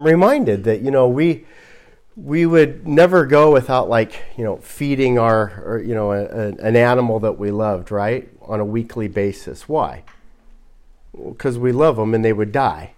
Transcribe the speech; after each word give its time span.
reminded 0.00 0.64
that 0.64 0.80
you 0.80 0.90
know 0.90 1.08
we 1.08 1.44
we 2.16 2.46
would 2.46 2.86
never 2.86 3.26
go 3.26 3.52
without 3.52 3.88
like 3.88 4.24
you 4.36 4.44
know 4.44 4.56
feeding 4.56 5.18
our 5.18 5.62
or, 5.64 5.80
you 5.80 5.94
know 5.94 6.12
a, 6.12 6.24
a, 6.24 6.48
an 6.56 6.76
animal 6.76 7.20
that 7.20 7.38
we 7.38 7.50
loved 7.50 7.90
right 7.90 8.28
on 8.42 8.60
a 8.60 8.64
weekly 8.64 9.08
basis. 9.08 9.68
Why? 9.68 10.02
Because 11.16 11.58
we 11.58 11.70
love 11.70 11.96
them 11.96 12.12
and 12.12 12.24
they 12.24 12.32
would 12.32 12.50
die. 12.50 12.94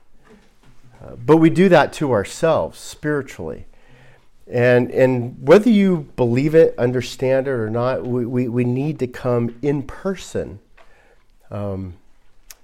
Uh, 1.02 1.16
but 1.16 1.36
we 1.36 1.50
do 1.50 1.68
that 1.68 1.92
to 1.92 2.12
ourselves 2.12 2.78
spiritually. 2.78 3.66
And 4.50 4.90
and 4.90 5.36
whether 5.46 5.68
you 5.68 6.08
believe 6.16 6.54
it 6.54 6.78
understand 6.78 7.46
it 7.46 7.50
or 7.50 7.68
not 7.68 8.06
we, 8.06 8.24
we, 8.24 8.48
we 8.48 8.64
need 8.64 8.98
to 9.00 9.06
come 9.06 9.58
in 9.60 9.82
person 9.82 10.60
um, 11.50 11.94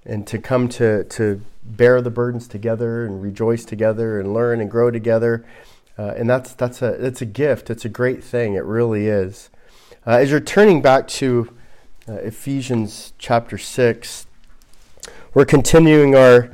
and 0.05 0.27
to 0.27 0.37
come 0.37 0.67
to 0.69 1.03
to 1.05 1.41
bear 1.63 2.01
the 2.01 2.09
burdens 2.09 2.47
together 2.47 3.05
and 3.05 3.21
rejoice 3.21 3.65
together 3.65 4.19
and 4.19 4.33
learn 4.33 4.59
and 4.59 4.69
grow 4.69 4.91
together. 4.91 5.45
Uh, 5.97 6.13
and 6.17 6.29
that's 6.29 6.53
that's 6.53 6.81
a 6.81 7.05
it's 7.05 7.21
a 7.21 7.25
gift. 7.25 7.69
It's 7.69 7.85
a 7.85 7.89
great 7.89 8.23
thing. 8.23 8.55
It 8.55 8.63
really 8.63 9.07
is. 9.07 9.49
Uh, 10.05 10.11
as 10.11 10.31
you're 10.31 10.39
turning 10.39 10.81
back 10.81 11.07
to 11.07 11.53
uh, 12.07 12.13
Ephesians 12.13 13.13
chapter 13.17 13.57
six, 13.57 14.25
we're 15.33 15.45
continuing 15.45 16.15
our 16.15 16.49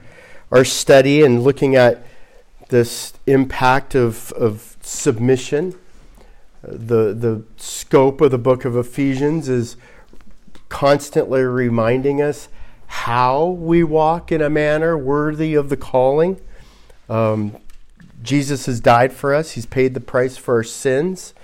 our 0.52 0.66
study 0.66 1.24
and 1.24 1.44
looking 1.44 1.76
at 1.76 2.04
this 2.70 3.14
impact 3.26 3.96
of 3.96 4.32
of 4.34 4.78
submission. 4.82 5.74
The 6.62 7.14
the 7.14 7.44
scope 7.58 8.22
of 8.22 8.32
the 8.32 8.38
book 8.38 8.66
of 8.66 8.76
Ephesians 8.76 9.48
is 9.48 9.78
constantly 10.68 11.42
reminding 11.42 12.22
us 12.22 12.50
how 12.90 13.46
we 13.46 13.84
walk 13.84 14.32
in 14.32 14.42
a 14.42 14.50
manner 14.50 14.98
worthy 14.98 15.54
of 15.54 15.70
the 15.70 15.78
calling. 15.78 16.42
Um, 17.08 17.56
Jesus 18.24 18.66
has 18.66 18.80
died 18.80 19.14
for 19.14 19.34
us, 19.34 19.52
He's 19.52 19.68
paid 19.68 19.94
the 19.94 20.00
price 20.00 20.38
for 20.38 20.56
our 20.56 20.64
sins. 20.64 21.36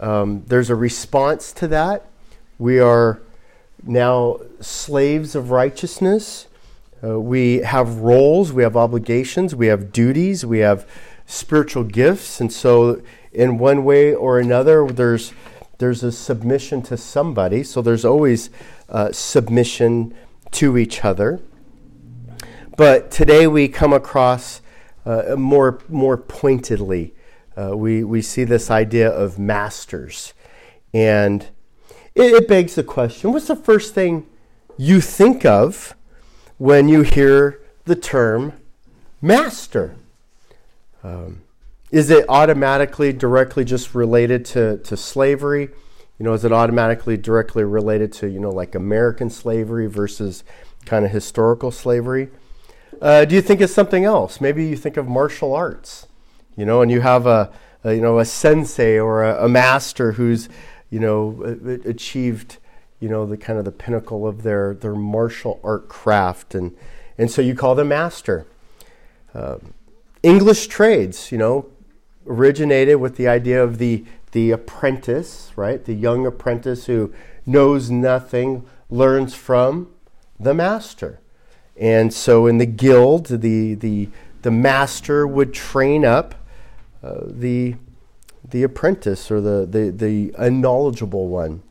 Um, 0.00 0.42
there's 0.46 0.70
a 0.70 0.74
response 0.74 1.52
to 1.52 1.68
that. 1.68 2.06
We 2.58 2.80
are 2.80 3.20
now 3.84 4.38
slaves 4.60 5.34
of 5.34 5.50
righteousness. 5.50 6.46
Uh, 7.04 7.20
we 7.20 7.58
have 7.58 7.98
roles, 7.98 8.50
we 8.50 8.62
have 8.62 8.76
obligations, 8.76 9.54
we 9.54 9.66
have 9.66 9.92
duties, 9.92 10.46
we 10.46 10.60
have 10.60 10.88
spiritual 11.26 11.84
gifts. 11.84 12.40
And 12.40 12.50
so, 12.50 13.02
in 13.32 13.58
one 13.58 13.84
way 13.84 14.14
or 14.14 14.38
another, 14.38 14.86
there's, 14.86 15.34
there's 15.76 16.02
a 16.02 16.10
submission 16.10 16.80
to 16.82 16.96
somebody. 16.96 17.62
So, 17.62 17.82
there's 17.82 18.04
always 18.04 18.48
uh, 18.88 19.12
submission 19.12 20.14
to 20.52 20.76
each 20.78 21.04
other. 21.04 21.40
But 22.76 23.10
today 23.10 23.46
we 23.46 23.68
come 23.68 23.92
across 23.92 24.60
uh, 25.04 25.36
more, 25.36 25.80
more 25.88 26.16
pointedly, 26.16 27.14
uh, 27.56 27.76
we, 27.76 28.04
we 28.04 28.22
see 28.22 28.44
this 28.44 28.70
idea 28.70 29.10
of 29.10 29.38
masters. 29.38 30.34
And 30.92 31.42
it, 32.14 32.34
it, 32.34 32.48
begs 32.48 32.74
the 32.74 32.82
question 32.82 33.32
what's 33.32 33.48
the 33.48 33.56
first 33.56 33.94
thing 33.94 34.26
you 34.76 35.00
think 35.00 35.44
of 35.44 35.94
when 36.58 36.88
you 36.88 37.02
hear 37.02 37.60
the 37.84 37.96
term 37.96 38.54
master? 39.20 39.96
Um, 41.02 41.42
is 41.90 42.10
it 42.10 42.24
automatically, 42.28 43.12
directly 43.12 43.64
just 43.64 43.94
related 43.94 44.44
to, 44.46 44.78
to 44.78 44.96
slavery? 44.96 45.70
You 46.20 46.24
know, 46.24 46.34
is 46.34 46.44
it 46.44 46.52
automatically 46.52 47.16
directly 47.16 47.64
related 47.64 48.12
to, 48.12 48.28
you 48.28 48.38
know, 48.38 48.50
like 48.50 48.74
American 48.74 49.30
slavery 49.30 49.86
versus 49.86 50.44
kind 50.84 51.06
of 51.06 51.10
historical 51.10 51.70
slavery? 51.70 52.28
Uh, 53.00 53.24
do 53.24 53.34
you 53.34 53.40
think 53.40 53.62
it's 53.62 53.72
something 53.72 54.04
else? 54.04 54.38
Maybe 54.38 54.66
you 54.66 54.76
think 54.76 54.98
of 54.98 55.08
martial 55.08 55.54
arts, 55.54 56.08
you 56.58 56.66
know, 56.66 56.82
and 56.82 56.90
you 56.90 57.00
have 57.00 57.26
a, 57.26 57.50
a 57.84 57.94
you 57.94 58.02
know, 58.02 58.18
a 58.18 58.26
sensei 58.26 58.98
or 58.98 59.24
a, 59.24 59.46
a 59.46 59.48
master 59.48 60.12
who's, 60.12 60.50
you 60.90 61.00
know, 61.00 61.40
achieved, 61.86 62.58
you 63.00 63.08
know, 63.08 63.24
the 63.24 63.38
kind 63.38 63.58
of 63.58 63.64
the 63.64 63.72
pinnacle 63.72 64.26
of 64.26 64.42
their, 64.42 64.74
their 64.74 64.94
martial 64.94 65.58
art 65.64 65.88
craft. 65.88 66.54
And, 66.54 66.76
and 67.16 67.30
so 67.30 67.40
you 67.40 67.54
call 67.54 67.74
them 67.74 67.88
master. 67.88 68.44
Uh, 69.32 69.56
English 70.22 70.66
trades, 70.66 71.32
you 71.32 71.38
know, 71.38 71.70
originated 72.26 72.96
with 72.96 73.16
the 73.16 73.26
idea 73.26 73.64
of 73.64 73.78
the 73.78 74.04
the 74.32 74.50
apprentice, 74.50 75.52
right? 75.56 75.84
The 75.84 75.94
young 75.94 76.26
apprentice 76.26 76.86
who 76.86 77.12
knows 77.46 77.90
nothing, 77.90 78.64
learns 78.88 79.34
from 79.34 79.90
the 80.38 80.54
master. 80.54 81.20
And 81.76 82.12
so 82.12 82.46
in 82.46 82.58
the 82.58 82.66
guild, 82.66 83.26
the, 83.26 83.74
the, 83.74 84.08
the 84.42 84.50
master 84.50 85.26
would 85.26 85.54
train 85.54 86.04
up 86.04 86.34
uh, 87.02 87.20
the, 87.24 87.76
the 88.48 88.62
apprentice 88.62 89.30
or 89.30 89.40
the, 89.40 89.66
the, 89.66 89.90
the 89.90 90.34
unknowledgeable 90.36 91.28
one. 91.28 91.62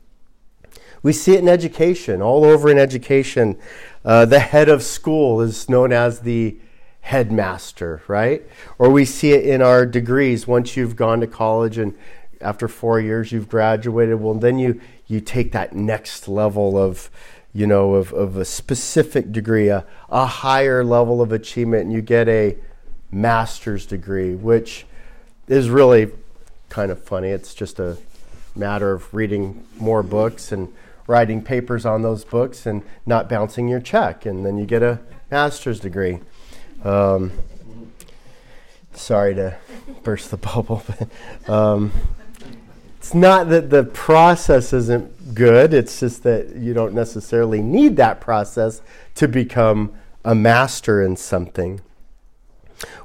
We 1.02 1.14
see 1.14 1.34
it 1.34 1.40
in 1.40 1.48
education, 1.48 2.22
all 2.22 2.44
over 2.44 2.70
in 2.70 2.78
education. 2.78 3.58
Uh, 4.04 4.26
the 4.26 4.40
head 4.40 4.68
of 4.68 4.84
school 4.84 5.40
is 5.42 5.70
known 5.70 5.94
as 5.94 6.22
the 6.22 6.58
headmaster, 7.02 8.02
right? 8.08 8.44
Or 8.78 8.90
we 8.90 9.06
see 9.06 9.32
it 9.32 9.46
in 9.46 9.62
our 9.62 9.86
degrees. 9.86 10.48
Once 10.48 10.76
you've 10.76 10.96
gone 10.96 11.22
to 11.22 11.28
college 11.28 11.78
and 11.78 11.98
after 12.42 12.68
four 12.68 13.00
years 13.00 13.32
you've 13.32 13.50
graduated 13.50 14.20
well 14.20 14.34
then 14.34 14.58
you 14.58 14.80
you 15.08 15.20
take 15.20 15.52
that 15.52 15.74
next 15.74 16.28
level 16.28 16.78
of 16.78 17.10
you 17.54 17.68
know 17.68 17.96
of, 17.96 18.14
of 18.14 18.38
a 18.38 18.46
specific 18.46 19.32
degree 19.32 19.68
a, 19.68 19.86
a 20.10 20.26
higher 20.26 20.84
level 20.84 21.22
of 21.22 21.32
achievement 21.32 21.84
and 21.84 21.94
you 21.94 22.02
get 22.02 22.28
a 22.30 22.56
master's 23.12 23.86
degree 23.86 24.36
which 24.36 24.86
is 25.50 25.70
really 25.70 26.12
kind 26.70 26.92
of 26.92 27.04
funny. 27.04 27.30
It's 27.30 27.54
just 27.54 27.80
a 27.80 27.98
matter 28.56 28.94
of 28.94 29.14
reading 29.14 29.66
more 29.78 30.04
books 30.04 30.52
and 30.52 30.72
writing 31.08 31.42
papers 31.42 31.86
on 31.86 32.04
those 32.04 32.24
books 32.24 32.66
and 32.66 32.84
not 33.06 33.28
bouncing 33.28 33.68
your 33.68 33.80
check 33.80 34.26
and 34.26 34.46
then 34.46 34.58
you 34.58 34.66
get 34.66 34.84
a 34.84 35.00
master's 35.32 35.80
degree. 35.80 36.20
Um, 36.84 37.32
sorry 38.94 39.34
to 39.36 39.58
burst 40.04 40.30
the 40.32 40.38
bubble 40.38 40.84
but 40.88 41.50
um, 41.50 41.92
it's 43.00 43.14
not 43.14 43.48
that 43.48 43.70
the 43.70 43.86
process 43.86 44.74
isn't 44.74 45.34
good, 45.34 45.74
it's 45.74 46.02
just 46.02 46.24
that 46.24 46.58
you 46.58 46.74
don't 46.74 46.94
necessarily 46.94 47.62
need 47.62 47.96
that 47.96 48.20
process 48.20 48.82
to 49.16 49.26
become 49.26 49.94
a 50.26 50.36
master 50.36 51.02
in 51.02 51.16
something. 51.16 51.80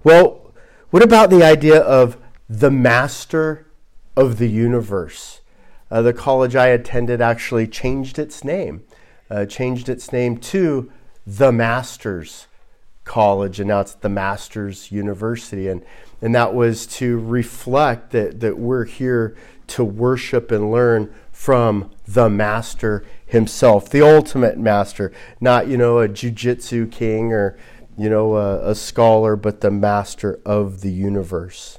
Well, 0.03 0.53
what 0.91 1.05
about 1.05 1.31
the 1.31 1.45
idea 1.45 1.81
of 1.81 2.17
the 2.49 2.73
master 2.73 3.69
of 4.17 4.39
the 4.39 4.49
universe? 4.49 5.41
Uh, 5.93 6.03
the 6.03 6.13
college 6.13 6.57
I 6.57 6.67
attended 6.67 7.21
actually 7.21 7.69
changed 7.69 8.19
its 8.19 8.43
name, 8.43 8.83
uh, 9.31 9.47
changed 9.47 9.89
its 9.89 10.13
name 10.13 10.39
to 10.39 10.91
the 11.25 11.53
Masters 11.53 12.49
College, 13.05 13.61
and 13.61 13.69
now 13.69 13.83
it's 13.83 13.95
the 13.95 14.09
Masters 14.09 14.91
University. 14.91 15.69
And, 15.69 15.85
and 16.21 16.35
that 16.35 16.53
was 16.53 16.85
to 16.87 17.21
reflect 17.21 18.11
that, 18.11 18.41
that 18.41 18.59
we're 18.59 18.87
here 18.87 19.37
to 19.69 19.85
worship 19.85 20.51
and 20.51 20.71
learn 20.71 21.13
from 21.33 21.91
the 22.07 22.29
master 22.29 23.05
himself, 23.27 23.89
the 23.91 24.03
ultimate 24.03 24.59
master, 24.59 25.13
not, 25.41 25.67
you 25.67 25.77
know, 25.77 25.99
a 25.99 26.09
jujitsu 26.09 26.91
king 26.91 27.33
or, 27.33 27.59
you 27.97 28.09
know, 28.09 28.37
a, 28.37 28.71
a 28.71 28.75
scholar, 28.75 29.37
but 29.37 29.61
the 29.61 29.71
master 29.71 30.41
of 30.45 30.81
the 30.81 30.93
universe. 30.93 31.79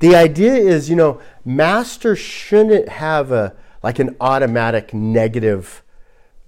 The 0.00 0.14
idea 0.14 0.54
is, 0.54 0.88
you 0.88 0.96
know, 0.96 1.20
master 1.44 2.14
shouldn't 2.14 2.88
have 2.88 3.32
a 3.32 3.54
like 3.82 3.98
an 3.98 4.16
automatic 4.20 4.92
negative 4.92 5.82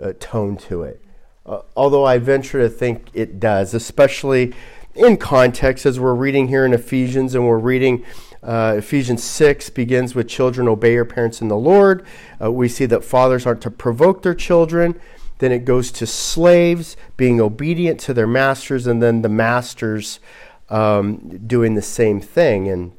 uh, 0.02 0.12
tone 0.18 0.56
to 0.56 0.82
it. 0.82 1.02
Uh, 1.46 1.62
although 1.76 2.04
I 2.04 2.18
venture 2.18 2.60
to 2.60 2.68
think 2.68 3.08
it 3.14 3.40
does, 3.40 3.72
especially 3.72 4.52
in 4.94 5.16
context 5.16 5.86
as 5.86 6.00
we're 6.00 6.14
reading 6.14 6.48
here 6.48 6.64
in 6.64 6.72
Ephesians 6.72 7.34
and 7.34 7.46
we're 7.46 7.58
reading 7.58 8.04
uh, 8.42 8.74
Ephesians 8.78 9.22
6 9.22 9.70
begins 9.70 10.14
with 10.14 10.26
children 10.26 10.66
obey 10.66 10.94
your 10.94 11.04
parents 11.04 11.40
in 11.40 11.48
the 11.48 11.56
Lord. 11.56 12.04
Uh, 12.42 12.50
we 12.50 12.68
see 12.68 12.86
that 12.86 13.04
fathers 13.04 13.46
aren't 13.46 13.60
to 13.62 13.70
provoke 13.70 14.22
their 14.22 14.34
children. 14.34 14.98
Then 15.38 15.52
it 15.52 15.64
goes 15.64 15.92
to 15.92 16.06
slaves 16.06 16.96
being 17.16 17.40
obedient 17.40 18.00
to 18.00 18.14
their 18.14 18.26
masters, 18.26 18.86
and 18.86 19.02
then 19.02 19.22
the 19.22 19.28
masters 19.28 20.20
um, 20.68 21.46
doing 21.46 21.74
the 21.74 21.82
same 21.82 22.20
thing. 22.20 22.68
And, 22.68 22.92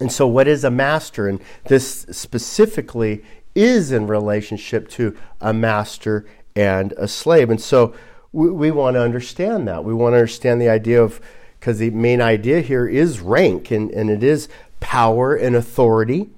and 0.00 0.10
so, 0.10 0.26
what 0.26 0.46
is 0.46 0.62
a 0.62 0.70
master? 0.70 1.28
And 1.28 1.40
this 1.66 2.06
specifically 2.10 3.24
is 3.54 3.90
in 3.90 4.06
relationship 4.06 4.88
to 4.90 5.16
a 5.40 5.52
master 5.52 6.26
and 6.54 6.92
a 6.92 7.08
slave. 7.08 7.50
And 7.50 7.60
so, 7.60 7.94
we, 8.34 8.50
we 8.50 8.70
want 8.70 8.94
to 8.94 9.00
understand 9.00 9.68
that. 9.68 9.84
We 9.84 9.94
want 9.94 10.14
to 10.14 10.18
understand 10.18 10.60
the 10.60 10.68
idea 10.68 11.02
of 11.02 11.20
because 11.58 11.78
the 11.78 11.90
main 11.90 12.20
idea 12.20 12.60
here 12.60 12.86
is 12.86 13.20
rank 13.20 13.70
and, 13.70 13.90
and 13.92 14.10
it 14.10 14.22
is 14.22 14.48
power 14.80 15.34
and 15.34 15.56
authority. 15.56 16.28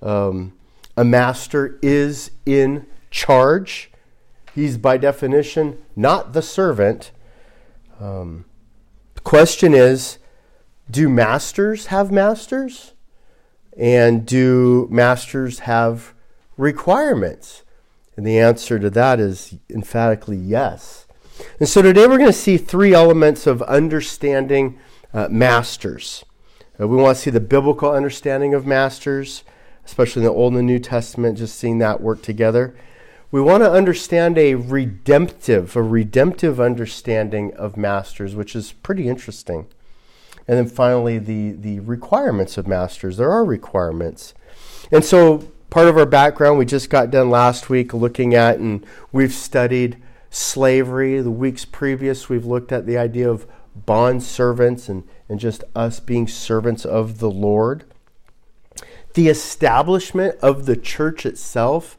Um, 0.00 0.52
a 0.96 1.04
master 1.04 1.78
is 1.82 2.30
in 2.46 2.86
charge. 3.10 3.90
He's 4.54 4.76
by 4.76 4.98
definition 4.98 5.82
not 5.96 6.32
the 6.32 6.42
servant. 6.42 7.10
Um, 7.98 8.44
the 9.14 9.22
question 9.22 9.74
is 9.74 10.18
do 10.90 11.08
masters 11.08 11.86
have 11.86 12.12
masters? 12.12 12.92
And 13.76 14.26
do 14.26 14.86
masters 14.90 15.60
have 15.60 16.14
requirements? 16.56 17.62
And 18.16 18.26
the 18.26 18.38
answer 18.38 18.78
to 18.78 18.90
that 18.90 19.20
is 19.20 19.54
emphatically 19.70 20.36
yes. 20.36 21.06
And 21.60 21.68
so 21.68 21.82
today 21.82 22.06
we're 22.06 22.18
going 22.18 22.26
to 22.26 22.32
see 22.32 22.56
three 22.56 22.94
elements 22.94 23.46
of 23.46 23.62
understanding 23.62 24.78
uh, 25.12 25.28
masters. 25.30 26.24
Uh, 26.80 26.86
we 26.86 26.96
want 26.96 27.16
to 27.16 27.22
see 27.22 27.30
the 27.30 27.40
biblical 27.40 27.90
understanding 27.90 28.54
of 28.54 28.66
masters, 28.66 29.44
especially 29.84 30.20
in 30.22 30.26
the 30.26 30.32
Old 30.32 30.52
and 30.52 30.58
the 30.58 30.62
New 30.62 30.78
Testament, 30.78 31.38
just 31.38 31.58
seeing 31.58 31.78
that 31.78 32.00
work 32.00 32.22
together. 32.22 32.76
We 33.30 33.40
want 33.40 33.62
to 33.62 33.70
understand 33.70 34.38
a 34.38 34.54
redemptive, 34.54 35.76
a 35.76 35.82
redemptive 35.82 36.60
understanding 36.60 37.52
of 37.54 37.76
masters, 37.76 38.34
which 38.34 38.56
is 38.56 38.72
pretty 38.72 39.08
interesting. 39.08 39.66
And 40.46 40.56
then 40.56 40.66
finally, 40.66 41.18
the, 41.18 41.52
the 41.52 41.80
requirements 41.80 42.56
of 42.56 42.66
masters. 42.66 43.18
There 43.18 43.30
are 43.30 43.44
requirements. 43.44 44.32
And 44.90 45.04
so, 45.04 45.50
part 45.68 45.88
of 45.88 45.98
our 45.98 46.06
background, 46.06 46.58
we 46.58 46.64
just 46.64 46.88
got 46.88 47.10
done 47.10 47.28
last 47.28 47.68
week 47.68 47.92
looking 47.92 48.34
at, 48.34 48.58
and 48.58 48.86
we've 49.12 49.34
studied 49.34 50.02
slavery. 50.30 51.20
The 51.20 51.30
weeks 51.30 51.64
previous, 51.64 52.28
we've 52.28 52.44
looked 52.44 52.72
at 52.72 52.86
the 52.86 52.98
idea 52.98 53.30
of 53.30 53.46
bond 53.74 54.22
servants 54.22 54.88
and, 54.88 55.04
and 55.28 55.38
just 55.38 55.64
us 55.74 56.00
being 56.00 56.26
servants 56.26 56.84
of 56.84 57.18
the 57.18 57.30
Lord. 57.30 57.84
The 59.14 59.28
establishment 59.28 60.36
of 60.40 60.66
the 60.66 60.76
church 60.76 61.26
itself, 61.26 61.98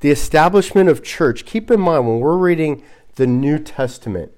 the 0.00 0.10
establishment 0.10 0.88
of 0.88 1.02
church. 1.02 1.44
Keep 1.44 1.70
in 1.70 1.80
mind 1.80 2.06
when 2.06 2.20
we're 2.20 2.36
reading 2.36 2.82
the 3.16 3.26
New 3.26 3.58
Testament, 3.58 4.32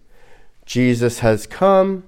Jesus 0.64 1.20
has 1.20 1.46
come, 1.46 2.04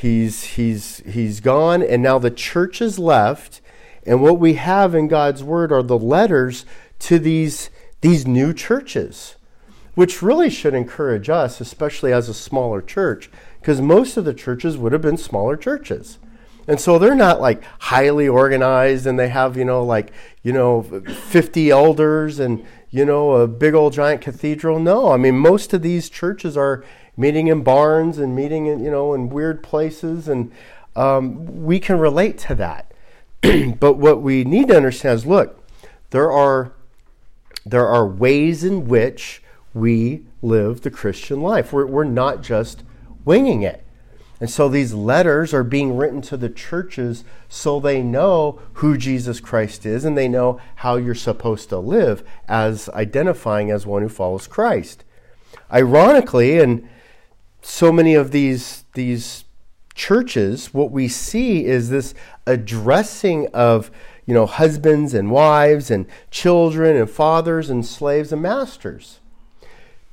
He's, 0.00 0.44
he's, 0.44 0.98
he's 1.00 1.40
gone, 1.40 1.82
and 1.82 2.02
now 2.02 2.18
the 2.18 2.30
church 2.30 2.80
is 2.80 2.98
left. 2.98 3.60
And 4.06 4.22
what 4.22 4.38
we 4.38 4.54
have 4.54 4.94
in 4.94 5.08
God's 5.08 5.44
Word 5.44 5.70
are 5.72 5.82
the 5.82 5.98
letters 5.98 6.64
to 7.00 7.18
these, 7.18 7.68
these 8.00 8.26
new 8.26 8.54
churches, 8.54 9.36
which 9.94 10.22
really 10.22 10.50
should 10.50 10.74
encourage 10.74 11.28
us, 11.28 11.60
especially 11.60 12.12
as 12.12 12.28
a 12.28 12.34
smaller 12.34 12.80
church, 12.80 13.30
because 13.60 13.80
most 13.80 14.16
of 14.16 14.24
the 14.24 14.34
churches 14.34 14.78
would 14.78 14.92
have 14.92 15.02
been 15.02 15.16
smaller 15.16 15.56
churches. 15.56 16.18
And 16.70 16.80
so 16.80 16.98
they're 16.98 17.14
not 17.14 17.40
like 17.40 17.62
highly 17.80 18.28
organized 18.28 19.06
and 19.06 19.18
they 19.18 19.28
have, 19.28 19.56
you 19.56 19.64
know, 19.64 19.82
like, 19.82 20.12
you 20.42 20.52
know, 20.52 20.82
50 20.82 21.70
elders 21.70 22.38
and, 22.38 22.64
you 22.90 23.04
know, 23.04 23.32
a 23.32 23.48
big 23.48 23.74
old 23.74 23.92
giant 23.92 24.20
cathedral. 24.20 24.78
No, 24.78 25.10
I 25.10 25.16
mean, 25.16 25.36
most 25.36 25.72
of 25.74 25.82
these 25.82 26.08
churches 26.08 26.56
are 26.56 26.84
meeting 27.16 27.48
in 27.48 27.62
barns 27.62 28.18
and 28.18 28.36
meeting 28.36 28.66
in, 28.66 28.84
you 28.84 28.90
know, 28.90 29.14
in 29.14 29.30
weird 29.30 29.62
places. 29.62 30.28
And 30.28 30.52
um, 30.94 31.64
we 31.64 31.80
can 31.80 31.98
relate 31.98 32.38
to 32.38 32.54
that. 32.54 32.92
but 33.80 33.94
what 33.94 34.22
we 34.22 34.44
need 34.44 34.68
to 34.68 34.76
understand 34.76 35.16
is 35.16 35.26
look, 35.26 35.58
there 36.10 36.30
are, 36.30 36.72
there 37.64 37.88
are 37.88 38.06
ways 38.06 38.62
in 38.64 38.86
which 38.86 39.42
we 39.74 40.24
live 40.42 40.80
the 40.80 40.90
Christian 40.90 41.40
life. 41.40 41.72
We're, 41.72 41.86
we're 41.86 42.04
not 42.04 42.42
just 42.42 42.82
winging 43.24 43.62
it. 43.62 43.84
And 44.40 44.48
so 44.48 44.68
these 44.68 44.94
letters 44.94 45.52
are 45.52 45.62
being 45.62 45.96
written 45.96 46.22
to 46.22 46.36
the 46.36 46.48
churches 46.48 47.24
so 47.48 47.78
they 47.78 48.02
know 48.02 48.58
who 48.74 48.96
Jesus 48.96 49.38
Christ 49.38 49.84
is 49.84 50.04
and 50.04 50.16
they 50.16 50.28
know 50.28 50.58
how 50.76 50.96
you're 50.96 51.14
supposed 51.14 51.68
to 51.68 51.78
live 51.78 52.26
as 52.48 52.88
identifying 52.90 53.70
as 53.70 53.86
one 53.86 54.02
who 54.02 54.08
follows 54.08 54.46
Christ. 54.46 55.04
Ironically, 55.70 56.58
and 56.58 56.88
so 57.60 57.92
many 57.92 58.14
of 58.14 58.30
these 58.30 58.84
these 58.94 59.44
churches, 59.94 60.72
what 60.72 60.90
we 60.90 61.06
see 61.06 61.66
is 61.66 61.90
this 61.90 62.14
addressing 62.46 63.46
of 63.48 63.90
you 64.24 64.32
know 64.32 64.46
husbands 64.46 65.12
and 65.12 65.30
wives 65.30 65.90
and 65.90 66.06
children 66.30 66.96
and 66.96 67.10
fathers 67.10 67.68
and 67.68 67.84
slaves 67.84 68.32
and 68.32 68.40
masters. 68.40 69.19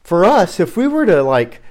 For 0.07 0.23
us, 0.23 0.61
if 0.61 0.77
we 0.77 0.87
were 0.87 1.05
to 1.05 1.21
like 1.21 1.61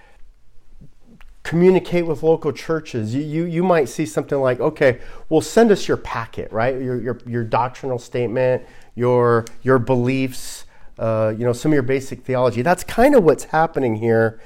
communicate 1.43 2.07
with 2.07 2.23
local 2.23 2.53
churches, 2.53 3.15
you, 3.15 3.23
you, 3.23 3.45
you 3.45 3.65
might 3.65 3.89
see 3.89 4.05
something 4.05 4.39
like, 4.39 4.61
okay, 4.61 5.01
well, 5.31 5.41
send 5.41 5.71
us 5.71 5.89
your 5.89 5.97
packet, 5.97 6.53
right? 6.53 6.79
Your, 6.79 7.01
your, 7.01 7.19
your 7.27 7.45
doctrinal 7.45 7.99
statement, 7.99 8.63
your, 8.95 9.47
your 9.63 9.79
beliefs, 9.79 10.67
uh, 10.99 11.33
you 11.35 11.47
know, 11.47 11.55
some 11.55 11.73
of 11.73 11.77
your 11.77 11.83
basic 11.83 12.25
theology. 12.27 12.61
That's 12.61 12.85
kind 12.85 13.15
of 13.15 13.25
what's 13.25 13.45
happening 13.45 13.97
here 13.97 14.39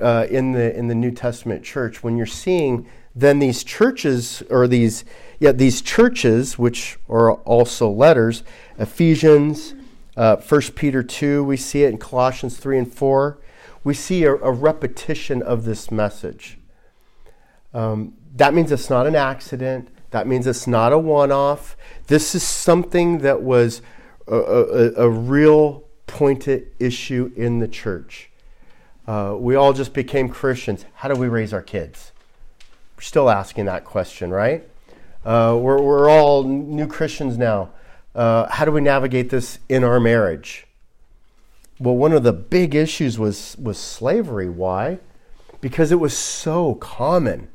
uh, 0.00 0.26
in 0.30 0.52
the 0.52 0.74
in 0.74 0.88
the 0.88 0.94
New 0.94 1.10
Testament 1.10 1.62
church 1.62 2.02
when 2.02 2.16
you're 2.16 2.24
seeing 2.24 2.88
then 3.14 3.40
these 3.40 3.62
churches 3.62 4.42
or 4.48 4.66
these 4.66 5.04
yeah 5.38 5.52
these 5.52 5.82
churches 5.82 6.58
which 6.58 6.98
are 7.10 7.34
also 7.34 7.90
letters 7.90 8.42
Ephesians, 8.78 9.74
uh, 10.16 10.36
1 10.36 10.60
Peter 10.74 11.02
two 11.02 11.42
we 11.44 11.56
see 11.56 11.84
it 11.84 11.90
in 11.90 11.98
Colossians 11.98 12.56
three 12.56 12.78
and 12.78 12.92
four 12.92 13.38
we 13.84 13.92
see 13.92 14.24
a, 14.24 14.34
a 14.34 14.50
repetition 14.50 15.42
of 15.42 15.64
this 15.64 15.90
message. 15.90 16.58
Um, 17.74 18.14
that 18.34 18.54
means 18.54 18.72
it's 18.72 18.88
not 18.88 19.06
an 19.06 19.14
accident. 19.14 19.88
That 20.10 20.26
means 20.26 20.46
it's 20.46 20.66
not 20.66 20.92
a 20.92 20.98
one 20.98 21.30
off. 21.30 21.76
This 22.06 22.34
is 22.34 22.42
something 22.42 23.18
that 23.18 23.42
was 23.42 23.82
a, 24.26 24.36
a, 24.36 24.92
a 25.04 25.08
real 25.08 25.84
pointed 26.06 26.72
issue 26.78 27.30
in 27.36 27.58
the 27.58 27.68
church. 27.68 28.30
Uh, 29.06 29.36
we 29.38 29.54
all 29.54 29.72
just 29.72 29.92
became 29.92 30.28
Christians. 30.28 30.86
How 30.94 31.08
do 31.08 31.14
we 31.14 31.28
raise 31.28 31.52
our 31.52 31.62
kids? 31.62 32.12
We're 32.96 33.02
still 33.02 33.28
asking 33.28 33.66
that 33.66 33.84
question, 33.84 34.30
right? 34.30 34.66
Uh, 35.24 35.58
we're, 35.60 35.80
we're 35.82 36.08
all 36.08 36.44
new 36.44 36.86
Christians 36.86 37.36
now. 37.36 37.70
Uh, 38.14 38.48
how 38.48 38.64
do 38.64 38.70
we 38.70 38.80
navigate 38.80 39.30
this 39.30 39.58
in 39.68 39.82
our 39.82 39.98
marriage? 39.98 40.66
Well, 41.80 41.96
one 41.96 42.12
of 42.12 42.22
the 42.22 42.32
big 42.32 42.74
issues 42.74 43.18
was, 43.18 43.56
was 43.60 43.78
slavery. 43.78 44.48
Why? 44.48 45.00
Because 45.60 45.90
it 45.90 45.98
was 45.98 46.16
so 46.16 46.76
common. 46.76 47.48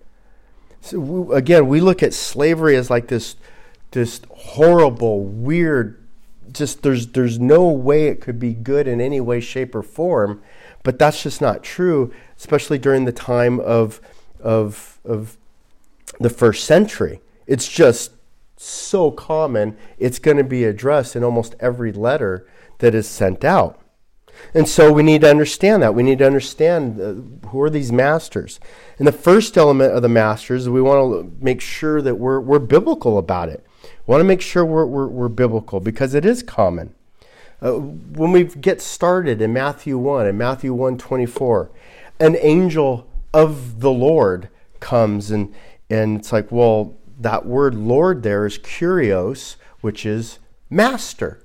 So 0.82 1.00
we, 1.00 1.36
again, 1.36 1.68
we 1.68 1.80
look 1.80 2.04
at 2.04 2.14
slavery 2.14 2.76
as 2.76 2.90
like 2.90 3.08
this, 3.08 3.38
this 3.92 4.22
horrible, 4.30 5.24
weird, 5.24 6.04
just 6.52 6.84
there's, 6.84 7.08
there's 7.08 7.40
no 7.40 7.70
way 7.70 8.08
it 8.08 8.20
could 8.20 8.40
be 8.40 8.54
good 8.54 8.88
in 8.88 9.00
any 9.00 9.22
way, 9.22 9.40
shape, 9.40 9.74
or 9.76 9.84
form. 9.84 10.42
But 10.84 11.00
that's 11.00 11.24
just 11.24 11.40
not 11.40 11.64
true, 11.64 12.14
especially 12.38 12.78
during 12.78 13.06
the 13.06 13.12
time 13.12 13.60
of, 13.60 14.02
of, 14.42 15.00
of 15.06 15.38
the 16.20 16.30
first 16.30 16.66
century. 16.66 17.22
It's 17.48 17.68
just 17.68 18.12
so 18.62 19.10
common, 19.10 19.78
it's 19.98 20.20
going 20.20 20.36
to 20.36 20.44
be 20.44 20.66
addressed 20.66 21.16
in 21.16 21.24
almost 21.24 21.56
every 21.62 21.94
letter 21.94 22.46
that 22.80 22.94
is 22.94 23.08
sent 23.08 23.46
out. 23.46 23.80
And 24.54 24.68
so 24.68 24.92
we 24.92 25.02
need 25.02 25.22
to 25.22 25.30
understand 25.30 25.82
that. 25.82 25.96
We 25.96 26.04
need 26.04 26.20
to 26.20 26.26
understand 26.26 27.00
uh, 27.00 27.48
who 27.50 27.62
are 27.62 27.70
these 27.70 27.92
masters. 27.92 28.60
And 28.98 29.08
the 29.08 29.14
first 29.14 29.58
element 29.58 29.94
of 29.94 30.02
the 30.02 30.10
masters, 30.10 30.68
we 30.68 30.82
want 30.82 31.00
to 31.00 31.44
make 31.44 31.62
sure 31.62 32.02
that 32.02 32.16
we're, 32.16 32.42
we're 32.42 32.60
biblical 32.60 33.18
about 33.18 33.48
it. 33.48 33.66
We 34.06 34.12
want 34.12 34.22
to 34.22 34.26
make 34.26 34.42
sure 34.42 34.66
we're, 34.66 34.86
we're, 34.86 35.08
we're 35.08 35.30
biblical 35.30 35.80
because 35.80 36.14
it 36.14 36.26
is 36.26 36.44
common. 36.44 36.94
Uh, 37.62 37.74
when 37.74 38.34
we 38.34 38.44
get 38.44 38.82
started 38.82 39.42
in 39.42 39.54
Matthew 39.54 39.98
1 39.98 40.28
and 40.28 40.38
Matthew 40.38 40.74
1 40.74 40.98
24, 40.98 41.72
an 42.20 42.36
angel 42.42 43.08
of 43.34 43.80
the 43.80 43.92
Lord 43.92 44.50
comes 44.82 45.32
and, 45.32 45.54
and 45.90 46.20
it's 46.20 46.34
like, 46.34 46.52
well, 46.52 46.98
that 47.20 47.46
word 47.46 47.76
Lord 47.76 48.24
there 48.24 48.46
is 48.46 48.58
kurios, 48.58 49.56
which 49.82 50.06
is 50.06 50.40
master. 50.70 51.44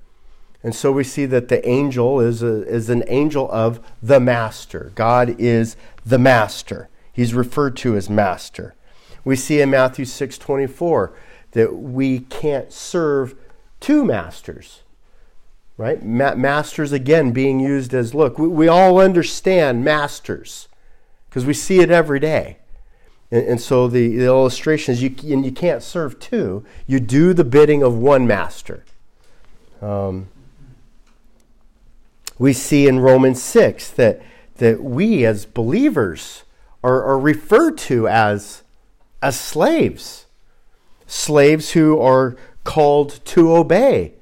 And 0.62 0.75
so 0.75 0.93
we 0.93 1.04
see 1.04 1.26
that 1.26 1.49
the 1.49 1.66
angel 1.69 2.21
is, 2.21 2.43
a, 2.43 2.66
is 2.66 2.88
an 2.88 3.04
angel 3.09 3.50
of 3.52 3.81
the 4.02 4.21
master. 4.21 4.93
God 4.95 5.37
is 5.38 5.76
the 6.07 6.19
master. 6.19 6.88
He's 7.12 7.35
referred 7.35 7.76
to 7.78 7.97
as 7.97 8.09
master. 8.09 8.75
We 9.25 9.37
see 9.37 9.61
in 9.61 9.71
Matthew 9.71 10.04
6 10.04 10.38
24 10.38 11.12
that 11.52 11.76
we 11.76 12.21
can't 12.21 12.73
serve 12.73 13.35
two 13.81 14.04
masters 14.04 14.85
right? 15.76 16.02
Ma- 16.04 16.35
masters 16.35 16.93
again 16.93 17.33
being 17.33 17.61
used 17.61 17.95
as 17.95 18.14
look, 18.14 18.38
we, 18.38 18.49
we 18.49 18.69
all 18.69 18.99
understand 18.99 19.85
masters 19.85 20.69
because 21.28 21.45
we 21.45 21.54
see 21.54 21.81
it 21.81 21.90
every 21.90 22.21
day. 22.21 22.59
And, 23.31 23.47
and 23.47 23.61
so 23.61 23.88
the, 23.88 24.16
the 24.16 24.25
illustration 24.25 24.93
is 24.93 25.02
you, 25.02 25.14
and 25.33 25.45
you 25.45 25.52
can't 25.52 25.83
serve 25.83 26.19
two, 26.19 26.64
you 26.87 27.00
do 27.00 27.33
the 27.33 27.45
bidding 27.45 27.83
of 27.83 27.97
one 27.97 28.26
master. 28.26 28.85
Um, 29.81 30.28
we 32.38 32.52
see 32.52 32.88
in 32.88 33.00
Romans 33.00 33.43
6 33.43 33.90
that, 33.93 34.21
that 34.57 34.83
we 34.83 35.25
as 35.25 35.47
believers 35.47 36.45
are, 36.83 37.02
are 37.04 37.19
referred 37.19 37.78
to 37.78 38.09
as, 38.09 38.62
as 39.23 39.38
slaves, 39.38 40.26
slaves 41.07 41.73
who 41.73 42.00
are 42.00 42.37
called 42.64 43.25
to 43.25 43.54
obey 43.54 44.14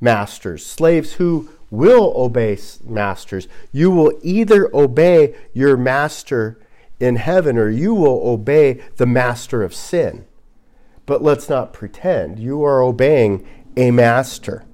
masters, 0.00 0.64
slaves 0.64 1.14
who 1.14 1.48
will 1.70 2.12
obey 2.16 2.58
masters. 2.84 3.48
You 3.72 3.90
will 3.90 4.18
either 4.22 4.74
obey 4.74 5.34
your 5.52 5.76
master 5.76 6.58
in 6.98 7.16
heaven 7.16 7.58
or 7.58 7.68
you 7.68 7.94
will 7.94 8.26
obey 8.26 8.82
the 8.96 9.06
master 9.06 9.62
of 9.62 9.74
sin, 9.74 10.26
but 11.04 11.22
let's 11.22 11.48
not 11.48 11.72
pretend. 11.72 12.38
You 12.38 12.64
are 12.64 12.82
obeying 12.82 13.46
a 13.76 13.90
master. 13.90 14.64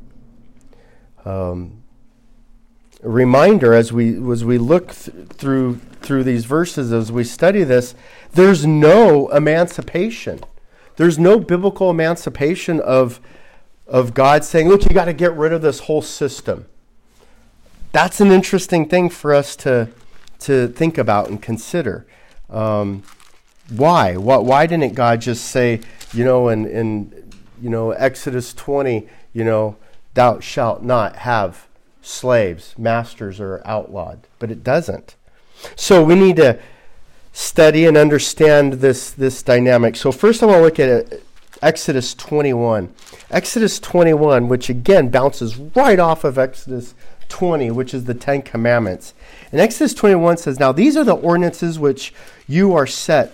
Um, 1.25 1.83
a 3.03 3.09
reminder 3.09 3.75
as 3.75 3.93
we 3.93 4.17
as 4.31 4.45
we 4.45 4.59
look 4.59 4.95
th- 4.95 5.29
through 5.29 5.77
through 6.01 6.25
these 6.25 6.45
verses 6.45 6.93
as 6.93 7.11
we 7.11 7.25
study 7.25 7.65
this, 7.65 7.95
there's 8.33 8.65
no 8.65 9.29
emancipation. 9.29 10.41
There's 10.97 11.19
no 11.19 11.39
biblical 11.41 11.91
emancipation 11.91 12.81
of 12.81 13.21
of 13.87 14.15
God 14.15 14.45
saying, 14.45 14.69
"Look, 14.69 14.85
you 14.85 14.91
got 14.91 15.07
to 15.07 15.13
get 15.13 15.37
rid 15.37 15.53
of 15.53 15.63
this 15.63 15.81
whole 15.81 16.03
system." 16.03 16.67
That's 17.91 18.21
an 18.21 18.31
interesting 18.31 18.89
thing 18.89 19.11
for 19.11 19.35
us 19.35 19.57
to 19.57 19.89
to 20.43 20.69
think 20.69 20.99
about 20.99 21.29
and 21.29 21.41
consider. 21.41 22.07
Um, 22.51 23.03
why? 23.69 24.17
why? 24.17 24.37
Why 24.39 24.67
didn't 24.67 24.95
God 24.95 25.21
just 25.21 25.47
say, 25.47 25.81
you 26.13 26.25
know, 26.25 26.49
in, 26.49 26.67
in 26.67 27.31
you 27.61 27.71
know 27.71 27.93
Exodus 27.93 28.53
20, 28.53 29.09
you 29.33 29.45
know, 29.45 29.77
thou 30.15 30.41
shalt 30.41 30.83
not 30.83 31.17
have 31.17 31.67
slaves, 32.03 32.75
masters 32.77 33.41
are 33.41 33.63
outlawed, 33.65 34.27
but 34.39 34.51
it 34.51 34.63
doesn't. 34.65 35.15
So 35.77 36.05
we 36.05 36.17
need 36.17 36.37
to 36.37 36.59
study 37.33 37.87
and 37.87 37.97
understand 37.97 38.75
this 38.75 39.11
this 39.11 39.43
dynamic. 39.43 39.97
So 39.97 40.13
first 40.13 40.43
I 40.43 40.47
want 40.47 40.59
to 40.59 40.63
look 40.63 40.81
at 40.81 41.21
Exodus 41.63 42.15
21. 42.15 42.93
Exodus 43.31 43.79
21, 43.79 44.49
which 44.49 44.69
again 44.69 45.09
bounces 45.09 45.57
right 45.57 45.99
off 45.99 46.25
of 46.25 46.37
Exodus 46.37 46.95
20, 47.33 47.71
which 47.71 47.95
is 47.95 48.05
the 48.05 48.15
Ten 48.15 48.43
Commandments. 48.43 49.15
And 49.51 49.61
Exodus 49.61 49.95
21 49.95 50.37
says, 50.37 50.61
Now 50.61 50.71
these 50.71 50.97
are 50.99 51.03
the 51.03 51.17
ordinances 51.17 51.79
which 51.79 52.13
you 52.47 52.75
are 52.75 52.87
set 52.87 53.33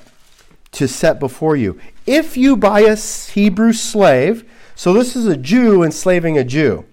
to 0.73 0.87
set 0.87 1.19
before 1.19 1.57
you. 1.57 1.81
If 2.07 2.37
you 2.37 2.57
buy 2.57 2.81
a 2.81 2.95
Hebrew 2.95 3.73
slave, 3.73 4.49
so 4.77 4.93
this 4.93 5.17
is 5.17 5.27
a 5.27 5.37
Jew 5.37 5.83
enslaving 5.83 6.39
a 6.39 6.45
Jew, 6.45 6.85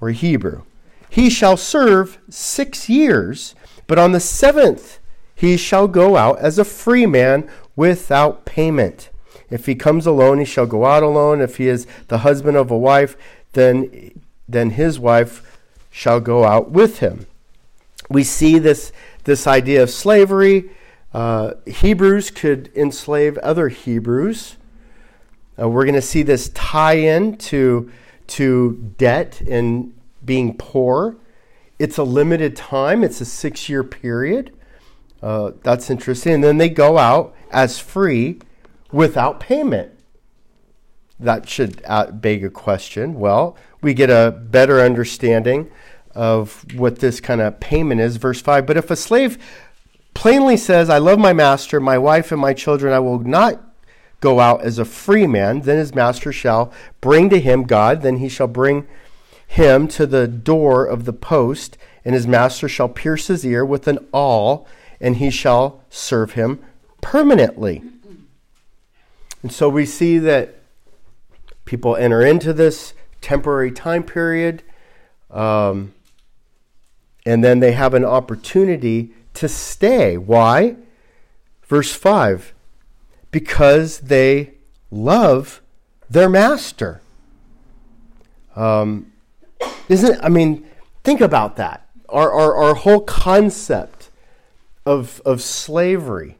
or 0.00 0.08
a 0.08 0.14
Hebrew, 0.14 0.62
he 1.10 1.28
shall 1.28 1.58
serve 1.58 2.18
six 2.30 2.88
years, 2.88 3.54
but 3.86 3.98
on 3.98 4.12
the 4.12 4.20
seventh 4.20 5.00
he 5.34 5.58
shall 5.58 5.86
go 5.86 6.16
out 6.16 6.38
as 6.38 6.58
a 6.58 6.64
free 6.64 7.04
man 7.04 7.48
without 7.76 8.46
payment. 8.46 9.10
If 9.50 9.66
he 9.66 9.74
comes 9.74 10.06
alone, 10.06 10.38
he 10.38 10.44
shall 10.46 10.66
go 10.66 10.86
out 10.86 11.02
alone. 11.02 11.42
If 11.42 11.58
he 11.58 11.68
is 11.68 11.86
the 12.08 12.18
husband 12.18 12.56
of 12.56 12.70
a 12.70 12.78
wife, 12.78 13.16
then, 13.52 14.12
then 14.48 14.70
his 14.70 14.98
wife 14.98 15.49
shall 15.90 16.20
go 16.20 16.44
out 16.44 16.70
with 16.70 17.00
him. 17.00 17.26
We 18.08 18.24
see 18.24 18.58
this, 18.58 18.92
this 19.24 19.46
idea 19.46 19.82
of 19.82 19.90
slavery. 19.90 20.70
Uh, 21.12 21.54
Hebrews 21.66 22.30
could 22.30 22.70
enslave 22.74 23.36
other 23.38 23.68
Hebrews. 23.68 24.56
Uh, 25.60 25.68
we're 25.68 25.84
going 25.84 25.94
to 25.94 26.02
see 26.02 26.22
this 26.22 26.48
tie 26.50 26.94
in 26.94 27.36
to, 27.36 27.90
to 28.28 28.94
debt 28.96 29.40
and 29.42 29.92
being 30.24 30.56
poor. 30.56 31.16
It's 31.78 31.98
a 31.98 32.04
limited 32.04 32.56
time, 32.56 33.02
it's 33.02 33.20
a 33.20 33.24
six 33.24 33.68
year 33.68 33.82
period. 33.82 34.56
Uh, 35.22 35.52
that's 35.62 35.90
interesting. 35.90 36.34
And 36.34 36.44
then 36.44 36.58
they 36.58 36.68
go 36.68 36.98
out 36.98 37.34
as 37.50 37.78
free 37.78 38.40
without 38.90 39.40
payment. 39.40 39.92
That 41.18 41.48
should 41.48 41.82
beg 42.14 42.44
a 42.44 42.50
question. 42.50 43.14
Well, 43.18 43.56
we 43.82 43.94
get 43.94 44.10
a 44.10 44.30
better 44.30 44.80
understanding 44.80 45.70
of 46.14 46.64
what 46.74 46.98
this 46.98 47.20
kind 47.20 47.40
of 47.40 47.60
payment 47.60 48.00
is. 48.00 48.16
Verse 48.16 48.40
5 48.40 48.66
But 48.66 48.76
if 48.76 48.90
a 48.90 48.96
slave 48.96 49.38
plainly 50.14 50.56
says, 50.56 50.90
I 50.90 50.98
love 50.98 51.18
my 51.18 51.32
master, 51.32 51.80
my 51.80 51.98
wife, 51.98 52.32
and 52.32 52.40
my 52.40 52.52
children, 52.52 52.92
I 52.92 52.98
will 52.98 53.18
not 53.18 53.62
go 54.20 54.40
out 54.40 54.62
as 54.62 54.78
a 54.78 54.84
free 54.84 55.26
man, 55.26 55.60
then 55.62 55.78
his 55.78 55.94
master 55.94 56.32
shall 56.32 56.72
bring 57.00 57.30
to 57.30 57.40
him 57.40 57.64
God, 57.64 58.02
then 58.02 58.18
he 58.18 58.28
shall 58.28 58.48
bring 58.48 58.86
him 59.46 59.88
to 59.88 60.06
the 60.06 60.28
door 60.28 60.84
of 60.84 61.04
the 61.04 61.12
post, 61.12 61.78
and 62.04 62.14
his 62.14 62.26
master 62.26 62.68
shall 62.68 62.88
pierce 62.88 63.28
his 63.28 63.44
ear 63.44 63.64
with 63.64 63.88
an 63.88 63.98
awl, 64.12 64.66
and 65.00 65.16
he 65.16 65.30
shall 65.30 65.82
serve 65.88 66.32
him 66.32 66.60
permanently. 67.00 67.82
And 69.42 69.50
so 69.50 69.68
we 69.68 69.86
see 69.86 70.18
that 70.18 70.56
people 71.64 71.96
enter 71.96 72.20
into 72.20 72.52
this 72.52 72.92
temporary 73.20 73.70
time 73.70 74.02
period. 74.02 74.62
Um, 75.30 75.94
and 77.26 77.44
then 77.44 77.60
they 77.60 77.72
have 77.72 77.94
an 77.94 78.04
opportunity 78.04 79.12
to 79.34 79.48
stay. 79.48 80.16
Why? 80.16 80.76
Verse 81.62 81.92
5 81.92 82.54
because 83.30 84.00
they 84.00 84.54
love 84.90 85.62
their 86.08 86.28
master. 86.28 87.00
Um, 88.56 89.12
isn't 89.88 90.22
I 90.22 90.28
mean, 90.28 90.66
think 91.04 91.20
about 91.20 91.56
that. 91.56 91.88
Our, 92.08 92.32
our, 92.32 92.54
our 92.56 92.74
whole 92.74 93.00
concept 93.00 94.10
of, 94.84 95.22
of 95.24 95.40
slavery. 95.40 96.38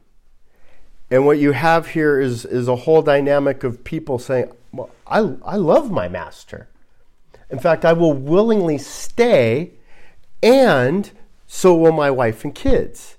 And 1.09 1.25
what 1.25 1.39
you 1.39 1.53
have 1.53 1.87
here 1.87 2.19
is, 2.19 2.45
is 2.45 2.67
a 2.67 2.75
whole 2.75 3.01
dynamic 3.01 3.63
of 3.63 3.83
people 3.83 4.19
saying, 4.19 4.51
Well, 4.73 4.89
I, 5.07 5.19
I 5.45 5.55
love 5.55 5.91
my 5.91 6.07
master. 6.07 6.67
In 7.51 7.59
fact, 7.59 7.85
I 7.85 7.93
will 7.93 8.13
willingly 8.13 8.77
stay 8.77 9.71
and 10.41 11.11
so 11.47 11.75
will 11.75 11.91
my 11.91 12.09
wife 12.09 12.43
and 12.43 12.55
kids. 12.55 13.17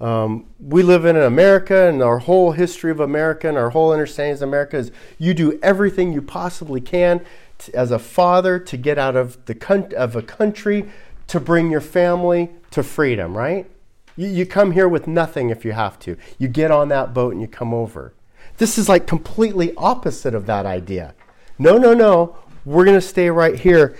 Um, 0.00 0.46
we 0.60 0.82
live 0.82 1.04
in 1.04 1.16
America, 1.16 1.88
and 1.88 2.02
our 2.02 2.20
whole 2.20 2.52
history 2.52 2.90
of 2.90 3.00
America 3.00 3.48
and 3.48 3.58
our 3.58 3.70
whole 3.70 3.92
understanding 3.92 4.34
of 4.34 4.42
America 4.42 4.76
is 4.76 4.92
you 5.18 5.34
do 5.34 5.58
everything 5.60 6.12
you 6.12 6.22
possibly 6.22 6.80
can 6.80 7.20
to, 7.58 7.74
as 7.74 7.90
a 7.90 7.98
father 7.98 8.60
to 8.60 8.76
get 8.76 8.96
out 8.96 9.16
of 9.16 9.44
the 9.46 9.94
of 9.96 10.14
a 10.14 10.22
country 10.22 10.88
to 11.26 11.40
bring 11.40 11.70
your 11.70 11.80
family 11.80 12.50
to 12.70 12.82
freedom. 12.82 13.36
Right? 13.36 13.68
You, 14.16 14.28
you 14.28 14.46
come 14.46 14.72
here 14.72 14.88
with 14.88 15.08
nothing 15.08 15.50
if 15.50 15.64
you 15.64 15.72
have 15.72 15.98
to. 16.00 16.16
You 16.38 16.46
get 16.46 16.70
on 16.70 16.88
that 16.88 17.12
boat 17.12 17.32
and 17.32 17.42
you 17.42 17.48
come 17.48 17.74
over. 17.74 18.14
This 18.58 18.78
is 18.78 18.88
like 18.88 19.06
completely 19.06 19.74
opposite 19.76 20.34
of 20.34 20.46
that 20.46 20.64
idea. 20.64 21.14
No, 21.58 21.76
no, 21.76 21.92
no. 21.92 22.36
We're 22.68 22.84
going 22.84 22.96
to 22.96 23.06
stay 23.06 23.30
right 23.30 23.58
here 23.58 23.96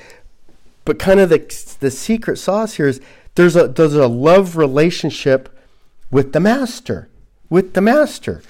but 0.88 0.98
kind 0.98 1.20
of 1.20 1.28
the, 1.28 1.76
the 1.80 1.90
secret 1.90 2.38
sauce 2.38 2.76
here 2.76 2.88
is 2.88 2.98
there's 3.34 3.56
a, 3.56 3.68
there's 3.68 3.92
a 3.92 4.08
love 4.08 4.56
relationship 4.56 5.54
with 6.10 6.32
the 6.32 6.40
master. 6.40 7.10
With 7.50 7.74
the 7.74 7.82
master. 7.82 8.42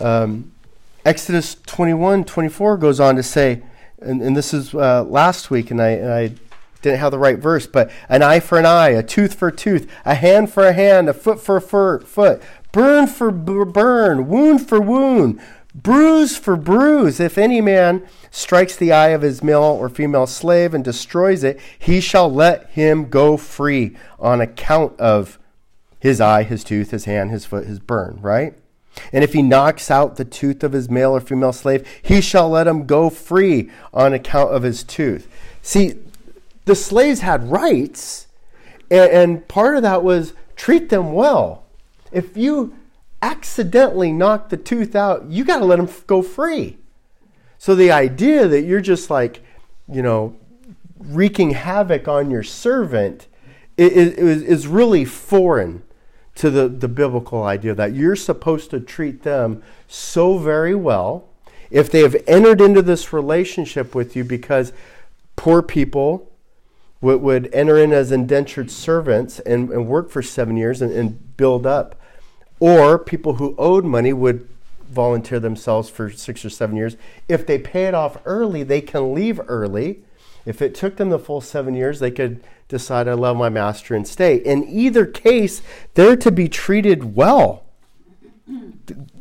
Um, 0.00 0.50
Exodus 1.04 1.54
21 1.54 2.24
24 2.24 2.78
goes 2.78 2.98
on 2.98 3.14
to 3.14 3.22
say, 3.22 3.62
and, 4.00 4.20
and 4.20 4.36
this 4.36 4.52
is 4.52 4.74
uh, 4.74 5.04
last 5.04 5.52
week, 5.52 5.70
and 5.70 5.80
I, 5.80 5.90
and 5.90 6.12
I 6.12 6.32
didn't 6.82 6.98
have 6.98 7.12
the 7.12 7.18
right 7.20 7.38
verse, 7.38 7.68
but 7.68 7.92
an 8.08 8.24
eye 8.24 8.40
for 8.40 8.58
an 8.58 8.66
eye, 8.66 8.88
a 8.88 9.02
tooth 9.04 9.34
for 9.34 9.46
a 9.46 9.54
tooth, 9.54 9.88
a 10.04 10.16
hand 10.16 10.52
for 10.52 10.66
a 10.66 10.72
hand, 10.72 11.08
a 11.08 11.14
foot 11.14 11.40
for 11.40 11.56
a 11.56 11.60
foot, 11.60 12.42
burn 12.72 13.06
for 13.06 13.30
burn, 13.30 14.26
wound 14.26 14.68
for 14.68 14.80
wound, 14.80 15.40
bruise 15.74 16.36
for 16.36 16.56
bruise. 16.56 17.20
If 17.20 17.38
any 17.38 17.60
man 17.60 18.06
strikes 18.30 18.76
the 18.76 18.92
eye 18.92 19.08
of 19.08 19.22
his 19.22 19.42
male 19.42 19.62
or 19.62 19.88
female 19.88 20.26
slave 20.26 20.74
and 20.74 20.84
destroys 20.84 21.44
it, 21.44 21.60
he 21.78 22.00
shall 22.00 22.30
let 22.32 22.70
him 22.70 23.08
go 23.08 23.36
free 23.36 23.96
on 24.18 24.40
account 24.40 24.98
of 24.98 25.38
his 26.00 26.20
eye, 26.20 26.42
his 26.42 26.64
tooth, 26.64 26.90
his 26.90 27.04
hand, 27.04 27.30
his 27.30 27.44
foot, 27.44 27.66
his 27.66 27.80
burn, 27.80 28.18
right? 28.20 28.54
And 29.12 29.22
if 29.22 29.32
he 29.32 29.42
knocks 29.42 29.90
out 29.90 30.16
the 30.16 30.24
tooth 30.24 30.64
of 30.64 30.72
his 30.72 30.90
male 30.90 31.12
or 31.12 31.20
female 31.20 31.52
slave, 31.52 31.86
he 32.02 32.20
shall 32.20 32.48
let 32.48 32.66
him 32.66 32.86
go 32.86 33.10
free 33.10 33.70
on 33.92 34.12
account 34.12 34.52
of 34.52 34.62
his 34.62 34.82
tooth. 34.82 35.28
See, 35.62 35.94
the 36.64 36.74
slaves 36.74 37.20
had 37.20 37.50
rights, 37.50 38.26
and, 38.90 39.46
part 39.48 39.76
of 39.76 39.82
that 39.82 40.02
was 40.02 40.34
treat 40.56 40.88
them 40.88 41.12
well. 41.12 41.64
If 42.10 42.36
you 42.36 42.74
accidentally 43.22 44.12
knock 44.12 44.48
the 44.48 44.56
tooth 44.56 44.94
out, 44.94 45.26
you 45.30 45.44
got 45.44 45.58
to 45.58 45.64
let 45.64 45.76
them 45.76 45.88
go 46.06 46.22
free. 46.22 46.78
So 47.58 47.74
the 47.74 47.90
idea 47.90 48.46
that 48.46 48.62
you're 48.62 48.80
just 48.80 49.10
like, 49.10 49.40
you 49.90 50.02
know, 50.02 50.36
wreaking 50.98 51.50
havoc 51.50 52.08
on 52.08 52.30
your 52.30 52.42
servant 52.42 53.26
is, 53.76 54.42
is, 54.42 54.66
really 54.66 55.04
foreign 55.04 55.82
to 56.34 56.50
the, 56.50 56.68
the 56.68 56.88
biblical 56.88 57.44
idea 57.44 57.74
that 57.74 57.94
you're 57.94 58.16
supposed 58.16 58.70
to 58.70 58.80
treat 58.80 59.22
them 59.22 59.62
so 59.86 60.38
very 60.38 60.74
well 60.74 61.28
if 61.70 61.90
they 61.90 62.00
have 62.00 62.16
entered 62.26 62.60
into 62.60 62.82
this 62.82 63.12
relationship 63.12 63.94
with 63.94 64.16
you 64.16 64.24
because 64.24 64.72
poor 65.36 65.62
people 65.62 66.32
would, 67.00 67.20
would 67.20 67.52
enter 67.54 67.78
in 67.78 67.92
as 67.92 68.10
indentured 68.10 68.70
servants 68.70 69.38
and, 69.40 69.70
and 69.70 69.86
work 69.86 70.10
for 70.10 70.22
seven 70.22 70.56
years 70.56 70.82
and, 70.82 70.92
and 70.92 71.36
build 71.36 71.66
up 71.66 71.94
or 72.60 72.98
people 72.98 73.34
who 73.34 73.54
owed 73.58 73.84
money 73.84 74.12
would 74.12 74.48
volunteer 74.88 75.38
themselves 75.38 75.90
for 75.90 76.10
six 76.10 76.44
or 76.44 76.50
seven 76.50 76.76
years. 76.76 76.96
If 77.28 77.46
they 77.46 77.58
pay 77.58 77.84
it 77.84 77.94
off 77.94 78.18
early, 78.24 78.62
they 78.62 78.80
can 78.80 79.14
leave 79.14 79.40
early. 79.48 80.00
If 80.46 80.62
it 80.62 80.74
took 80.74 80.96
them 80.96 81.10
the 81.10 81.18
full 81.18 81.40
seven 81.40 81.74
years, 81.74 82.00
they 82.00 82.10
could 82.10 82.42
decide, 82.68 83.06
I 83.06 83.12
love 83.12 83.36
my 83.36 83.48
master 83.48 83.94
and 83.94 84.06
stay. 84.08 84.36
In 84.36 84.64
either 84.66 85.04
case, 85.04 85.62
they're 85.94 86.16
to 86.16 86.30
be 86.30 86.48
treated 86.48 87.14
well. 87.14 87.64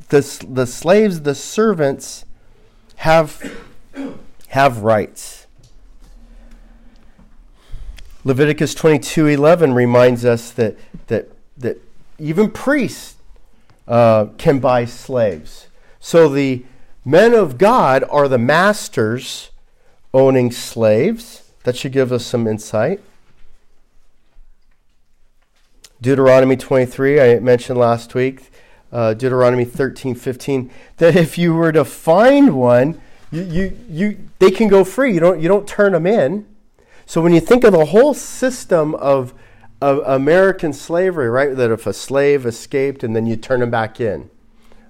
The, 0.09 0.45
the 0.49 0.65
slaves, 0.65 1.21
the 1.21 1.35
servants, 1.35 2.23
have, 2.97 3.57
have 4.47 4.79
rights. 4.79 5.47
Leviticus 8.23 8.73
22:11 8.73 9.73
reminds 9.73 10.25
us 10.25 10.51
that, 10.51 10.77
that, 11.07 11.29
that 11.57 11.81
even 12.19 12.51
priests 12.51 13.16
uh, 13.87 14.25
can 14.37 14.59
buy 14.59 14.85
slaves. 14.85 15.67
So 15.99 16.29
the 16.29 16.65
men 17.05 17.33
of 17.33 17.57
God 17.57 18.03
are 18.09 18.27
the 18.27 18.37
masters 18.37 19.51
owning 20.13 20.51
slaves. 20.51 21.51
That 21.63 21.75
should 21.75 21.91
give 21.91 22.11
us 22.11 22.25
some 22.25 22.47
insight. 22.47 23.01
Deuteronomy 25.99 26.55
23, 26.55 27.19
I 27.19 27.39
mentioned 27.39 27.79
last 27.79 28.13
week, 28.13 28.51
uh, 28.91 29.13
Deuteronomy 29.15 29.65
13, 29.65 30.13
15, 30.15 30.71
that 30.97 31.15
if 31.15 31.37
you 31.37 31.55
were 31.55 31.71
to 31.71 31.83
find 31.83 32.55
one, 32.55 33.01
you, 33.31 33.41
you, 33.41 33.77
you, 33.89 34.17
they 34.39 34.51
can 34.51 34.67
go 34.67 34.83
free. 34.83 35.13
You 35.13 35.19
don't, 35.19 35.41
you 35.41 35.47
don't 35.47 35.67
turn 35.67 35.93
them 35.93 36.05
in. 36.05 36.45
So 37.05 37.21
when 37.21 37.33
you 37.33 37.39
think 37.39 37.63
of 37.63 37.73
the 37.73 37.85
whole 37.85 38.13
system 38.13 38.93
of, 38.95 39.33
of 39.81 39.99
American 40.05 40.73
slavery, 40.73 41.29
right, 41.29 41.55
that 41.55 41.71
if 41.71 41.85
a 41.85 41.93
slave 41.93 42.45
escaped 42.45 43.03
and 43.03 43.15
then 43.15 43.25
you 43.25 43.35
turn 43.35 43.61
him 43.61 43.69
back 43.69 43.99
in, 43.99 44.29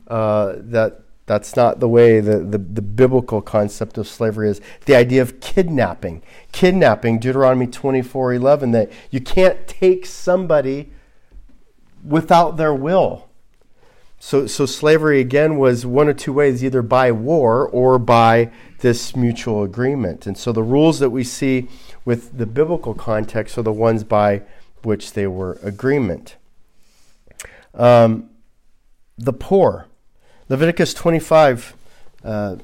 uh, 0.07 0.53
that 0.57 1.01
that's 1.25 1.57
not 1.57 1.81
the 1.81 1.89
way 1.89 2.21
the, 2.21 2.39
the, 2.39 2.57
the, 2.57 2.81
biblical 2.81 3.41
concept 3.41 3.97
of 3.97 4.07
slavery 4.07 4.49
is. 4.49 4.61
The 4.85 4.95
idea 4.95 5.21
of 5.21 5.41
kidnapping. 5.41 6.23
Kidnapping, 6.53 7.19
Deuteronomy 7.19 7.67
24 7.67 8.33
11, 8.35 8.71
that 8.71 8.89
you 9.11 9.19
can't 9.19 9.67
take 9.67 10.05
somebody 10.05 10.89
without 12.01 12.55
their 12.55 12.73
will. 12.73 13.27
So, 14.19 14.47
so 14.47 14.65
slavery 14.65 15.19
again 15.19 15.57
was 15.57 15.85
one 15.85 16.07
of 16.07 16.15
two 16.15 16.33
ways 16.33 16.63
either 16.63 16.81
by 16.81 17.11
war 17.11 17.67
or 17.67 17.99
by 17.99 18.49
this 18.79 19.15
mutual 19.15 19.63
agreement. 19.63 20.25
And 20.25 20.37
so 20.37 20.51
the 20.51 20.63
rules 20.63 20.99
that 20.99 21.09
we 21.09 21.25
see 21.25 21.67
with 22.05 22.37
the 22.37 22.45
biblical 22.45 22.93
context 22.93 23.57
are 23.57 23.63
the 23.63 23.73
ones 23.73 24.05
by 24.05 24.43
which 24.83 25.13
they 25.13 25.27
were 25.27 25.59
agreement. 25.63 26.35
Um, 27.73 28.29
the 29.17 29.33
poor. 29.33 29.87
Leviticus 30.49 30.93
25, 30.93 31.75
uh, 32.23 32.55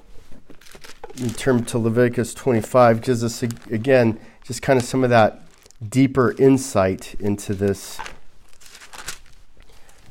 in 1.17 1.29
term 1.32 1.65
to 1.65 1.77
Leviticus 1.77 2.34
25, 2.34 3.01
gives 3.01 3.24
us, 3.24 3.43
again, 3.43 4.20
just 4.43 4.62
kind 4.62 4.79
of 4.79 4.86
some 4.86 5.03
of 5.03 5.10
that 5.10 5.41
deeper 5.89 6.34
insight 6.39 7.15
into 7.20 7.53
this. 7.53 8.00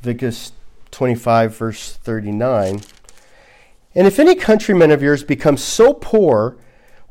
Leviticus 0.03 0.51
25, 0.91 1.57
verse 1.57 1.93
39. 1.93 2.81
And 3.95 4.07
if 4.07 4.19
any 4.19 4.35
countryman 4.35 4.91
of 4.91 5.01
yours 5.01 5.23
becomes 5.23 5.63
so 5.63 5.93
poor 5.93 6.57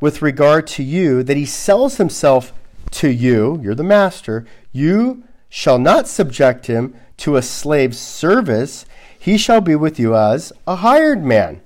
with 0.00 0.22
regard 0.22 0.66
to 0.68 0.82
you 0.82 1.22
that 1.22 1.36
he 1.36 1.46
sells 1.46 1.96
himself 1.96 2.52
to 2.90 3.08
you, 3.08 3.60
you're 3.62 3.74
the 3.74 3.84
master, 3.84 4.46
you 4.72 5.24
shall 5.48 5.78
not 5.78 6.08
subject 6.08 6.66
him 6.66 6.94
to 7.18 7.36
a 7.36 7.42
slave's 7.42 7.98
service. 7.98 8.86
He 9.18 9.36
shall 9.36 9.60
be 9.60 9.76
with 9.76 9.98
you 9.98 10.16
as 10.16 10.52
a 10.66 10.76
hired 10.76 11.22
man, 11.22 11.60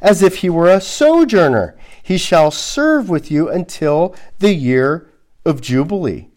as 0.00 0.22
if 0.22 0.36
he 0.36 0.48
were 0.48 0.68
a 0.68 0.80
sojourner. 0.80 1.76
He 2.02 2.18
shall 2.18 2.50
serve 2.50 3.08
with 3.08 3.30
you 3.30 3.48
until 3.48 4.14
the 4.38 4.54
year 4.54 5.10
of 5.44 5.60
Jubilee. 5.60 6.28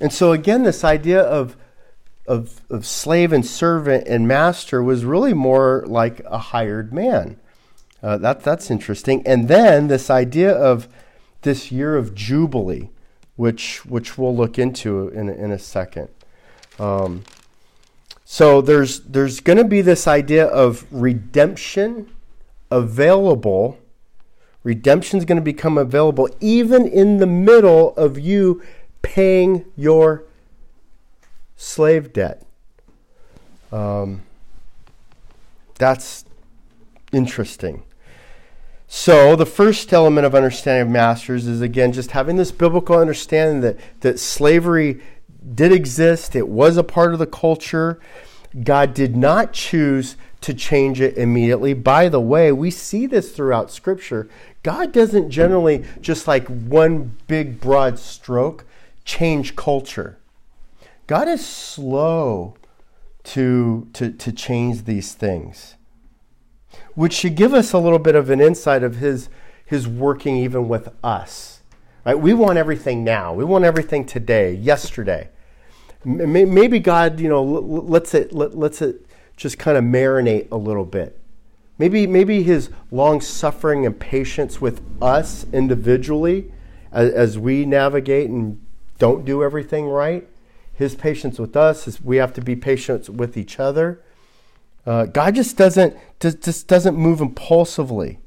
And 0.00 0.12
so, 0.12 0.32
again, 0.32 0.64
this 0.64 0.84
idea 0.84 1.22
of, 1.22 1.56
of, 2.26 2.60
of 2.68 2.84
slave 2.84 3.32
and 3.32 3.46
servant 3.46 4.06
and 4.06 4.28
master 4.28 4.82
was 4.82 5.04
really 5.04 5.34
more 5.34 5.84
like 5.86 6.20
a 6.26 6.38
hired 6.38 6.92
man. 6.92 7.38
Uh, 8.02 8.18
that, 8.18 8.42
that's 8.42 8.70
interesting. 8.70 9.26
And 9.26 9.48
then 9.48 9.88
this 9.88 10.10
idea 10.10 10.52
of 10.52 10.88
this 11.42 11.72
year 11.72 11.96
of 11.96 12.14
Jubilee, 12.14 12.90
which, 13.36 13.84
which 13.84 14.16
we'll 14.16 14.36
look 14.36 14.58
into 14.58 15.08
in, 15.08 15.28
in 15.28 15.50
a 15.50 15.58
second. 15.58 16.08
Um, 16.78 17.24
so 18.24 18.60
there's, 18.60 19.00
there's 19.00 19.40
going 19.40 19.58
to 19.58 19.64
be 19.64 19.80
this 19.80 20.06
idea 20.06 20.46
of 20.46 20.86
redemption 20.90 22.10
available. 22.70 23.78
Redemption 24.62 25.18
is 25.18 25.24
going 25.24 25.36
to 25.36 25.42
become 25.42 25.78
available 25.78 26.28
even 26.40 26.86
in 26.86 27.18
the 27.18 27.26
middle 27.26 27.94
of 27.96 28.18
you 28.18 28.62
paying 29.02 29.64
your 29.76 30.24
slave 31.56 32.12
debt. 32.12 32.42
Um, 33.70 34.22
that's 35.76 36.24
interesting. 37.12 37.82
So, 38.96 39.34
the 39.34 39.44
first 39.44 39.92
element 39.92 40.24
of 40.24 40.36
understanding 40.36 40.82
of 40.82 40.88
masters 40.88 41.48
is 41.48 41.60
again 41.60 41.92
just 41.92 42.12
having 42.12 42.36
this 42.36 42.52
biblical 42.52 42.96
understanding 42.96 43.60
that, 43.62 43.76
that 44.02 44.20
slavery 44.20 45.00
did 45.52 45.72
exist, 45.72 46.36
it 46.36 46.46
was 46.46 46.76
a 46.76 46.84
part 46.84 47.12
of 47.12 47.18
the 47.18 47.26
culture. 47.26 47.98
God 48.62 48.94
did 48.94 49.16
not 49.16 49.52
choose 49.52 50.14
to 50.42 50.54
change 50.54 51.00
it 51.00 51.18
immediately. 51.18 51.74
By 51.74 52.08
the 52.08 52.20
way, 52.20 52.52
we 52.52 52.70
see 52.70 53.06
this 53.06 53.32
throughout 53.32 53.72
Scripture. 53.72 54.28
God 54.62 54.92
doesn't 54.92 55.28
generally, 55.28 55.84
just 56.00 56.28
like 56.28 56.46
one 56.46 57.16
big 57.26 57.60
broad 57.60 57.98
stroke, 57.98 58.64
change 59.04 59.56
culture. 59.56 60.18
God 61.08 61.26
is 61.26 61.44
slow 61.44 62.54
to, 63.24 63.88
to, 63.92 64.12
to 64.12 64.30
change 64.30 64.84
these 64.84 65.14
things 65.14 65.74
which 66.94 67.12
should 67.12 67.34
give 67.34 67.52
us 67.54 67.72
a 67.72 67.78
little 67.78 67.98
bit 67.98 68.14
of 68.14 68.30
an 68.30 68.40
insight 68.40 68.82
of 68.82 68.96
his, 68.96 69.28
his 69.64 69.88
working 69.88 70.36
even 70.36 70.68
with 70.68 70.88
us. 71.02 71.60
Right? 72.04 72.18
We 72.18 72.34
want 72.34 72.58
everything 72.58 73.02
now. 73.02 73.32
We 73.32 73.44
want 73.44 73.64
everything 73.64 74.04
today, 74.04 74.52
yesterday. 74.54 75.30
Maybe 76.04 76.78
God, 76.78 77.18
you 77.18 77.28
know, 77.28 77.42
lets 77.42 78.12
it, 78.14 78.32
lets 78.32 78.82
it 78.82 79.06
just 79.36 79.58
kind 79.58 79.78
of 79.78 79.84
marinate 79.84 80.48
a 80.50 80.56
little 80.56 80.84
bit. 80.84 81.18
Maybe, 81.78 82.06
maybe 82.06 82.42
his 82.42 82.70
long 82.90 83.20
suffering 83.20 83.84
and 83.84 83.98
patience 83.98 84.60
with 84.60 84.82
us 85.02 85.46
individually 85.52 86.52
as, 86.92 87.12
as 87.12 87.38
we 87.38 87.64
navigate 87.64 88.30
and 88.30 88.64
don't 88.98 89.24
do 89.24 89.42
everything 89.42 89.86
right. 89.86 90.28
His 90.72 90.94
patience 90.94 91.38
with 91.38 91.56
us 91.56 91.88
is 91.88 92.00
we 92.02 92.18
have 92.18 92.32
to 92.34 92.40
be 92.40 92.54
patient 92.54 93.08
with 93.08 93.36
each 93.36 93.58
other. 93.58 94.02
Uh, 94.86 95.06
God 95.06 95.34
just 95.34 95.56
doesn't 95.56 95.96
just, 96.20 96.66
doesn't 96.66 96.96
move 96.96 97.20
impulsively. 97.20 98.18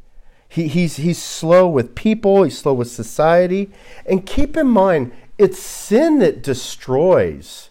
He, 0.49 0.67
he's, 0.67 0.97
he's 0.97 1.21
slow 1.21 1.67
with 1.67 1.95
people, 1.95 2.43
he's 2.43 2.57
slow 2.57 2.73
with 2.73 2.89
society. 2.89 3.71
And 4.05 4.25
keep 4.25 4.55
in 4.55 4.67
mind, 4.67 5.11
it's 5.37 5.59
sin 5.59 6.19
that 6.19 6.41
destroys. 6.41 7.69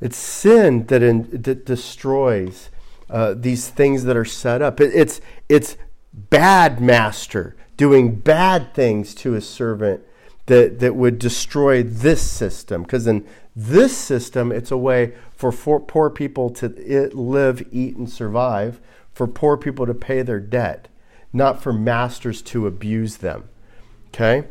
It's 0.00 0.16
sin 0.16 0.86
that, 0.86 1.02
in, 1.02 1.28
that 1.30 1.66
destroys 1.66 2.70
uh, 3.08 3.34
these 3.36 3.68
things 3.68 4.04
that 4.04 4.16
are 4.16 4.24
set 4.24 4.62
up. 4.62 4.80
It, 4.80 4.94
it's, 4.94 5.20
it's 5.48 5.76
bad 6.12 6.80
master 6.80 7.56
doing 7.76 8.14
bad 8.14 8.74
things 8.74 9.14
to 9.16 9.34
a 9.34 9.40
servant 9.40 10.02
that, 10.46 10.78
that 10.80 10.94
would 10.94 11.18
destroy 11.18 11.82
this 11.82 12.22
system. 12.22 12.82
Because 12.82 13.06
in 13.06 13.26
this 13.56 13.96
system, 13.96 14.52
it's 14.52 14.70
a 14.70 14.76
way 14.76 15.14
for, 15.40 15.50
for 15.50 15.80
poor 15.80 16.10
people 16.10 16.50
to 16.50 16.68
live, 17.14 17.66
eat, 17.72 17.96
and 17.96 18.10
survive, 18.10 18.78
for 19.14 19.26
poor 19.26 19.56
people 19.56 19.86
to 19.86 19.94
pay 19.94 20.20
their 20.20 20.38
debt, 20.38 20.88
not 21.32 21.62
for 21.62 21.72
masters 21.72 22.42
to 22.42 22.66
abuse 22.66 23.16
them. 23.16 23.48
Okay? 24.08 24.48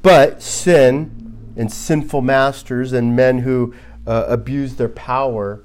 But 0.00 0.40
sin 0.40 1.52
and 1.56 1.72
sinful 1.72 2.22
masters 2.22 2.92
and 2.92 3.16
men 3.16 3.38
who 3.38 3.74
uh, 4.06 4.26
abuse 4.28 4.76
their 4.76 4.88
power 4.88 5.64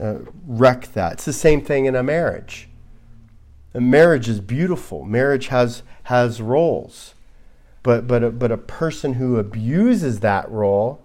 uh, 0.00 0.20
wreck 0.46 0.90
that. 0.94 1.12
It's 1.12 1.26
the 1.26 1.32
same 1.34 1.60
thing 1.60 1.84
in 1.84 1.94
a 1.94 2.02
marriage. 2.02 2.70
A 3.74 3.80
marriage 3.82 4.26
is 4.26 4.40
beautiful. 4.40 5.04
Marriage 5.04 5.48
has 5.48 5.82
has 6.04 6.40
roles, 6.40 7.14
but 7.82 8.06
but 8.06 8.24
a, 8.24 8.30
but 8.30 8.50
a 8.50 8.56
person 8.56 9.14
who 9.14 9.36
abuses 9.36 10.20
that 10.20 10.50
role 10.50 11.04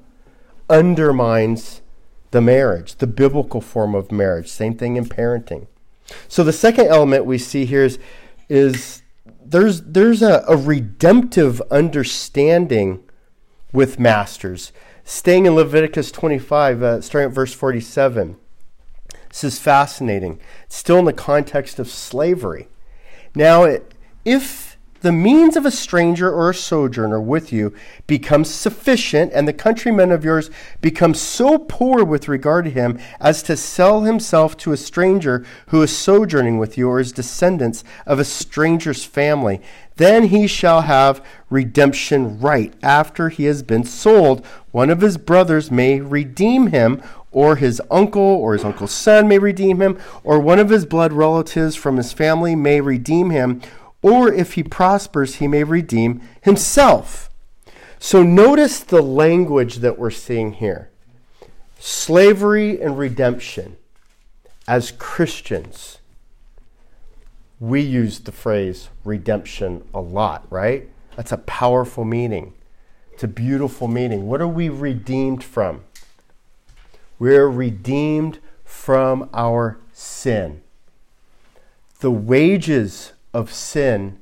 undermines 0.70 1.82
the 2.34 2.42
marriage, 2.42 2.96
the 2.96 3.08
biblical 3.08 3.62
form 3.62 3.94
of 3.96 4.12
marriage. 4.12 4.50
Same 4.50 4.76
thing 4.76 4.98
in 4.98 5.06
parenting. 5.06 5.68
So 6.28 6.44
the 6.44 6.52
second 6.52 6.88
element 6.88 7.26
we 7.26 7.38
see 7.38 7.66
here 7.66 7.86
is, 7.86 8.00
is 8.50 9.04
there's, 9.46 9.82
there's 9.84 10.24
a, 10.24 10.44
a 10.48 10.58
redemptive 10.58 11.62
understanding 11.70 13.04
with 13.72 14.00
masters. 14.00 14.74
Staying 15.04 15.46
in 15.46 15.54
Leviticus 15.54 16.12
25, 16.12 16.82
uh, 16.82 17.02
starting 17.02 17.30
at 17.30 17.36
verse 17.36 17.54
47. 17.54 18.36
This 19.30 19.44
is 19.44 19.60
fascinating. 19.60 20.40
It's 20.66 20.76
still 20.76 20.98
in 20.98 21.06
the 21.06 21.14
context 21.14 21.78
of 21.78 21.88
slavery. 21.88 22.68
Now, 23.36 23.64
it, 23.64 23.94
if 24.26 24.73
the 25.04 25.12
means 25.12 25.58
of 25.58 25.66
a 25.66 25.72
stranger 25.72 26.32
or 26.32 26.50
a 26.50 26.56
sojourner 26.56 27.20
with 27.20 27.52
you 27.52 27.74
becomes 28.08 28.50
sufficient, 28.50 29.34
and 29.34 29.46
the 29.46 29.54
countryman 29.54 30.12
of 30.12 30.24
yours 30.24 30.50
becomes 30.80 31.20
so 31.20 31.60
poor 31.60 32.06
with 32.06 32.30
regard 32.30 32.64
to 32.64 32.72
him 32.72 32.98
as 33.20 33.44
to 33.44 33.58
sell 33.58 34.04
himself 34.04 34.56
to 34.56 34.72
a 34.72 34.78
stranger 34.78 35.46
who 35.68 35.82
is 35.82 35.96
sojourning 35.96 36.58
with 36.58 36.78
you, 36.78 36.88
or 36.88 37.02
is 37.02 37.12
descendants 37.12 37.84
of 38.06 38.18
a 38.18 38.24
stranger's 38.24 39.04
family, 39.04 39.62
then 39.98 40.24
he 40.24 40.48
shall 40.48 40.84
have 40.84 41.24
redemption 41.50 42.40
right. 42.40 42.74
After 42.82 43.28
he 43.28 43.44
has 43.44 43.62
been 43.62 43.84
sold, 43.84 44.44
one 44.72 44.90
of 44.90 45.02
his 45.02 45.18
brothers 45.18 45.70
may 45.70 46.00
redeem 46.00 46.68
him 46.68 47.04
or 47.34 47.58
his 47.58 47.82
uncle 47.92 48.22
or 48.22 48.54
his 48.54 48.64
uncle's 48.64 48.92
son 48.92 49.28
may 49.28 49.40
redeem 49.40 49.82
him, 49.82 50.00
or 50.24 50.40
one 50.40 50.60
of 50.60 50.70
his 50.70 50.86
blood 50.86 51.12
relatives 51.12 51.76
from 51.76 51.98
his 51.98 52.14
family 52.14 52.56
may 52.56 52.80
redeem 52.80 53.32
him, 53.32 53.60
or 54.04 54.32
if 54.32 54.54
he 54.54 54.64
prospers, 54.64 55.36
he 55.36 55.48
may 55.48 55.64
redeem 55.64 56.22
himself. 56.42 57.32
So 57.98 58.22
notice 58.22 58.82
the 58.82 59.02
language 59.02 59.78
that 59.78 59.98
we're 59.98 60.12
seeing 60.12 60.54
here 60.54 60.92
slavery 61.80 62.82
and 62.82 62.98
redemption. 62.98 63.78
As 64.66 64.92
Christians, 64.92 66.00
we 67.60 67.82
use 67.82 68.20
the 68.20 68.32
phrase 68.32 68.90
redemption 69.04 69.88
a 69.94 70.00
lot, 70.00 70.46
right? 70.50 70.88
That's 71.16 71.32
a 71.32 71.38
powerful 71.38 72.06
meaning. 72.06 72.54
It's 73.14 73.24
a 73.24 73.28
beautiful 73.28 73.88
meaning. 73.88 74.28
What 74.28 74.42
are 74.42 74.48
we 74.48 74.70
redeemed 74.70 75.44
from? 75.44 75.84
We're 77.20 77.48
redeemed 77.48 78.40
from 78.66 79.30
our 79.34 79.80
sin. 79.94 80.62
The 82.00 82.12
wages 82.12 83.13
of 83.34 83.52
sin, 83.52 84.20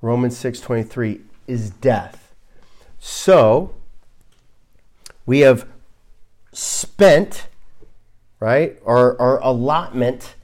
Romans 0.00 0.36
6:23, 0.36 1.20
is 1.46 1.70
death. 1.70 2.34
So, 2.98 3.74
we 5.26 5.40
have 5.40 5.66
spent, 6.52 7.46
right, 8.40 8.78
our, 8.84 9.20
our 9.20 9.38
allotment 9.42 10.34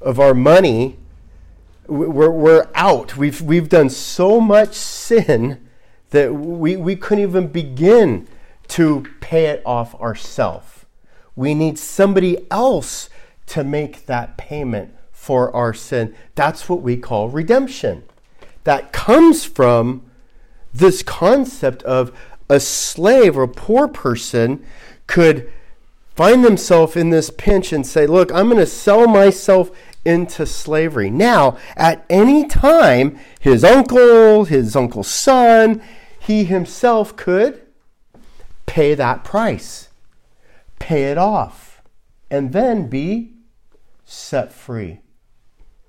of 0.00 0.18
our 0.18 0.34
money. 0.34 0.96
We're, 1.86 2.30
we're 2.30 2.68
out. 2.74 3.16
We've, 3.16 3.40
we've 3.40 3.68
done 3.68 3.90
so 3.90 4.40
much 4.40 4.74
sin 4.74 5.68
that 6.10 6.34
we, 6.34 6.76
we 6.76 6.96
couldn't 6.96 7.24
even 7.24 7.48
begin 7.48 8.26
to 8.68 9.06
pay 9.20 9.46
it 9.46 9.62
off 9.64 9.94
ourselves. 9.96 10.86
We 11.36 11.54
need 11.54 11.78
somebody 11.78 12.46
else 12.50 13.08
to 13.46 13.64
make 13.64 14.06
that 14.06 14.36
payment 14.36 14.94
for 15.28 15.54
our 15.54 15.74
sin. 15.74 16.14
That's 16.34 16.68
what 16.68 16.80
we 16.80 16.96
call 16.96 17.28
redemption. 17.28 18.02
That 18.64 18.92
comes 18.92 19.44
from 19.44 20.02
this 20.72 21.02
concept 21.02 21.82
of 21.82 22.16
a 22.48 22.58
slave 22.58 23.36
or 23.36 23.42
a 23.42 23.48
poor 23.48 23.88
person 23.88 24.64
could 25.06 25.52
find 26.16 26.42
themselves 26.42 26.96
in 26.96 27.10
this 27.10 27.28
pinch 27.28 27.74
and 27.74 27.86
say, 27.86 28.06
Look, 28.06 28.32
I'm 28.32 28.46
going 28.46 28.56
to 28.56 28.64
sell 28.64 29.06
myself 29.06 29.70
into 30.02 30.46
slavery. 30.46 31.10
Now, 31.10 31.58
at 31.76 32.06
any 32.08 32.46
time, 32.46 33.18
his 33.38 33.64
uncle, 33.64 34.46
his 34.46 34.74
uncle's 34.74 35.08
son, 35.08 35.82
he 36.18 36.44
himself 36.44 37.16
could 37.16 37.60
pay 38.64 38.94
that 38.94 39.24
price 39.24 39.88
pay 40.78 41.04
it 41.10 41.18
off, 41.18 41.82
and 42.30 42.52
then 42.52 42.88
be 42.88 43.34
set 44.04 44.52
free. 44.52 45.00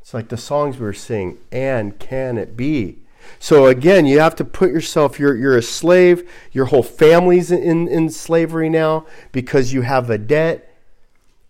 It's 0.09 0.13
like 0.15 0.29
the 0.29 0.37
songs 0.37 0.79
we 0.79 0.85
were 0.85 0.93
singing, 0.93 1.37
and 1.51 1.99
can 1.99 2.39
it 2.39 2.57
be? 2.57 2.97
So 3.37 3.67
again, 3.67 4.07
you 4.07 4.19
have 4.19 4.35
to 4.37 4.43
put 4.43 4.71
yourself, 4.71 5.19
you're, 5.19 5.35
you're 5.35 5.55
a 5.55 5.61
slave, 5.61 6.27
your 6.51 6.65
whole 6.65 6.81
family's 6.81 7.51
in, 7.51 7.87
in 7.87 8.09
slavery 8.09 8.69
now 8.69 9.05
because 9.31 9.71
you 9.71 9.83
have 9.83 10.09
a 10.09 10.17
debt, 10.17 10.75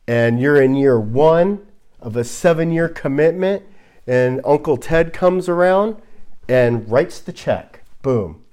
and 0.10 0.41
you're 0.41 0.62
in 0.62 0.76
year 0.76 1.00
one 1.00 1.65
of 2.02 2.17
a 2.17 2.26
seven 2.26 2.69
year 2.69 2.89
commitment, 2.89 3.63
and 4.06 4.41
Uncle 4.43 4.76
Ted 4.76 5.13
comes 5.13 5.48
around 5.48 5.95
and 6.50 6.91
writes 6.91 7.22
the 7.22 7.32
check. 7.32 7.86
Boom. 8.02 8.43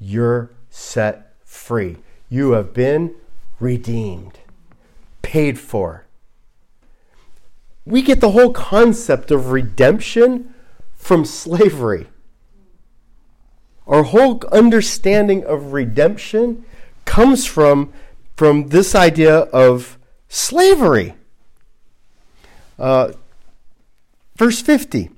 You're 0.00 0.50
set 0.70 1.34
free. 1.44 1.98
You 2.30 2.52
have 2.52 2.72
been 2.72 3.14
redeemed, 3.60 4.38
paid 5.20 5.58
for. 5.58 6.06
We 7.86 8.02
get 8.02 8.20
the 8.20 8.30
whole 8.30 8.52
concept 8.52 9.30
of 9.30 9.50
redemption 9.50 10.54
from 10.94 11.24
slavery. 11.24 12.08
Our 13.86 14.04
whole 14.04 14.42
understanding 14.50 15.44
of 15.44 15.72
redemption 15.72 16.64
comes 17.04 17.44
from, 17.44 17.92
from 18.36 18.68
this 18.68 18.94
idea 18.94 19.40
of 19.40 19.98
slavery. 20.28 21.14
Uh, 22.78 23.12
verse 24.36 24.62
50. 24.62 25.10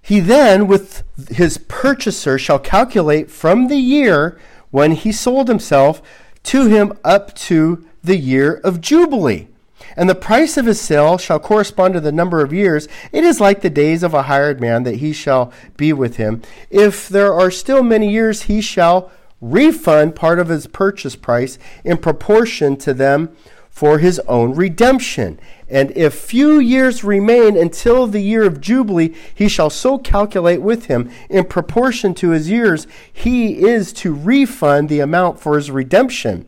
He 0.00 0.18
then, 0.18 0.66
with 0.66 1.04
his 1.28 1.58
purchaser, 1.58 2.38
shall 2.38 2.58
calculate 2.58 3.30
from 3.30 3.68
the 3.68 3.76
year 3.76 4.40
when 4.70 4.92
he 4.92 5.12
sold 5.12 5.48
himself 5.48 6.02
to 6.44 6.66
him 6.66 6.98
up 7.04 7.34
to 7.34 7.86
the 8.02 8.16
year 8.16 8.54
of 8.64 8.80
Jubilee. 8.80 9.48
And 9.96 10.08
the 10.08 10.14
price 10.14 10.56
of 10.56 10.66
his 10.66 10.80
sale 10.80 11.18
shall 11.18 11.40
correspond 11.40 11.94
to 11.94 12.00
the 12.00 12.12
number 12.12 12.42
of 12.42 12.52
years. 12.52 12.86
It 13.12 13.24
is 13.24 13.40
like 13.40 13.60
the 13.60 13.70
days 13.70 14.02
of 14.02 14.14
a 14.14 14.22
hired 14.22 14.60
man 14.60 14.84
that 14.84 14.96
he 14.96 15.12
shall 15.12 15.52
be 15.76 15.92
with 15.92 16.16
him. 16.16 16.42
If 16.70 17.08
there 17.08 17.34
are 17.34 17.50
still 17.50 17.82
many 17.82 18.10
years, 18.10 18.42
he 18.42 18.60
shall 18.60 19.10
refund 19.40 20.14
part 20.14 20.38
of 20.38 20.48
his 20.48 20.66
purchase 20.66 21.16
price 21.16 21.58
in 21.82 21.96
proportion 21.96 22.76
to 22.76 22.92
them 22.92 23.34
for 23.70 23.98
his 23.98 24.18
own 24.20 24.54
redemption. 24.54 25.40
And 25.68 25.90
if 25.96 26.12
few 26.12 26.58
years 26.58 27.02
remain 27.02 27.56
until 27.56 28.06
the 28.06 28.20
year 28.20 28.44
of 28.44 28.60
Jubilee, 28.60 29.14
he 29.34 29.48
shall 29.48 29.70
so 29.70 29.96
calculate 29.96 30.60
with 30.60 30.86
him 30.86 31.10
in 31.30 31.44
proportion 31.44 32.12
to 32.16 32.30
his 32.30 32.50
years, 32.50 32.86
he 33.10 33.64
is 33.66 33.92
to 33.94 34.12
refund 34.12 34.88
the 34.88 35.00
amount 35.00 35.40
for 35.40 35.56
his 35.56 35.70
redemption. 35.70 36.46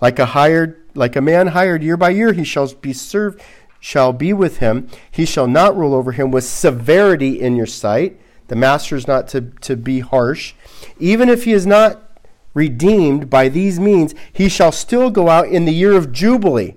Like 0.00 0.18
a 0.18 0.26
hired 0.26 0.79
like 0.94 1.16
a 1.16 1.20
man 1.20 1.48
hired 1.48 1.82
year 1.82 1.96
by 1.96 2.10
year, 2.10 2.32
he 2.32 2.44
shall 2.44 2.72
be 2.74 2.92
served 2.92 3.40
shall 3.82 4.12
be 4.12 4.30
with 4.32 4.58
him. 4.58 4.88
He 5.10 5.24
shall 5.24 5.46
not 5.46 5.74
rule 5.74 5.94
over 5.94 6.12
him 6.12 6.30
with 6.30 6.44
severity 6.44 7.40
in 7.40 7.56
your 7.56 7.64
sight. 7.64 8.20
The 8.48 8.56
master 8.56 8.94
is 8.94 9.08
not 9.08 9.26
to, 9.28 9.40
to 9.62 9.74
be 9.74 10.00
harsh. 10.00 10.52
Even 10.98 11.30
if 11.30 11.44
he 11.44 11.52
is 11.52 11.66
not 11.66 12.20
redeemed 12.52 13.30
by 13.30 13.48
these 13.48 13.80
means, 13.80 14.14
he 14.30 14.50
shall 14.50 14.70
still 14.70 15.08
go 15.10 15.30
out 15.30 15.48
in 15.48 15.64
the 15.64 15.72
year 15.72 15.96
of 15.96 16.12
Jubilee 16.12 16.74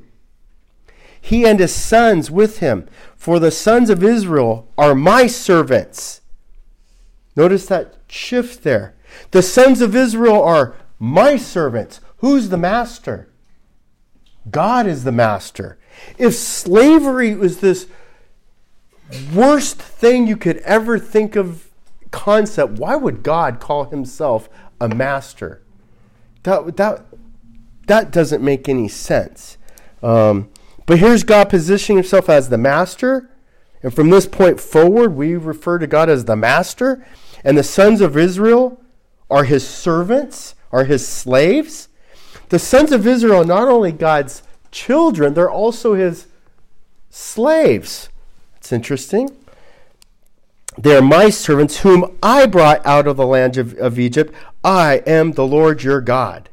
he 1.24 1.46
and 1.46 1.58
his 1.58 1.74
sons 1.74 2.30
with 2.30 2.60
him. 2.60 2.86
For 3.16 3.40
the 3.40 3.50
sons 3.50 3.90
of 3.90 4.04
Israel 4.04 4.68
are 4.78 4.94
my 4.94 5.26
servants. 5.26 6.20
Notice 7.34 7.66
that 7.68 7.96
shift 8.10 8.64
there. 8.64 8.94
The 9.32 9.42
sons 9.42 9.80
of 9.80 9.96
Israel 9.96 10.44
are 10.44 10.76
my 11.00 11.38
servants. 11.38 12.02
Who's 12.18 12.50
the 12.50 12.58
master? 12.58 13.30
God 14.50 14.88
is 14.88 15.04
the 15.04 15.12
master. 15.12 15.78
If 16.18 16.36
slavery 16.36 17.36
was 17.36 17.60
this 17.60 17.88
worst 19.34 19.82
thing 19.82 20.28
you 20.28 20.38
could 20.38 20.58
ever 20.58 21.00
think 21.00 21.36
of 21.36 21.70
concept, 22.12 22.74
why 22.74 22.96
would 22.96 23.24
God 23.24 23.60
call 23.60 23.86
himself 23.86 24.50
a 24.80 24.88
master? 24.88 25.62
That, 26.44 26.78
that, 26.78 27.06
that 27.88 28.12
doesn't 28.12 28.44
make 28.44 28.68
any 28.68 28.88
sense. 28.88 29.58
Um, 30.02 30.50
but 30.86 31.00
here's 31.00 31.24
God 31.24 31.50
positioning 31.50 31.98
himself 31.98 32.30
as 32.30 32.50
the 32.50 32.58
master. 32.58 33.30
And 33.82 33.94
from 33.94 34.10
this 34.10 34.26
point 34.26 34.60
forward, 34.60 35.16
we 35.16 35.36
refer 35.36 35.78
to 35.80 35.88
God 35.88 36.10
as 36.10 36.26
the 36.26 36.36
master. 36.36 37.06
And 37.44 37.58
the 37.58 37.64
sons 37.64 38.02
of 38.02 38.18
Israel 38.18 38.82
are 39.30 39.44
his 39.46 39.68
servants, 39.68 40.56
are 40.72 40.86
his 40.86 41.08
slaves. 41.08 41.90
The 42.54 42.60
sons 42.60 42.92
of 42.92 43.08
Israel 43.08 43.42
are 43.42 43.46
not 43.46 43.68
only 43.68 43.92
God's 43.92 44.44
children, 44.70 45.34
they're 45.34 45.50
also 45.50 45.96
his 45.96 46.28
slaves. 47.10 48.10
It's 48.58 48.72
interesting. 48.72 49.36
They 50.78 50.96
are 50.96 51.02
my 51.02 51.32
servants, 51.32 51.80
whom 51.80 52.16
I 52.22 52.46
brought 52.46 52.86
out 52.86 53.08
of 53.08 53.18
the 53.18 53.26
land 53.26 53.58
of, 53.58 53.74
of 53.80 53.98
Egypt. 53.98 54.32
I 54.64 55.02
am 55.08 55.32
the 55.32 55.48
Lord 55.48 55.82
your 55.82 56.00
God. 56.00 56.52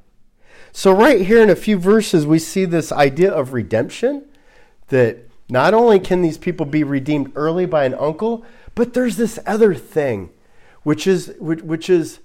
So, 0.72 0.90
right 0.90 1.20
here 1.20 1.42
in 1.42 1.50
a 1.50 1.54
few 1.54 1.76
verses, 1.76 2.26
we 2.26 2.38
see 2.38 2.64
this 2.64 2.90
idea 2.92 3.30
of 3.30 3.52
redemption 3.52 4.24
that 4.88 5.28
not 5.50 5.74
only 5.74 6.00
can 6.00 6.22
these 6.22 6.38
people 6.38 6.64
be 6.64 6.82
redeemed 6.82 7.30
early 7.34 7.66
by 7.66 7.84
an 7.84 7.92
uncle, 7.92 8.42
but 8.74 8.94
there's 8.94 9.18
this 9.18 9.38
other 9.44 9.74
thing, 9.74 10.30
which 10.82 11.06
is, 11.06 11.34
which, 11.38 11.60
which 11.60 11.90
is, 11.90 12.20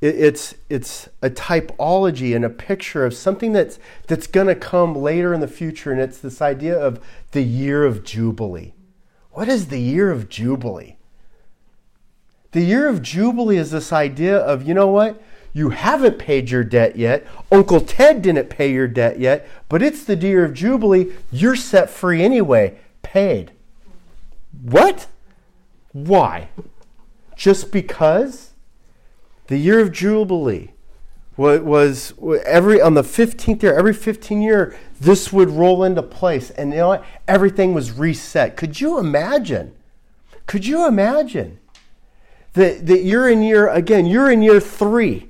it's 0.00 0.54
it's 0.68 1.08
a 1.22 1.30
typology 1.30 2.36
and 2.36 2.44
a 2.44 2.50
picture 2.50 3.04
of 3.06 3.14
something 3.14 3.52
that's 3.52 3.78
that's 4.06 4.26
going 4.26 4.46
to 4.46 4.54
come 4.54 4.94
later 4.94 5.32
in 5.32 5.40
the 5.40 5.48
future 5.48 5.90
and 5.90 6.00
it's 6.00 6.18
this 6.18 6.42
idea 6.42 6.78
of 6.78 7.00
the 7.32 7.42
year 7.42 7.84
of 7.84 8.04
jubilee 8.04 8.74
What 9.36 9.48
is 9.48 9.66
the 9.68 9.80
year 9.80 10.10
of 10.10 10.30
Jubilee? 10.30 10.96
The 12.52 12.62
year 12.62 12.88
of 12.88 13.02
Jubilee 13.02 13.58
is 13.58 13.70
this 13.70 13.92
idea 13.92 14.38
of, 14.38 14.62
you 14.66 14.72
know 14.72 14.86
what? 14.86 15.22
You 15.52 15.68
haven't 15.68 16.18
paid 16.18 16.48
your 16.48 16.64
debt 16.64 16.96
yet. 16.96 17.26
Uncle 17.52 17.82
Ted 17.82 18.22
didn't 18.22 18.48
pay 18.48 18.72
your 18.72 18.88
debt 18.88 19.18
yet, 19.18 19.46
but 19.68 19.82
it's 19.82 20.04
the 20.04 20.16
year 20.16 20.42
of 20.42 20.54
Jubilee. 20.54 21.12
You're 21.30 21.54
set 21.54 21.90
free 21.90 22.22
anyway. 22.22 22.78
Paid. 23.02 23.52
What? 24.62 25.06
Why? 25.92 26.48
Just 27.36 27.70
because? 27.70 28.52
The 29.48 29.58
year 29.58 29.80
of 29.80 29.92
Jubilee 29.92 30.72
was 31.36 32.14
every 32.46 32.80
on 32.80 32.94
the 32.94 33.02
15th 33.02 33.62
year, 33.62 33.78
every 33.78 33.92
15 33.92 34.40
year, 34.40 34.76
this 35.00 35.32
would 35.32 35.50
roll 35.50 35.84
into 35.84 36.02
place. 36.02 36.50
And 36.50 36.70
you 36.70 36.78
know 36.78 36.88
what? 36.88 37.04
Everything 37.28 37.74
was 37.74 37.92
reset. 37.92 38.56
Could 38.56 38.80
you 38.80 38.98
imagine? 38.98 39.74
Could 40.46 40.66
you 40.66 40.86
imagine 40.86 41.58
that, 42.54 42.86
that 42.86 43.02
you're 43.02 43.28
in 43.28 43.42
year, 43.42 43.68
again, 43.68 44.06
you're 44.06 44.30
in 44.30 44.42
year 44.42 44.60
three. 44.60 45.28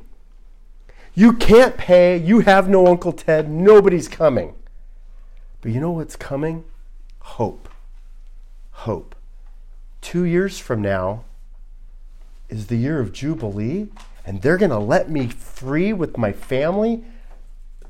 You 1.14 1.32
can't 1.32 1.76
pay. 1.76 2.16
You 2.16 2.40
have 2.40 2.68
no 2.68 2.86
Uncle 2.86 3.12
Ted. 3.12 3.50
Nobody's 3.50 4.06
coming. 4.06 4.54
But 5.60 5.72
you 5.72 5.80
know 5.80 5.90
what's 5.90 6.14
coming? 6.14 6.64
Hope. 7.20 7.68
Hope. 8.70 9.16
Two 10.02 10.24
years 10.24 10.58
from 10.58 10.82
now 10.82 11.24
is 12.48 12.66
the 12.66 12.76
year 12.76 13.00
of 13.00 13.12
Jubilee 13.12 13.88
and 14.26 14.42
they're 14.42 14.58
going 14.58 14.70
to 14.70 14.78
let 14.78 15.08
me 15.08 15.28
free 15.28 15.92
with 15.92 16.18
my 16.18 16.32
family, 16.32 17.04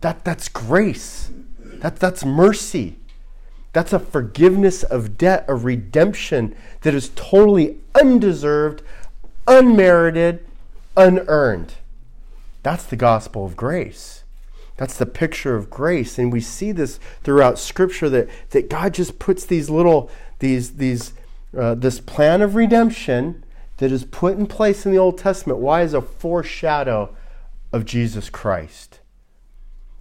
that, 0.02 0.24
that's 0.24 0.48
grace. 0.48 1.30
That, 1.58 1.96
that's 1.96 2.24
mercy. 2.24 2.98
That's 3.72 3.92
a 3.92 3.98
forgiveness 3.98 4.82
of 4.82 5.16
debt, 5.16 5.46
a 5.48 5.54
redemption 5.54 6.54
that 6.82 6.94
is 6.94 7.10
totally 7.14 7.78
undeserved, 7.94 8.82
unmerited, 9.46 10.46
unearned. 10.96 11.74
That's 12.62 12.84
the 12.84 12.96
gospel 12.96 13.46
of 13.46 13.56
grace. 13.56 14.24
That's 14.76 14.98
the 14.98 15.06
picture 15.06 15.56
of 15.56 15.70
grace. 15.70 16.18
And 16.18 16.30
we 16.30 16.40
see 16.40 16.72
this 16.72 17.00
throughout 17.22 17.58
Scripture 17.58 18.10
that, 18.10 18.28
that 18.50 18.68
God 18.68 18.92
just 18.92 19.18
puts 19.18 19.46
these 19.46 19.70
little, 19.70 20.10
these, 20.38 20.76
these, 20.76 21.14
uh, 21.56 21.74
this 21.74 21.98
plan 21.98 22.42
of 22.42 22.54
redemption 22.54 23.42
that 23.78 23.92
is 23.92 24.04
put 24.04 24.38
in 24.38 24.46
place 24.46 24.86
in 24.86 24.92
the 24.92 24.98
Old 24.98 25.18
Testament, 25.18 25.58
why 25.60 25.82
is 25.82 25.94
a 25.94 26.00
foreshadow 26.00 27.14
of 27.72 27.84
Jesus 27.84 28.30
Christ? 28.30 29.00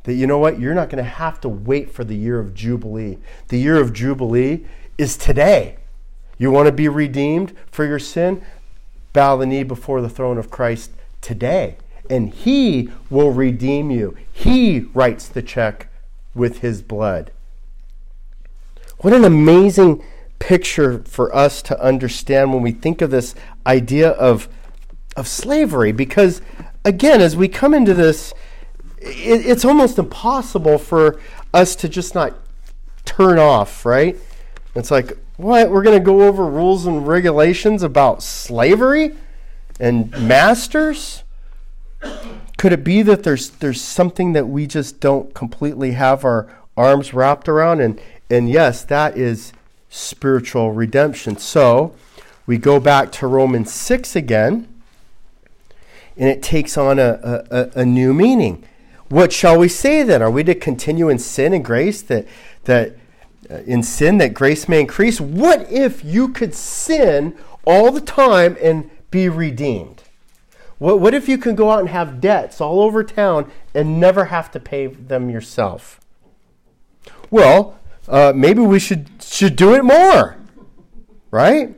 That 0.04 0.14
you 0.14 0.28
know 0.28 0.38
what? 0.38 0.60
You're 0.60 0.76
not 0.76 0.90
going 0.90 1.04
to 1.04 1.10
have 1.10 1.42
to 1.42 1.50
wait 1.50 1.92
for 1.92 2.04
the 2.04 2.16
year 2.16 2.40
of 2.40 2.54
Jubilee. 2.54 3.18
The 3.48 3.58
year 3.58 3.82
of 3.82 3.92
Jubilee 3.92 4.66
is 4.98 5.18
today. 5.18 5.78
You 6.38 6.52
want 6.52 6.68
to 6.68 6.72
be 6.72 6.88
redeemed 6.88 7.56
for 7.72 7.86
your 7.86 8.00
sin? 8.00 8.44
Bow 9.14 9.38
the 9.38 9.46
knee 9.46 9.64
before 9.64 10.02
the 10.02 10.10
throne 10.10 10.38
of 10.38 10.52
Christ 10.52 10.92
today. 11.22 11.78
And 12.10 12.30
He 12.30 12.92
will 13.10 13.32
redeem 13.32 13.90
you. 13.90 14.16
He 14.32 14.82
writes 14.94 15.28
the 15.28 15.42
check 15.42 15.88
with 16.36 16.60
His 16.60 16.82
blood. 16.82 17.32
What 19.00 19.14
an 19.14 19.24
amazing 19.24 20.04
picture 20.46 21.00
for 21.06 21.36
us 21.36 21.64
to 21.64 21.82
understand 21.82 22.54
when 22.54 22.62
we 22.62 22.72
think 22.72 23.02
of 23.02 23.10
this 23.10 23.34
idea 23.66 24.12
of, 24.12 24.48
of 25.16 25.28
slavery. 25.28 25.92
Because, 25.92 26.40
again, 26.84 27.20
as 27.20 27.36
we 27.36 27.48
come 27.48 27.74
into 27.74 27.96
this, 27.96 28.32
it, 29.00 29.44
it's 29.44 29.66
almost 29.66 29.98
impossible 29.98 30.78
for 30.78 31.20
us 31.52 31.76
to 31.78 31.90
just 31.90 32.14
not 32.14 32.36
turn 33.06 33.40
off, 33.40 33.88
right? 33.88 34.18
It's 34.76 34.92
like, 34.92 35.18
what? 35.38 35.72
We're 35.72 35.82
going 35.82 35.98
to 35.98 36.06
go 36.06 36.22
over 36.22 36.46
rules 36.46 36.86
and 36.86 37.08
regulations 37.08 37.82
about 37.82 38.22
slavery 38.22 39.14
and 39.80 40.12
masters? 40.12 41.24
Could 42.60 42.72
it 42.72 42.84
be 42.84 43.02
that 43.02 43.24
there's 43.24 43.50
there's 43.50 43.82
something 43.82 44.34
that 44.34 44.48
we 44.48 44.68
just 44.68 45.00
don't 45.00 45.34
completely 45.34 45.94
have 45.94 46.24
our 46.24 46.48
arms 46.78 47.16
wrapped 47.16 47.50
around? 47.50 47.82
And 47.82 48.00
and 48.30 48.48
yes, 48.48 48.84
that 48.84 49.18
is 49.18 49.52
spiritual 49.96 50.74
redemption. 50.74 51.38
So 51.38 51.96
we 52.46 52.58
go 52.58 52.80
back 52.80 53.12
to 53.14 53.28
Romans 53.28 53.72
6 53.74 54.16
again, 54.16 54.68
and 56.18 56.30
it 56.30 56.44
takes 56.44 56.78
on 56.78 57.00
a, 57.00 57.46
a, 57.50 57.72
a 57.80 57.86
new 57.86 58.14
meaning. 58.14 58.64
What 59.10 59.32
shall 59.32 59.58
we 59.58 59.70
say 59.70 60.04
then? 60.04 60.22
Are 60.22 60.32
we 60.32 60.44
to 60.44 60.56
continue 60.56 61.10
in 61.10 61.20
sin 61.20 61.54
and 61.54 61.64
grace 61.64 62.02
that, 62.04 62.28
that 62.66 62.96
uh, 63.50 63.56
in 63.66 63.84
sin 63.84 64.18
that 64.18 64.34
grace 64.34 64.68
may 64.68 64.82
increase? 64.82 65.22
What 65.22 65.72
if 65.72 66.04
you 66.04 66.30
could 66.30 66.54
sin 66.54 67.38
all 67.66 67.92
the 67.92 68.02
time 68.02 68.58
and 68.62 68.90
be 69.12 69.30
redeemed? 69.30 70.04
What, 70.78 71.00
what 71.00 71.14
if 71.14 71.30
you 71.30 71.38
could 71.38 71.56
go 71.56 71.72
out 71.72 71.80
and 71.80 71.90
have 71.90 72.20
debts 72.20 72.60
all 72.60 72.82
over 72.82 73.04
town 73.04 73.50
and 73.74 74.00
never 74.00 74.26
have 74.26 74.52
to 74.52 74.60
pay 74.60 74.88
them 74.88 75.30
yourself? 75.30 76.02
Well, 77.32 77.80
uh, 78.08 78.34
maybe 78.36 78.62
we 78.62 78.80
should 78.80 79.15
should 79.30 79.56
do 79.56 79.74
it 79.74 79.84
more, 79.84 80.38
right? 81.32 81.76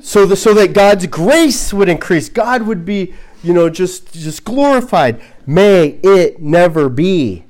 So 0.00 0.26
the, 0.26 0.36
so 0.36 0.54
that 0.54 0.72
God's 0.72 1.06
grace 1.06 1.72
would 1.72 1.88
increase, 1.88 2.28
God 2.28 2.62
would 2.62 2.84
be 2.84 3.14
you 3.42 3.52
know 3.52 3.68
just 3.68 4.12
just 4.12 4.44
glorified. 4.44 5.20
May 5.46 5.98
it 6.02 6.40
never 6.40 6.88
be. 6.88 7.44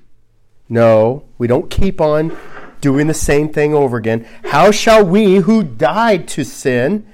No, 0.69 1.25
we 1.39 1.47
don't 1.47 1.71
keep 1.71 2.01
on 2.01 2.37
doing 2.81 3.07
the 3.07 3.15
same 3.15 3.49
thing 3.49 3.75
over 3.75 3.97
again. 3.97 4.27
How 4.45 4.71
shall 4.71 5.05
we 5.05 5.37
who 5.37 5.63
died 5.63 6.29
to 6.29 6.45
sin 6.45 7.07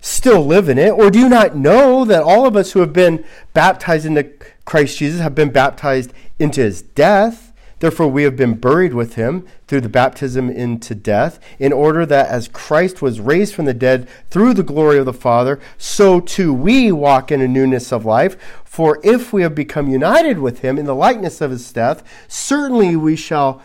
still 0.00 0.44
live 0.44 0.68
in 0.68 0.78
it? 0.78 0.90
Or 0.90 1.10
do 1.10 1.18
you 1.18 1.28
not 1.28 1.56
know 1.56 2.04
that 2.04 2.22
all 2.22 2.46
of 2.46 2.56
us 2.56 2.72
who 2.72 2.80
have 2.80 2.92
been 2.92 3.24
baptized 3.52 4.06
into 4.06 4.24
Christ 4.64 4.98
Jesus 4.98 5.20
have 5.20 5.34
been 5.34 5.50
baptized 5.50 6.12
into 6.38 6.60
his 6.60 6.82
death? 6.82 7.47
Therefore, 7.80 8.08
we 8.08 8.24
have 8.24 8.36
been 8.36 8.54
buried 8.54 8.92
with 8.92 9.14
him 9.14 9.46
through 9.66 9.82
the 9.82 9.88
baptism 9.88 10.50
into 10.50 10.94
death, 10.94 11.38
in 11.58 11.72
order 11.72 12.04
that 12.06 12.28
as 12.28 12.48
Christ 12.48 13.00
was 13.00 13.20
raised 13.20 13.54
from 13.54 13.66
the 13.66 13.74
dead 13.74 14.08
through 14.30 14.54
the 14.54 14.62
glory 14.62 14.98
of 14.98 15.06
the 15.06 15.12
Father, 15.12 15.60
so 15.76 16.20
too 16.20 16.52
we 16.52 16.90
walk 16.90 17.30
in 17.30 17.40
a 17.40 17.48
newness 17.48 17.92
of 17.92 18.04
life. 18.04 18.36
For 18.64 19.00
if 19.04 19.32
we 19.32 19.42
have 19.42 19.54
become 19.54 19.88
united 19.88 20.38
with 20.38 20.60
him 20.60 20.78
in 20.78 20.86
the 20.86 20.94
likeness 20.94 21.40
of 21.40 21.50
his 21.50 21.72
death, 21.72 22.02
certainly 22.26 22.96
we 22.96 23.14
shall 23.14 23.62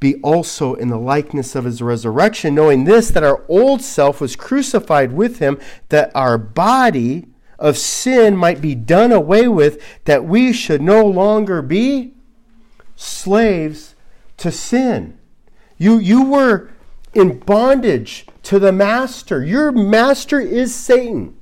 be 0.00 0.16
also 0.16 0.74
in 0.74 0.88
the 0.88 0.98
likeness 0.98 1.54
of 1.54 1.64
his 1.64 1.80
resurrection, 1.80 2.54
knowing 2.54 2.84
this, 2.84 3.10
that 3.10 3.24
our 3.24 3.42
old 3.48 3.80
self 3.80 4.20
was 4.20 4.36
crucified 4.36 5.12
with 5.12 5.38
him, 5.38 5.58
that 5.88 6.10
our 6.14 6.36
body 6.36 7.26
of 7.58 7.78
sin 7.78 8.36
might 8.36 8.60
be 8.60 8.74
done 8.74 9.12
away 9.12 9.48
with, 9.48 9.82
that 10.04 10.24
we 10.24 10.52
should 10.52 10.82
no 10.82 11.04
longer 11.04 11.62
be 11.62 12.14
slaves 12.96 13.94
to 14.36 14.50
sin. 14.50 15.18
You, 15.78 15.98
you 15.98 16.24
were 16.24 16.70
in 17.12 17.38
bondage 17.38 18.26
to 18.44 18.58
the 18.58 18.72
master. 18.72 19.44
Your 19.44 19.72
master 19.72 20.40
is 20.40 20.74
Satan. 20.74 21.36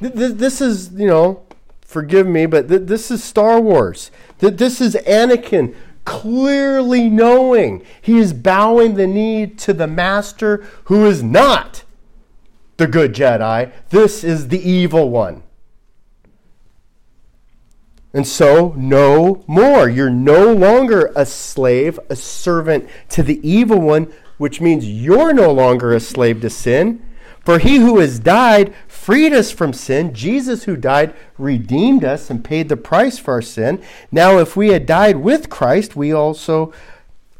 This 0.00 0.60
is, 0.60 0.92
you 0.92 1.06
know, 1.06 1.44
forgive 1.80 2.26
me, 2.26 2.46
but 2.46 2.68
this 2.68 3.10
is 3.10 3.22
Star 3.24 3.60
Wars. 3.60 4.10
This 4.38 4.80
is 4.80 4.94
Anakin 5.06 5.74
clearly 6.04 7.10
knowing 7.10 7.84
he 8.00 8.18
is 8.18 8.32
bowing 8.32 8.94
the 8.94 9.06
knee 9.06 9.46
to 9.46 9.74
the 9.74 9.86
master 9.86 10.64
who 10.84 11.04
is 11.04 11.22
not 11.22 11.84
the 12.78 12.86
good 12.86 13.12
Jedi. 13.12 13.70
This 13.90 14.24
is 14.24 14.48
the 14.48 14.58
evil 14.58 15.10
one. 15.10 15.42
And 18.14 18.26
so, 18.26 18.72
no 18.76 19.44
more. 19.46 19.88
You're 19.88 20.08
no 20.08 20.52
longer 20.52 21.12
a 21.14 21.26
slave, 21.26 22.00
a 22.08 22.16
servant 22.16 22.88
to 23.10 23.22
the 23.22 23.46
evil 23.48 23.80
one, 23.80 24.12
which 24.38 24.60
means 24.60 24.88
you're 24.88 25.34
no 25.34 25.52
longer 25.52 25.92
a 25.92 26.00
slave 26.00 26.40
to 26.40 26.50
sin. 26.50 27.04
For 27.44 27.58
he 27.58 27.76
who 27.76 27.98
has 27.98 28.18
died 28.18 28.74
freed 28.86 29.32
us 29.32 29.50
from 29.50 29.72
sin. 29.72 30.14
Jesus, 30.14 30.64
who 30.64 30.76
died, 30.76 31.14
redeemed 31.36 32.04
us 32.04 32.30
and 32.30 32.44
paid 32.44 32.68
the 32.68 32.76
price 32.76 33.18
for 33.18 33.34
our 33.34 33.42
sin. 33.42 33.82
Now, 34.10 34.38
if 34.38 34.56
we 34.56 34.68
had 34.68 34.86
died 34.86 35.16
with 35.16 35.50
Christ, 35.50 35.96
we 35.96 36.12
also 36.12 36.72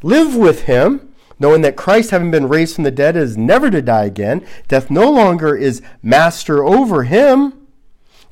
live 0.03 0.35
with 0.35 0.62
him, 0.62 1.07
knowing 1.38 1.62
that 1.62 1.77
Christ, 1.77 2.11
having 2.11 2.31
been 2.31 2.48
raised 2.48 2.74
from 2.74 2.85
the 2.85 2.90
dead, 2.90 3.16
is 3.16 3.37
never 3.37 3.70
to 3.70 3.83
die 3.83 4.05
again. 4.05 4.46
Death 4.66 4.90
no 4.90 5.11
longer 5.11 5.57
is 5.57 5.83
master 6.03 6.64
over 6.64 7.05
him. 7.05 7.66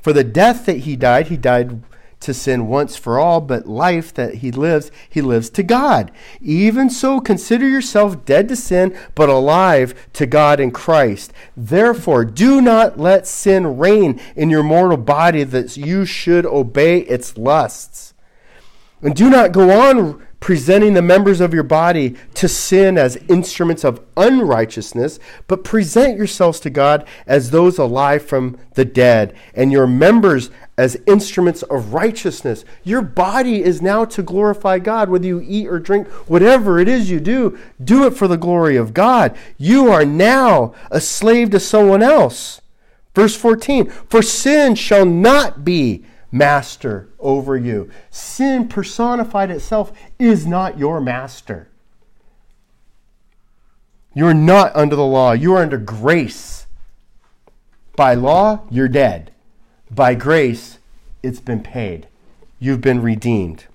For 0.01 0.13
the 0.13 0.23
death 0.23 0.65
that 0.65 0.79
he 0.79 0.95
died, 0.95 1.27
he 1.27 1.37
died 1.37 1.83
to 2.19 2.33
sin 2.33 2.67
once 2.67 2.95
for 2.95 3.19
all, 3.19 3.41
but 3.41 3.67
life 3.67 4.13
that 4.13 4.35
he 4.35 4.51
lives, 4.51 4.91
he 5.09 5.21
lives 5.21 5.49
to 5.51 5.63
God. 5.63 6.11
Even 6.41 6.89
so, 6.89 7.19
consider 7.19 7.67
yourself 7.67 8.25
dead 8.25 8.47
to 8.49 8.55
sin, 8.55 8.97
but 9.15 9.29
alive 9.29 9.93
to 10.13 10.25
God 10.25 10.59
in 10.59 10.71
Christ. 10.71 11.31
Therefore, 11.55 12.25
do 12.25 12.61
not 12.61 12.99
let 12.99 13.27
sin 13.27 13.77
reign 13.77 14.19
in 14.35 14.49
your 14.49 14.63
mortal 14.63 14.97
body 14.97 15.43
that 15.43 15.77
you 15.77 16.05
should 16.05 16.45
obey 16.45 16.99
its 16.99 17.37
lusts. 17.37 18.13
And 19.01 19.15
do 19.15 19.29
not 19.29 19.51
go 19.51 19.69
on 19.69 20.26
presenting 20.39 20.93
the 20.93 21.01
members 21.01 21.41
of 21.41 21.53
your 21.53 21.63
body 21.63 22.15
to 22.35 22.47
sin 22.47 22.97
as 22.97 23.17
instruments 23.27 23.83
of 23.83 24.01
unrighteousness, 24.15 25.19
but 25.47 25.63
present 25.63 26.17
yourselves 26.17 26.59
to 26.59 26.69
God 26.69 27.07
as 27.25 27.51
those 27.51 27.77
alive 27.77 28.25
from 28.25 28.57
the 28.75 28.85
dead, 28.85 29.35
and 29.53 29.71
your 29.71 29.87
members 29.87 30.51
as 30.77 31.01
instruments 31.07 31.63
of 31.63 31.93
righteousness. 31.93 32.63
Your 32.83 33.01
body 33.01 33.63
is 33.63 33.81
now 33.81 34.05
to 34.05 34.21
glorify 34.21 34.77
God, 34.79 35.09
whether 35.09 35.25
you 35.25 35.41
eat 35.43 35.67
or 35.67 35.79
drink, 35.79 36.07
whatever 36.27 36.79
it 36.79 36.87
is 36.87 37.09
you 37.09 37.19
do, 37.19 37.57
do 37.83 38.05
it 38.05 38.11
for 38.11 38.27
the 38.27 38.37
glory 38.37 38.75
of 38.75 38.93
God. 38.93 39.35
You 39.57 39.89
are 39.89 40.05
now 40.05 40.75
a 40.91 41.01
slave 41.01 41.49
to 41.51 41.59
someone 41.59 42.03
else. 42.03 42.61
Verse 43.15 43.35
14 43.35 43.89
For 43.89 44.21
sin 44.21 44.75
shall 44.75 45.05
not 45.05 45.65
be 45.65 46.05
master 46.31 47.09
over 47.19 47.55
you. 47.55 47.89
Sin 48.09 48.67
personified 48.67 49.51
itself 49.51 49.91
is 50.19 50.45
not 50.45 50.77
your 50.77 50.99
master. 50.99 51.69
You're 54.13 54.33
not 54.33 54.75
under 54.75 54.95
the 54.95 55.05
law, 55.05 55.33
you 55.33 55.53
are 55.53 55.61
under 55.61 55.77
grace. 55.77 56.65
By 57.95 58.13
law, 58.13 58.61
you're 58.69 58.87
dead. 58.87 59.31
By 59.89 60.15
grace, 60.15 60.79
it's 61.23 61.39
been 61.39 61.61
paid. 61.61 62.07
You've 62.59 62.81
been 62.81 63.01
redeemed. 63.01 63.65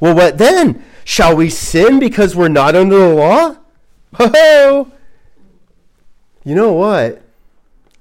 Well, 0.00 0.14
what 0.14 0.38
then? 0.38 0.84
Shall 1.04 1.36
we 1.36 1.50
sin 1.50 1.98
because 1.98 2.34
we're 2.34 2.48
not 2.48 2.74
under 2.74 2.98
the 2.98 3.14
law? 3.14 3.56
Ho 4.14 4.90
You 6.44 6.54
know 6.54 6.72
what? 6.72 7.22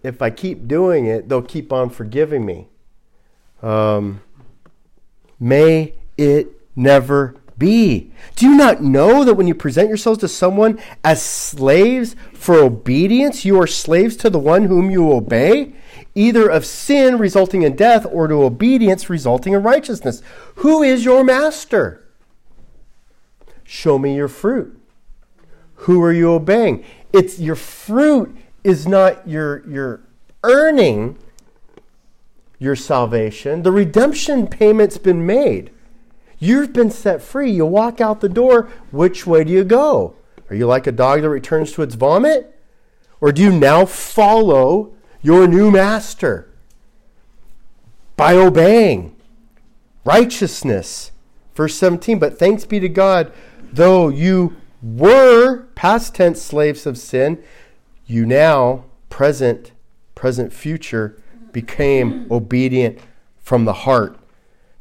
If 0.03 0.21
I 0.21 0.29
keep 0.29 0.67
doing 0.67 1.05
it, 1.05 1.27
they'll 1.27 1.41
keep 1.41 1.73
on 1.73 1.89
forgiving 1.89 2.45
me. 2.45 2.67
Um, 3.61 4.21
may 5.39 5.93
it 6.17 6.47
never 6.75 7.35
be. 7.57 8.11
Do 8.35 8.45
you 8.47 8.55
not 8.55 8.81
know 8.81 9.23
that 9.23 9.35
when 9.35 9.47
you 9.47 9.55
present 9.55 9.87
yourselves 9.87 10.19
to 10.19 10.27
someone 10.27 10.79
as 11.03 11.21
slaves 11.21 12.15
for 12.33 12.55
obedience, 12.55 13.45
you 13.45 13.59
are 13.59 13.67
slaves 13.67 14.15
to 14.17 14.29
the 14.29 14.39
one 14.39 14.65
whom 14.65 14.89
you 14.89 15.11
obey? 15.11 15.73
Either 16.13 16.49
of 16.49 16.65
sin 16.65 17.17
resulting 17.17 17.61
in 17.61 17.75
death 17.75 18.05
or 18.11 18.27
to 18.27 18.43
obedience 18.43 19.09
resulting 19.09 19.53
in 19.53 19.63
righteousness. 19.63 20.21
Who 20.55 20.83
is 20.83 21.05
your 21.05 21.23
master? 21.23 22.05
Show 23.63 23.97
me 23.97 24.15
your 24.15 24.27
fruit. 24.27 24.79
Who 25.79 26.01
are 26.03 26.13
you 26.13 26.31
obeying? 26.31 26.83
It's 27.11 27.39
your 27.39 27.55
fruit 27.55 28.35
is 28.63 28.87
not 28.87 29.27
your 29.27 29.67
your 29.69 30.01
earning 30.43 31.17
your 32.59 32.75
salvation. 32.75 33.63
The 33.63 33.71
redemption 33.71 34.47
payment's 34.47 34.97
been 34.97 35.25
made. 35.25 35.71
You've 36.39 36.73
been 36.73 36.91
set 36.91 37.21
free. 37.21 37.51
You 37.51 37.65
walk 37.65 38.01
out 38.01 38.21
the 38.21 38.29
door. 38.29 38.69
Which 38.91 39.25
way 39.25 39.43
do 39.43 39.51
you 39.51 39.63
go? 39.63 40.15
Are 40.49 40.55
you 40.55 40.67
like 40.67 40.87
a 40.87 40.91
dog 40.91 41.21
that 41.21 41.29
returns 41.29 41.71
to 41.73 41.81
its 41.81 41.95
vomit? 41.95 42.51
Or 43.21 43.31
do 43.31 43.41
you 43.41 43.51
now 43.51 43.85
follow 43.85 44.93
your 45.21 45.47
new 45.47 45.71
master 45.71 46.51
by 48.15 48.35
obeying 48.35 49.15
righteousness? 50.03 51.11
Verse 51.55 51.75
17, 51.75 52.19
but 52.19 52.37
thanks 52.37 52.65
be 52.65 52.79
to 52.79 52.89
God, 52.89 53.31
though 53.71 54.09
you 54.09 54.57
were 54.81 55.63
past 55.75 56.15
tense 56.15 56.41
slaves 56.41 56.85
of 56.85 56.97
sin, 56.97 57.41
you 58.05 58.25
now, 58.25 58.85
present, 59.09 59.71
present, 60.13 60.53
future, 60.53 61.19
became 61.55 62.27
obedient 62.29 62.99
from 63.41 63.63
the 63.63 63.71
heart 63.71 64.19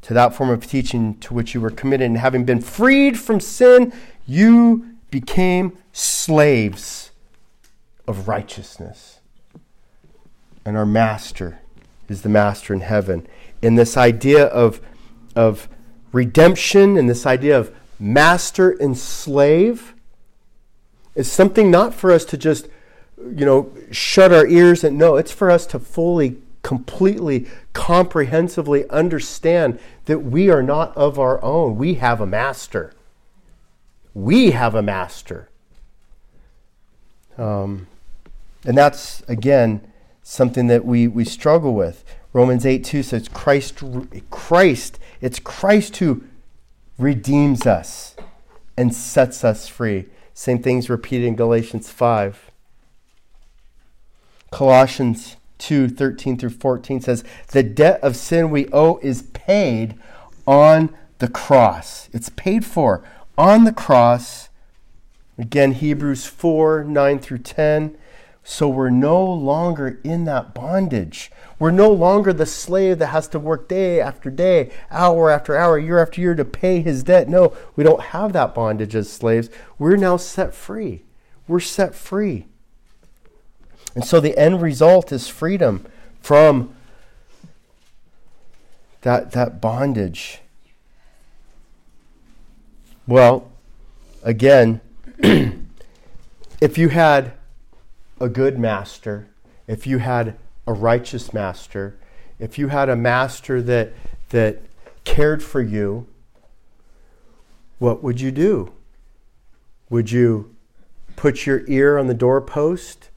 to 0.02 0.12
that 0.12 0.34
form 0.34 0.50
of 0.50 0.66
teaching 0.66 1.16
to 1.18 1.32
which 1.32 1.54
you 1.54 1.60
were 1.60 1.70
committed. 1.70 2.04
And 2.04 2.18
having 2.18 2.44
been 2.44 2.60
freed 2.60 3.16
from 3.16 3.38
sin, 3.38 3.92
you 4.26 4.96
became 5.08 5.78
slaves 5.92 7.12
of 8.08 8.26
righteousness. 8.26 9.20
And 10.64 10.76
our 10.76 10.84
master 10.84 11.60
is 12.08 12.22
the 12.22 12.28
master 12.28 12.74
in 12.74 12.80
heaven. 12.80 13.24
In 13.62 13.76
this 13.76 13.96
idea 13.96 14.46
of, 14.46 14.80
of 15.36 15.68
redemption 16.10 16.98
and 16.98 17.08
this 17.08 17.24
idea 17.24 17.56
of 17.56 17.72
master 18.00 18.72
and 18.72 18.98
slave 18.98 19.94
is 21.14 21.30
something 21.30 21.70
not 21.70 21.94
for 21.94 22.10
us 22.10 22.24
to 22.24 22.36
just 22.36 22.66
you 23.16 23.46
know 23.46 23.72
shut 23.92 24.32
our 24.32 24.46
ears 24.48 24.82
and 24.84 24.98
no 24.98 25.16
it's 25.16 25.30
for 25.30 25.50
us 25.50 25.64
to 25.64 25.78
fully 25.78 26.36
completely, 26.64 27.46
comprehensively 27.74 28.88
understand 28.90 29.78
that 30.06 30.20
we 30.20 30.50
are 30.50 30.62
not 30.62 30.96
of 30.96 31.20
our 31.20 31.40
own. 31.44 31.76
We 31.76 31.94
have 31.94 32.20
a 32.20 32.26
master. 32.26 32.92
We 34.14 34.50
have 34.50 34.74
a 34.74 34.82
master. 34.82 35.48
Um, 37.38 37.86
and 38.64 38.76
that's, 38.76 39.22
again, 39.28 39.86
something 40.22 40.66
that 40.68 40.84
we, 40.84 41.06
we 41.06 41.24
struggle 41.24 41.74
with. 41.74 42.02
Romans 42.32 42.66
8 42.66 42.82
2 42.82 43.02
says, 43.02 43.28
Christ, 43.28 43.82
Christ, 44.30 44.98
it's 45.20 45.38
Christ 45.38 45.98
who 45.98 46.24
redeems 46.98 47.66
us 47.66 48.16
and 48.76 48.94
sets 48.94 49.44
us 49.44 49.68
free. 49.68 50.06
Same 50.32 50.62
things 50.62 50.88
repeated 50.88 51.26
in 51.26 51.36
Galatians 51.36 51.90
5. 51.90 52.50
Colossians 54.50 55.36
2 55.58 55.88
13 55.88 56.38
through 56.38 56.50
14 56.50 57.00
says, 57.00 57.24
The 57.48 57.62
debt 57.62 58.00
of 58.02 58.16
sin 58.16 58.50
we 58.50 58.68
owe 58.72 58.98
is 58.98 59.22
paid 59.22 59.94
on 60.46 60.94
the 61.18 61.28
cross. 61.28 62.08
It's 62.12 62.28
paid 62.30 62.64
for 62.64 63.04
on 63.38 63.64
the 63.64 63.72
cross. 63.72 64.48
Again, 65.38 65.72
Hebrews 65.72 66.26
4 66.26 66.84
9 66.84 67.18
through 67.18 67.38
10. 67.38 67.96
So 68.46 68.68
we're 68.68 68.90
no 68.90 69.24
longer 69.24 70.00
in 70.04 70.26
that 70.26 70.54
bondage. 70.54 71.32
We're 71.58 71.70
no 71.70 71.90
longer 71.90 72.30
the 72.34 72.44
slave 72.44 72.98
that 72.98 73.06
has 73.06 73.26
to 73.28 73.38
work 73.38 73.68
day 73.68 74.02
after 74.02 74.30
day, 74.30 74.70
hour 74.90 75.30
after 75.30 75.56
hour, 75.56 75.78
year 75.78 75.98
after 75.98 76.20
year 76.20 76.34
to 76.34 76.44
pay 76.44 76.82
his 76.82 77.02
debt. 77.02 77.26
No, 77.26 77.56
we 77.74 77.84
don't 77.84 78.02
have 78.02 78.34
that 78.34 78.54
bondage 78.54 78.94
as 78.94 79.10
slaves. 79.10 79.48
We're 79.78 79.96
now 79.96 80.18
set 80.18 80.54
free. 80.54 81.04
We're 81.48 81.60
set 81.60 81.94
free. 81.94 82.46
And 83.94 84.04
so 84.04 84.20
the 84.20 84.36
end 84.36 84.60
result 84.60 85.12
is 85.12 85.28
freedom 85.28 85.86
from 86.20 86.74
that, 89.02 89.32
that 89.32 89.60
bondage. 89.60 90.40
Well, 93.06 93.52
again, 94.22 94.80
if 95.18 96.78
you 96.78 96.88
had 96.88 97.32
a 98.18 98.28
good 98.28 98.58
master, 98.58 99.28
if 99.66 99.86
you 99.86 99.98
had 99.98 100.36
a 100.66 100.72
righteous 100.72 101.32
master, 101.32 101.98
if 102.38 102.58
you 102.58 102.68
had 102.68 102.88
a 102.88 102.96
master 102.96 103.62
that, 103.62 103.92
that 104.30 104.62
cared 105.04 105.42
for 105.42 105.60
you, 105.60 106.06
what 107.78 108.02
would 108.02 108.20
you 108.20 108.30
do? 108.30 108.72
Would 109.90 110.10
you 110.10 110.54
put 111.16 111.46
your 111.46 111.64
ear 111.68 111.98
on 111.98 112.06
the 112.06 112.14
doorpost 112.14 113.10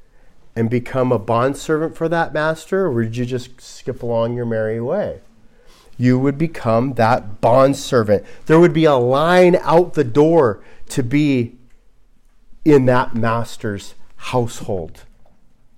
and 0.58 0.72
become 0.72 1.12
a 1.12 1.20
bondservant 1.20 1.96
for 1.96 2.10
that 2.10 2.34
master, 2.34 2.86
or 2.86 2.91
would 2.91 3.15
you 3.15 3.26
just 3.26 3.62
skip 3.62 4.02
along 4.02 4.34
your 4.34 4.46
merry 4.46 4.82
way? 4.82 5.22
You 6.00 6.17
would 6.17 6.39
become 6.39 6.96
that 6.96 7.39
bondservant. 7.41 8.26
There 8.48 8.60
would 8.60 8.74
be 8.74 8.86
a 8.86 8.96
line 8.96 9.58
out 9.62 9.93
the 9.93 10.04
door 10.04 10.63
to 10.89 11.04
be 11.04 11.56
in 12.65 12.88
that 12.88 13.13
master's 13.15 13.93
household. 14.15 15.04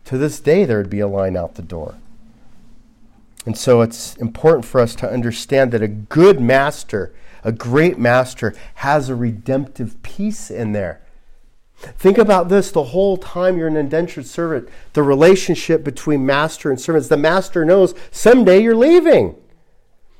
To 0.05 0.17
this 0.17 0.39
day, 0.39 0.63
there 0.63 0.77
would 0.77 0.89
be 0.89 1.01
a 1.01 1.07
line 1.09 1.35
out 1.35 1.55
the 1.55 1.61
door. 1.61 1.95
And 3.45 3.57
so 3.57 3.81
it's 3.81 4.15
important 4.15 4.63
for 4.63 4.79
us 4.79 4.95
to 4.95 5.11
understand 5.11 5.73
that 5.73 5.81
a 5.81 5.89
good 5.89 6.39
master, 6.39 7.13
a 7.43 7.51
great 7.51 7.99
master, 7.99 8.55
has 8.75 9.09
a 9.09 9.15
redemptive 9.15 10.01
piece 10.03 10.49
in 10.49 10.71
there. 10.71 11.01
Think 11.79 12.17
about 12.17 12.49
this 12.49 12.71
the 12.71 12.85
whole 12.85 13.15
time 13.15 13.57
you're 13.57 13.67
an 13.67 13.77
indentured 13.77 14.25
servant, 14.25 14.67
the 14.93 15.03
relationship 15.03 15.83
between 15.83 16.25
master 16.25 16.69
and 16.69 16.79
servants. 16.79 17.07
The 17.07 17.17
master 17.17 17.63
knows 17.63 17.95
someday 18.11 18.61
you're 18.61 18.75
leaving. 18.75 19.35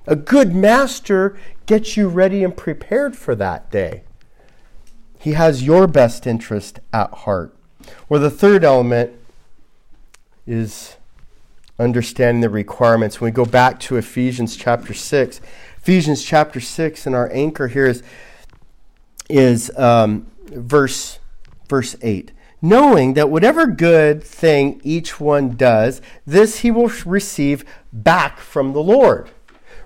A 0.08 0.16
good 0.16 0.56
master 0.56 1.38
gets 1.66 1.98
you 1.98 2.08
ready 2.08 2.44
and 2.44 2.56
prepared 2.56 3.16
for 3.16 3.36
that 3.36 3.70
day. 3.72 4.04
He 5.20 5.34
has 5.34 5.64
your 5.64 5.86
best 5.86 6.26
interest 6.26 6.80
at 6.94 7.12
heart. 7.12 7.54
Or 8.08 8.20
the 8.20 8.32
third 8.32 8.64
element 8.64 9.12
is 10.48 10.96
understanding 11.78 12.42
the 12.42 12.50
requirements. 12.50 13.20
When 13.20 13.32
we 13.32 13.36
go 13.36 13.46
back 13.46 13.82
to 13.82 13.98
Ephesians 13.98 14.56
chapter 14.56 14.94
6, 14.94 15.42
Ephesians 15.78 16.24
chapter 16.24 16.62
6, 16.62 17.06
and 17.06 17.16
our 17.16 17.30
anchor 17.34 17.68
here 17.68 17.86
is, 17.86 18.02
is 19.30 19.76
um, 19.78 20.26
verse 20.46 21.20
Verse 21.70 21.96
8 22.02 22.32
Knowing 22.62 23.14
that 23.14 23.30
whatever 23.30 23.66
good 23.68 24.22
thing 24.22 24.82
each 24.84 25.20
one 25.20 25.56
does, 25.56 26.02
this 26.28 26.60
he 26.60 26.72
will 26.72 26.92
receive 27.06 27.64
back 27.94 28.40
from 28.40 28.74
the 28.74 28.84
Lord. 28.84 29.30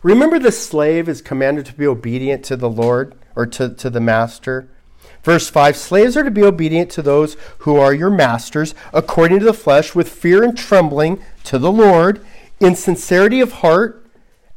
Remember, 0.02 0.40
the 0.40 0.52
slave 0.52 1.08
is 1.08 1.22
commanded 1.22 1.68
to 1.68 1.74
be 1.74 1.86
obedient 1.86 2.44
to 2.46 2.58
the 2.58 2.70
Lord 2.70 3.14
or 3.36 3.46
to, 3.46 3.70
to 3.70 3.90
the 3.92 4.02
master. 4.02 4.68
Verse 5.24 5.50
5 5.50 5.78
Slaves 5.78 6.18
are 6.18 6.24
to 6.24 6.32
be 6.32 6.44
obedient 6.44 6.90
to 6.92 7.04
those 7.04 7.38
who 7.60 7.78
are 7.78 7.94
your 7.94 8.10
masters, 8.10 8.74
according 8.92 9.40
to 9.40 9.46
the 9.46 9.54
flesh, 9.54 9.94
with 9.94 10.10
fear 10.10 10.44
and 10.44 10.58
trembling 10.58 11.22
to 11.44 11.60
the 11.60 11.72
Lord, 11.72 12.26
in 12.60 12.76
sincerity 12.76 13.40
of 13.40 13.54
heart, 13.54 14.06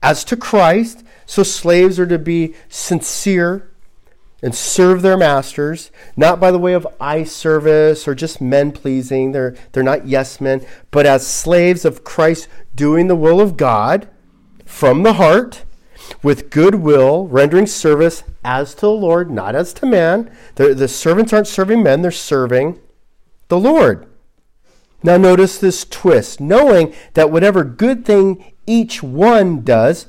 as 0.03 0.24
to 0.24 0.37
Christ. 0.37 1.05
So 1.27 1.43
slaves 1.43 1.99
are 1.99 2.07
to 2.07 2.18
be 2.18 2.55
sincere 2.68 3.68
and 4.43 4.55
serve 4.55 5.03
their 5.03 5.16
masters, 5.16 5.91
not 6.16 6.39
by 6.39 6.51
the 6.51 6.59
way 6.59 6.72
of 6.74 6.87
eye 7.01 7.24
service 7.24 8.07
or 8.07 8.14
just 8.14 8.41
men 8.41 8.70
pleasing. 8.70 9.32
They're, 9.32 9.57
they're 9.72 9.82
not 9.82 10.07
yes 10.07 10.41
men, 10.41 10.64
but 10.91 11.07
as 11.07 11.26
slaves 11.26 11.84
of 11.84 12.05
Christ 12.05 12.49
doing 12.74 13.09
the 13.09 13.16
will 13.16 13.41
of 13.41 13.57
God 13.57 14.09
from 14.64 15.03
the 15.03 15.14
heart 15.14 15.64
with 16.22 16.51
good 16.51 16.76
will, 16.76 17.26
rendering 17.26 17.66
service 17.66 18.22
as 18.45 18.74
to 18.74 18.82
the 18.82 18.91
Lord, 18.91 19.30
not 19.30 19.55
as 19.55 19.72
to 19.74 19.87
man. 19.87 20.30
The, 20.57 20.74
the 20.74 20.89
servants 20.89 21.32
aren't 21.32 21.49
serving 21.49 21.82
men, 21.82 22.03
they're 22.03 22.11
serving 22.11 22.78
the 23.49 23.59
Lord. 23.59 24.07
Now, 25.03 25.16
notice 25.16 25.59
this 25.59 25.84
twist 25.84 26.41
knowing 26.41 26.95
that 27.14 27.30
whatever 27.30 27.64
good 27.64 28.05
thing 28.05 28.53
each 28.66 29.03
one 29.03 29.62
does, 29.62 30.07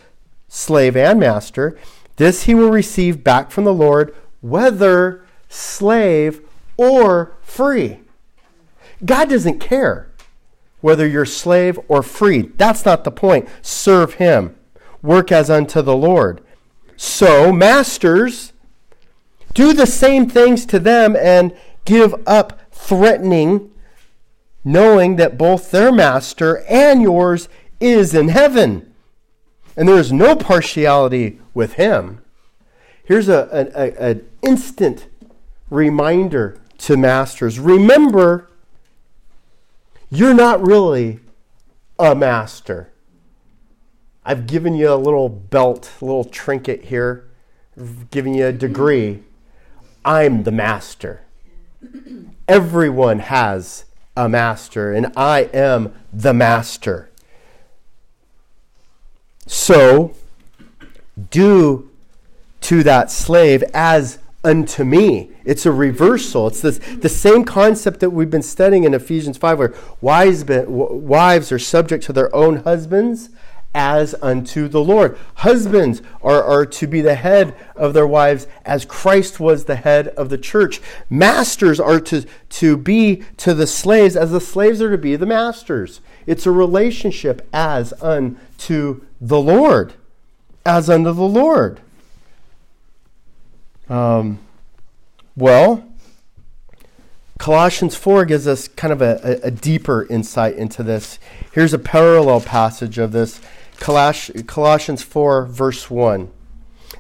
slave 0.48 0.96
and 0.96 1.20
master, 1.20 1.78
this 2.18 2.44
he 2.44 2.54
will 2.54 2.70
receive 2.70 3.24
back 3.24 3.50
from 3.50 3.64
the 3.64 3.74
Lord, 3.74 4.14
whether 4.42 5.24
slave 5.50 6.42
or 6.76 7.36
free. 7.42 8.02
God 9.06 9.30
doesn't 9.30 9.60
care 9.60 10.12
whether 10.82 11.08
you're 11.08 11.26
slave 11.26 11.80
or 11.88 12.04
free. 12.04 12.52
That's 12.58 12.86
not 12.86 13.04
the 13.04 13.12
point. 13.12 13.48
Serve 13.62 14.16
him 14.16 14.56
work 15.02 15.32
as 15.32 15.50
unto 15.50 15.82
the 15.82 15.96
Lord. 15.96 16.42
So, 16.96 17.52
masters, 17.52 18.54
do 19.54 19.74
the 19.74 19.88
same 19.88 20.30
things 20.30 20.66
to 20.68 20.80
them 20.80 21.16
and 21.16 21.56
give 21.86 22.14
up 22.28 22.60
threatening, 22.72 23.72
knowing 24.64 25.16
that 25.16 25.38
both 25.38 25.72
their 25.72 25.92
master 25.92 26.64
and 26.70 27.02
yours 27.02 27.48
is 27.80 28.14
in 28.14 28.30
heaven. 28.30 28.94
And 29.78 29.88
there 29.88 29.98
is 29.98 30.12
no 30.12 30.36
partiality 30.36 31.40
with 31.54 31.74
him. 31.74 32.24
Here's 33.04 33.30
a, 33.30 33.48
a, 33.54 34.02
an 34.02 34.28
instant 34.42 35.08
reminder 35.70 36.60
to 36.80 36.98
masters 36.98 37.60
remember, 37.60 38.50
you're 40.10 40.34
not 40.34 40.66
really 40.66 41.20
a 42.00 42.16
master. 42.16 42.90
I've 44.26 44.48
given 44.48 44.76
you 44.76 44.92
a 44.92 44.96
little 44.96 45.30
belt, 45.30 45.92
a 46.02 46.06
little 46.06 46.26
trinket 46.26 46.86
here, 46.86 47.30
given 48.12 48.34
you 48.34 48.48
a 48.48 48.52
degree. 48.52 49.24
I'm 50.04 50.44
the 50.44 50.52
master. 50.52 51.22
Everyone 52.48 53.20
has 53.20 53.86
a 54.16 54.28
master, 54.28 54.92
and 54.92 55.14
I 55.16 55.42
am 55.54 55.94
the 56.12 56.34
master. 56.34 57.10
So, 59.48 60.14
do 61.32 61.90
to 62.62 62.84
that 62.84 63.10
slave 63.10 63.64
as 63.74 64.20
unto 64.44 64.84
me. 64.84 65.30
It's 65.46 65.66
a 65.66 65.72
reversal. 65.72 66.48
It's 66.48 66.62
this, 66.62 66.78
the 66.78 67.10
same 67.10 67.44
concept 67.44 68.00
that 68.02 68.12
we've 68.12 68.30
been 68.30 68.44
studying 68.44 68.84
in 68.84 68.94
Ephesians 68.94 69.38
5, 69.38 69.60
where 69.60 69.74
wives, 70.00 70.44
wives 70.46 71.52
are 71.52 71.60
subject 71.60 72.04
to 72.06 72.14
their 72.14 72.34
own 72.36 72.58
husbands 72.58 73.30
as 73.74 74.16
unto 74.22 74.68
the 74.68 74.82
Lord. 74.82 75.18
Husbands 75.36 76.02
are, 76.22 76.44
are 76.44 76.66
to 76.66 76.88
be 76.88 77.02
the 77.02 77.16
head 77.16 77.54
of 77.76 77.94
their 77.94 78.08
wives 78.08 78.48
as 78.66 78.86
Christ 78.86 79.40
was 79.40 79.66
the 79.66 79.76
head 79.76 80.08
of 80.10 80.30
the 80.30 80.38
church. 80.38 80.82
Masters 81.10 81.80
are 81.80 82.00
to, 82.02 82.26
to 82.50 82.78
be 82.78 83.24
to 83.38 83.54
the 83.54 83.68
slaves 83.68 84.16
as 84.16 84.32
the 84.32 84.42
slaves 84.42 84.82
are 84.82 84.92
to 84.92 84.98
be 84.98 85.16
the 85.16 85.26
masters. 85.26 86.02
It's 86.26 86.46
a 86.46 86.52
relationship 86.52 87.48
as 87.54 87.94
unto 88.02 89.02
the 89.20 89.40
Lord. 89.40 89.94
As 90.66 90.90
unto 90.90 91.14
the 91.14 91.24
Lord. 91.24 91.80
Um, 93.90 94.40
well, 95.36 95.88
Colossians 97.38 97.96
4 97.96 98.26
gives 98.26 98.48
us 98.48 98.68
kind 98.68 98.92
of 98.92 99.02
a, 99.02 99.40
a, 99.44 99.52
deeper 99.52 100.06
insight 100.08 100.56
into 100.56 100.84
this. 100.84 101.20
Here's 101.52 101.74
a 101.74 101.80
parallel 101.80 102.42
passage 102.42 102.98
of 102.98 103.12
this 103.12 103.40
Colossians 103.80 105.04
4, 105.04 105.46
verse 105.46 105.90
1. 105.90 106.32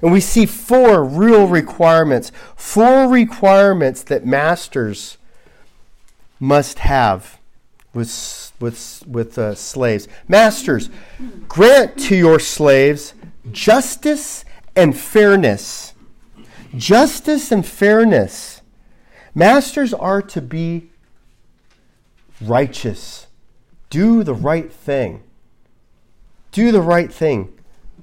And 0.02 0.12
we 0.12 0.20
see 0.20 0.46
four 0.46 1.04
real 1.04 1.48
requirements, 1.48 2.32
four 2.56 3.08
requirements 3.08 4.04
that 4.04 4.26
masters 4.26 5.18
must 6.40 6.80
have 6.80 7.40
with, 7.94 8.47
with, 8.60 9.04
with 9.08 9.38
uh, 9.38 9.56
slaves. 9.56 10.08
Masters, 10.28 10.90
grant 11.48 11.98
to 12.00 12.16
your 12.16 12.40
slaves 12.40 13.14
justice 13.52 14.44
and 14.76 14.98
fairness. 14.98 15.94
Justice 16.76 17.52
and 17.52 17.66
fairness. 17.66 18.62
Masters 19.34 19.94
are 19.94 20.22
to 20.22 20.42
be 20.42 20.90
righteous, 22.42 23.28
do 23.90 24.24
the 24.24 24.34
right 24.34 24.72
thing 24.72 25.24
do 26.58 26.72
the 26.72 26.82
right 26.82 27.14
thing. 27.14 27.54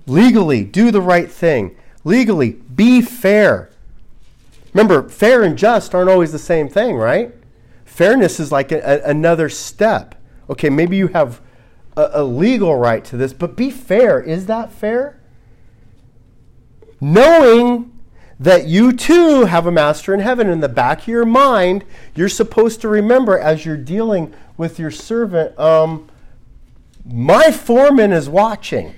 Legally, 0.07 0.62
do 0.62 0.92
the 0.92 1.00
right 1.00 1.28
thing. 1.28 1.76
Legally, 2.05 2.52
be 2.52 3.02
fair. 3.02 3.68
Remember, 4.72 5.09
fair 5.09 5.42
and 5.42 5.59
just 5.59 5.92
aren't 5.92 6.09
always 6.09 6.30
the 6.30 6.38
same 6.38 6.68
thing, 6.68 6.94
right? 6.94 7.34
Fairness 7.84 8.38
is 8.38 8.52
like 8.52 8.70
a, 8.70 8.78
a, 8.78 9.11
another 9.11 9.48
step. 9.48 10.14
Okay, 10.49 10.70
maybe 10.70 10.97
you 10.97 11.09
have 11.09 11.40
a, 11.97 12.11
a 12.14 12.24
legal 12.24 12.76
right 12.76 13.05
to 13.05 13.16
this, 13.16 13.32
but 13.32 13.57
be 13.57 13.70
fair. 13.70 14.20
Is 14.20 14.47
that 14.47 14.72
fair? 14.72 15.20
Knowing 17.01 17.90
that 18.38 18.66
you 18.66 18.92
too 18.92 19.45
have 19.45 19.66
a 19.66 19.72
master 19.72 20.12
in 20.12 20.20
heaven. 20.20 20.49
In 20.49 20.61
the 20.61 20.68
back 20.68 21.03
of 21.03 21.09
your 21.09 21.24
mind, 21.24 21.84
you're 22.14 22.28
supposed 22.28 22.80
to 22.80 22.88
remember 22.88 23.38
as 23.38 23.64
you're 23.64 23.76
dealing 23.76 24.34
with 24.57 24.78
your 24.78 24.90
servant, 24.90 25.59
um, 25.59 26.09
my 27.05 27.51
foreman 27.51 28.12
is 28.12 28.28
watching. 28.28 28.95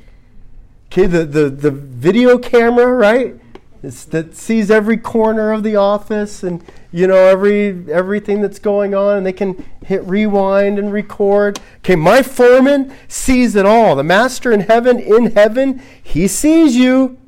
Okay, 0.86 1.06
the, 1.06 1.24
the, 1.24 1.50
the 1.50 1.70
video 1.70 2.38
camera, 2.38 2.86
right? 2.86 3.34
That 3.82 4.34
sees 4.34 4.70
every 4.70 4.96
corner 4.96 5.52
of 5.52 5.62
the 5.62 5.76
office 5.76 6.42
and 6.42 6.64
you 6.90 7.06
know 7.06 7.16
every 7.16 7.92
everything 7.92 8.40
that's 8.40 8.58
going 8.58 8.94
on 8.94 9.18
and 9.18 9.26
they 9.26 9.32
can 9.32 9.64
hit 9.84 10.02
rewind 10.04 10.78
and 10.78 10.92
record. 10.92 11.60
Okay 11.78 11.96
my 11.96 12.22
foreman 12.22 12.92
sees 13.06 13.54
it 13.54 13.66
all. 13.66 13.94
The 13.94 14.02
master 14.02 14.50
in 14.52 14.60
heaven 14.60 14.98
in 14.98 15.32
heaven 15.32 15.82
he 16.02 16.26
sees 16.26 16.76
you. 16.76 17.18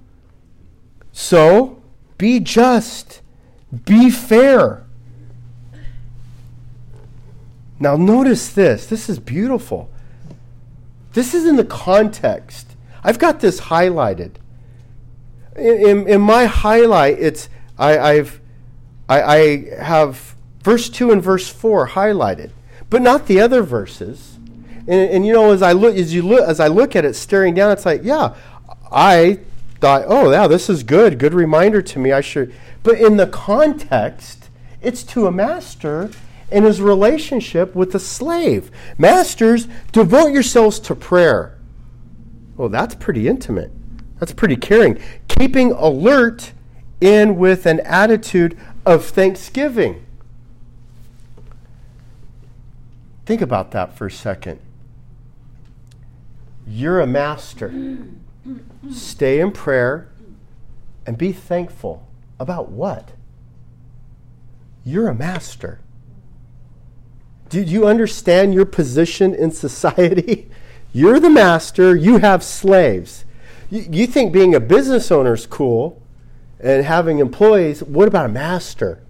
So 1.13 1.83
be 2.17 2.41
just. 2.41 3.21
Be 3.85 4.11
fair. 4.11 4.85
Now 7.79 7.97
notice 7.97 8.53
this. 8.53 8.87
This 8.87 9.09
is 9.09 9.19
beautiful. 9.19 9.91
This 11.13 11.35
is 11.35 11.47
in 11.47 11.57
the 11.57 11.65
context. 11.65 12.75
I've 13.05 13.19
got 13.19 13.41
this 13.41 13.63
highlighted. 13.63 14.33
In, 15.59 16.07
in, 16.09 16.21
my 16.21 16.47
highlight, 16.47 17.19
it's 17.19 17.49
I, 17.79 17.99
I've 17.99 18.41
I, 19.09 19.23
I 19.23 19.83
have 19.83 20.35
verse 20.63 20.89
two 20.89 21.11
and 21.11 21.23
verse 21.23 21.49
four 21.49 21.89
highlighted, 21.89 22.51
but 22.91 23.03
not 23.03 23.27
the 23.27 23.41
other 23.41 23.63
verses. 23.63 24.37
And, 24.87 25.11
and 25.11 25.27
you 25.27 25.33
know, 25.33 25.53
as 25.53 25.63
I 25.63 25.73
look 25.73 25.97
as 25.97 26.15
you 26.15 26.23
look 26.23 26.41
as 26.41 26.61
I 26.61 26.69
look 26.69 26.97
at 26.97 27.05
it, 27.05 27.15
staring 27.15 27.55
down, 27.55 27.73
it's 27.73 27.87
like, 27.87 28.03
yeah, 28.05 28.35
I 28.91 29.41
thought, 29.81 30.05
oh 30.07 30.31
yeah, 30.31 30.47
this 30.47 30.69
is 30.69 30.83
good, 30.83 31.19
good 31.19 31.35
reminder 31.35 31.83
to 31.83 31.99
me. 31.99 32.13
I 32.13 32.21
should. 32.21 32.55
But 32.83 33.01
in 33.01 33.17
the 33.17 33.27
context, 33.27 34.49
it's 34.81 35.03
to 35.05 35.27
a 35.27 35.33
master 35.33 36.11
in 36.51 36.65
his 36.65 36.81
relationship 36.81 37.75
with 37.75 37.93
the 37.93 38.01
slave. 38.01 38.71
Masters, 38.97 39.69
devote 39.93 40.29
yourselves 40.29 40.81
to 40.81 40.95
prayer. 40.95 41.59
Well, 42.57 42.69
that's 42.69 42.95
pretty 42.95 43.29
intimate. 43.29 43.71
That's 44.19 44.33
pretty 44.33 44.57
caring. 44.57 45.01
Keeping 45.29 45.73
alert 45.73 46.53
in 47.01 47.37
with 47.37 47.67
an 47.67 47.81
attitude 47.81 48.59
of 48.85 49.05
thanksgiving. 49.05 50.05
Think 53.27 53.41
about 53.41 53.73
that 53.73 53.97
for 53.97 54.07
a 54.07 54.11
second. 54.11 54.59
You're 56.67 57.01
a 57.01 57.07
master. 57.07 57.99
Stay 58.91 59.41
in 59.41 59.53
prayer 59.53 60.09
and 61.07 61.17
be 61.17 61.33
thankful. 61.33 62.07
About 62.41 62.71
what? 62.71 63.11
You're 64.85 65.09
a 65.09 65.15
master. 65.15 65.81
Do 67.49 67.61
you 67.63 67.87
understand 67.87 68.55
your 68.55 68.67
position 68.67 69.35
in 69.35 69.51
society? 69.51 70.51
You're 70.93 71.21
the 71.21 71.31
master, 71.31 71.95
you 71.95 72.19
have 72.19 72.43
slaves. 72.43 73.25
You, 73.71 73.87
you 73.91 74.07
think 74.07 74.33
being 74.33 74.55
a 74.55 74.61
business 74.61 75.11
owner 75.11 75.35
is 75.35 75.47
cool. 75.47 76.01
and 76.61 76.85
having 76.85 77.19
employees. 77.19 77.83
What 77.83 78.09
about 78.09 78.27
a 78.27 78.33
master? 78.33 79.01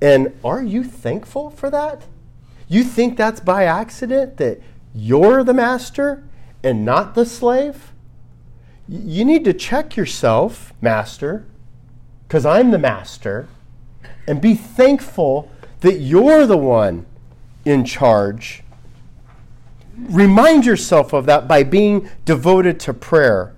And 0.00 0.36
are 0.44 0.62
you 0.62 0.82
thankful 0.82 1.50
for 1.50 1.70
that? 1.70 2.02
You 2.68 2.82
think 2.82 3.16
that's 3.16 3.40
by 3.40 3.64
accident 3.64 4.38
that 4.38 4.60
you're 4.94 5.44
the 5.44 5.54
master 5.54 6.24
and 6.64 6.84
not 6.84 7.14
the 7.14 7.24
slave? 7.24 7.92
You 8.88 9.24
need 9.24 9.44
to 9.44 9.52
check 9.52 9.96
yourself, 9.96 10.72
master, 10.80 11.46
because 12.26 12.44
I'm 12.44 12.72
the 12.72 12.78
master, 12.78 13.46
and 14.26 14.40
be 14.40 14.54
thankful 14.54 15.50
that 15.80 16.00
you're 16.00 16.46
the 16.46 16.58
one 16.58 17.06
in 17.64 17.84
charge. 17.84 18.64
Remind 19.96 20.64
yourself 20.64 21.12
of 21.12 21.26
that 21.26 21.46
by 21.46 21.62
being 21.62 22.08
devoted 22.24 22.80
to 22.80 22.94
prayer. 22.94 23.54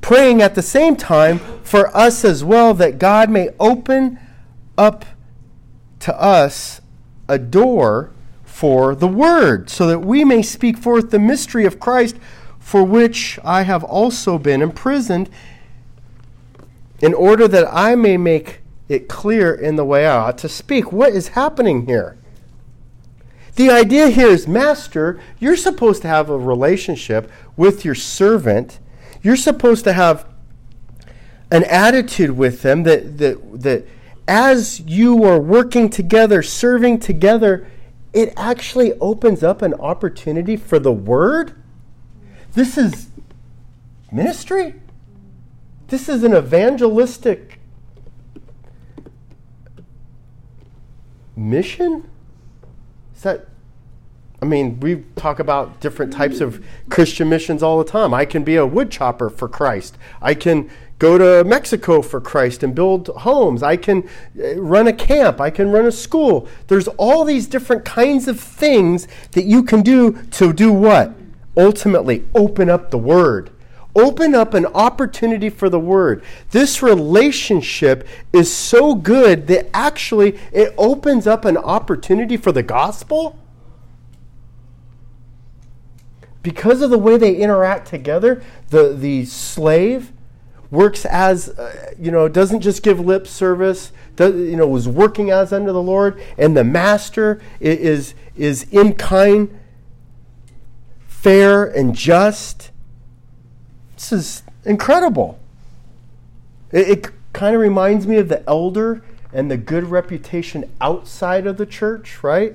Praying 0.00 0.40
at 0.42 0.54
the 0.54 0.62
same 0.62 0.96
time 0.96 1.38
for 1.62 1.94
us 1.96 2.24
as 2.24 2.44
well 2.44 2.74
that 2.74 2.98
God 2.98 3.30
may 3.30 3.48
open 3.58 4.18
up 4.76 5.04
to 6.00 6.20
us 6.20 6.80
a 7.28 7.38
door 7.38 8.10
for 8.44 8.94
the 8.94 9.08
word, 9.08 9.70
so 9.70 9.86
that 9.86 10.00
we 10.00 10.24
may 10.24 10.42
speak 10.42 10.78
forth 10.78 11.10
the 11.10 11.18
mystery 11.18 11.64
of 11.64 11.78
Christ, 11.78 12.16
for 12.58 12.82
which 12.82 13.38
I 13.44 13.62
have 13.62 13.84
also 13.84 14.38
been 14.38 14.62
imprisoned, 14.62 15.30
in 17.00 17.14
order 17.14 17.46
that 17.48 17.66
I 17.72 17.94
may 17.94 18.16
make 18.16 18.60
it 18.88 19.08
clear 19.08 19.54
in 19.54 19.76
the 19.76 19.84
way 19.84 20.06
I 20.06 20.16
ought 20.16 20.38
to 20.38 20.48
speak. 20.48 20.92
What 20.92 21.12
is 21.12 21.28
happening 21.28 21.86
here? 21.86 22.16
The 23.58 23.70
idea 23.70 24.08
here 24.08 24.28
is, 24.28 24.46
Master, 24.46 25.18
you're 25.40 25.56
supposed 25.56 26.02
to 26.02 26.08
have 26.08 26.30
a 26.30 26.38
relationship 26.38 27.28
with 27.56 27.84
your 27.84 27.96
servant. 27.96 28.78
You're 29.20 29.34
supposed 29.34 29.82
to 29.82 29.94
have 29.94 30.26
an 31.50 31.64
attitude 31.64 32.30
with 32.30 32.62
them 32.62 32.84
that, 32.84 33.18
that, 33.18 33.62
that 33.62 33.84
as 34.28 34.78
you 34.78 35.24
are 35.24 35.40
working 35.40 35.90
together, 35.90 36.40
serving 36.40 37.00
together, 37.00 37.66
it 38.12 38.32
actually 38.36 38.92
opens 39.00 39.42
up 39.42 39.60
an 39.60 39.74
opportunity 39.74 40.56
for 40.56 40.78
the 40.78 40.92
word. 40.92 41.60
This 42.52 42.78
is 42.78 43.08
ministry. 44.12 44.76
This 45.88 46.08
is 46.08 46.22
an 46.22 46.32
evangelistic 46.32 47.58
mission. 51.34 52.08
Is 53.18 53.24
that 53.24 53.48
I 54.40 54.44
mean, 54.44 54.78
we 54.78 55.02
talk 55.16 55.40
about 55.40 55.80
different 55.80 56.12
types 56.12 56.40
of 56.40 56.64
Christian 56.88 57.28
missions 57.28 57.60
all 57.60 57.76
the 57.78 57.90
time. 57.90 58.14
I 58.14 58.24
can 58.24 58.44
be 58.44 58.54
a 58.54 58.64
wood 58.64 58.88
chopper 58.88 59.28
for 59.28 59.48
Christ. 59.48 59.98
I 60.22 60.34
can 60.34 60.70
go 61.00 61.18
to 61.18 61.42
Mexico 61.42 62.00
for 62.00 62.20
Christ 62.20 62.62
and 62.62 62.72
build 62.72 63.08
homes. 63.08 63.64
I 63.64 63.76
can 63.76 64.08
uh, 64.40 64.60
run 64.60 64.86
a 64.86 64.92
camp. 64.92 65.40
I 65.40 65.50
can 65.50 65.72
run 65.72 65.86
a 65.86 65.90
school. 65.90 66.46
There's 66.68 66.86
all 66.86 67.24
these 67.24 67.48
different 67.48 67.84
kinds 67.84 68.28
of 68.28 68.38
things 68.38 69.08
that 69.32 69.42
you 69.42 69.64
can 69.64 69.82
do 69.82 70.22
to 70.30 70.52
do 70.52 70.72
what? 70.72 71.12
Ultimately, 71.56 72.24
open 72.36 72.70
up 72.70 72.92
the 72.92 72.98
Word. 72.98 73.50
Open 73.94 74.34
up 74.34 74.54
an 74.54 74.66
opportunity 74.66 75.50
for 75.50 75.68
the 75.68 75.80
Word. 75.80 76.22
This 76.50 76.82
relationship 76.82 78.06
is 78.32 78.52
so 78.52 78.94
good 78.94 79.46
that 79.48 79.68
actually 79.74 80.38
it 80.52 80.74
opens 80.78 81.26
up 81.26 81.44
an 81.44 81.56
opportunity 81.56 82.36
for 82.36 82.52
the 82.52 82.62
gospel 82.62 83.38
because 86.42 86.80
of 86.80 86.90
the 86.90 86.98
way 86.98 87.16
they 87.18 87.34
interact 87.36 87.88
together, 87.88 88.42
the, 88.70 88.94
the 88.94 89.24
slave 89.26 90.12
works 90.70 91.04
as, 91.04 91.48
uh, 91.50 91.92
you 91.98 92.10
know, 92.10 92.28
doesn't 92.28 92.60
just 92.60 92.82
give 92.82 93.00
lip 93.00 93.26
service, 93.26 93.92
does, 94.16 94.34
you 94.34 94.56
know, 94.56 94.66
was 94.66 94.88
working 94.88 95.30
as 95.30 95.52
under 95.52 95.72
the 95.72 95.82
Lord, 95.82 96.20
and 96.36 96.56
the 96.56 96.64
master 96.64 97.40
is, 97.60 98.14
is 98.36 98.64
in 98.70 98.94
kind, 98.94 99.58
fair, 101.06 101.64
and 101.64 101.94
just. 101.94 102.67
This 103.98 104.12
is 104.12 104.42
incredible. 104.64 105.40
It, 106.70 106.88
it 106.88 107.10
kind 107.32 107.56
of 107.56 107.60
reminds 107.60 108.06
me 108.06 108.18
of 108.18 108.28
the 108.28 108.48
elder 108.48 109.02
and 109.32 109.50
the 109.50 109.56
good 109.56 109.84
reputation 109.84 110.70
outside 110.80 111.48
of 111.48 111.56
the 111.56 111.66
church, 111.66 112.22
right? 112.22 112.54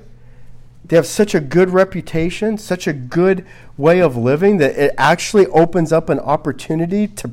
They 0.85 0.95
have 0.95 1.05
such 1.05 1.35
a 1.35 1.41
good 1.41 1.69
reputation, 1.69 2.57
such 2.57 2.87
a 2.87 2.93
good 2.93 3.45
way 3.77 3.99
of 3.99 4.15
living 4.15 4.57
that 4.57 4.77
it 4.77 4.95
actually 4.97 5.47
opens 5.47 5.91
up 5.91 6.09
an 6.09 6.19
opportunity 6.19 7.07
to 7.09 7.31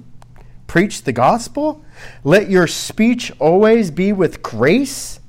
preach 0.66 1.04
the 1.04 1.12
gospel. 1.12 1.84
Let 2.24 2.50
your 2.50 2.66
speech 2.66 3.32
always 3.38 3.92
be 3.92 4.12
with 4.12 4.42
grace. 4.42 5.20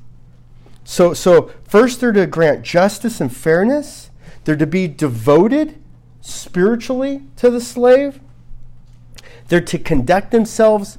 So, 0.84 1.14
so 1.14 1.52
first 1.68 2.00
they're 2.00 2.12
to 2.14 2.26
grant 2.26 2.64
justice 2.64 3.22
and 3.22 3.36
fairness. 3.36 4.10
They're 4.44 4.56
to 4.56 4.68
be 4.68 4.88
devoted 4.88 5.80
spiritually 6.22 7.24
to 7.38 7.52
the 7.52 7.62
slave. 7.62 8.20
They're 9.52 9.60
to 9.60 9.78
conduct 9.78 10.32
themselves 10.32 10.98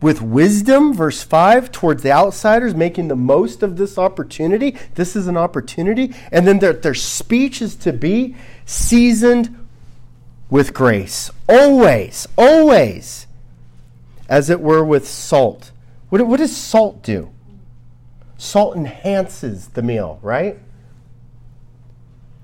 with 0.00 0.22
wisdom, 0.22 0.94
verse 0.94 1.24
5, 1.24 1.72
towards 1.72 2.04
the 2.04 2.12
outsiders, 2.12 2.72
making 2.72 3.08
the 3.08 3.16
most 3.16 3.64
of 3.64 3.76
this 3.76 3.98
opportunity. 3.98 4.76
This 4.94 5.16
is 5.16 5.26
an 5.26 5.36
opportunity. 5.36 6.14
And 6.30 6.46
then 6.46 6.60
their, 6.60 6.72
their 6.72 6.94
speech 6.94 7.60
is 7.62 7.74
to 7.78 7.92
be 7.92 8.36
seasoned 8.64 9.58
with 10.50 10.72
grace. 10.72 11.32
Always, 11.48 12.28
always, 12.38 13.26
as 14.28 14.48
it 14.48 14.60
were 14.60 14.84
with 14.84 15.08
salt. 15.08 15.72
What, 16.10 16.24
what 16.28 16.36
does 16.36 16.56
salt 16.56 17.02
do? 17.02 17.32
Salt 18.38 18.76
enhances 18.76 19.66
the 19.66 19.82
meal, 19.82 20.20
right? 20.22 20.60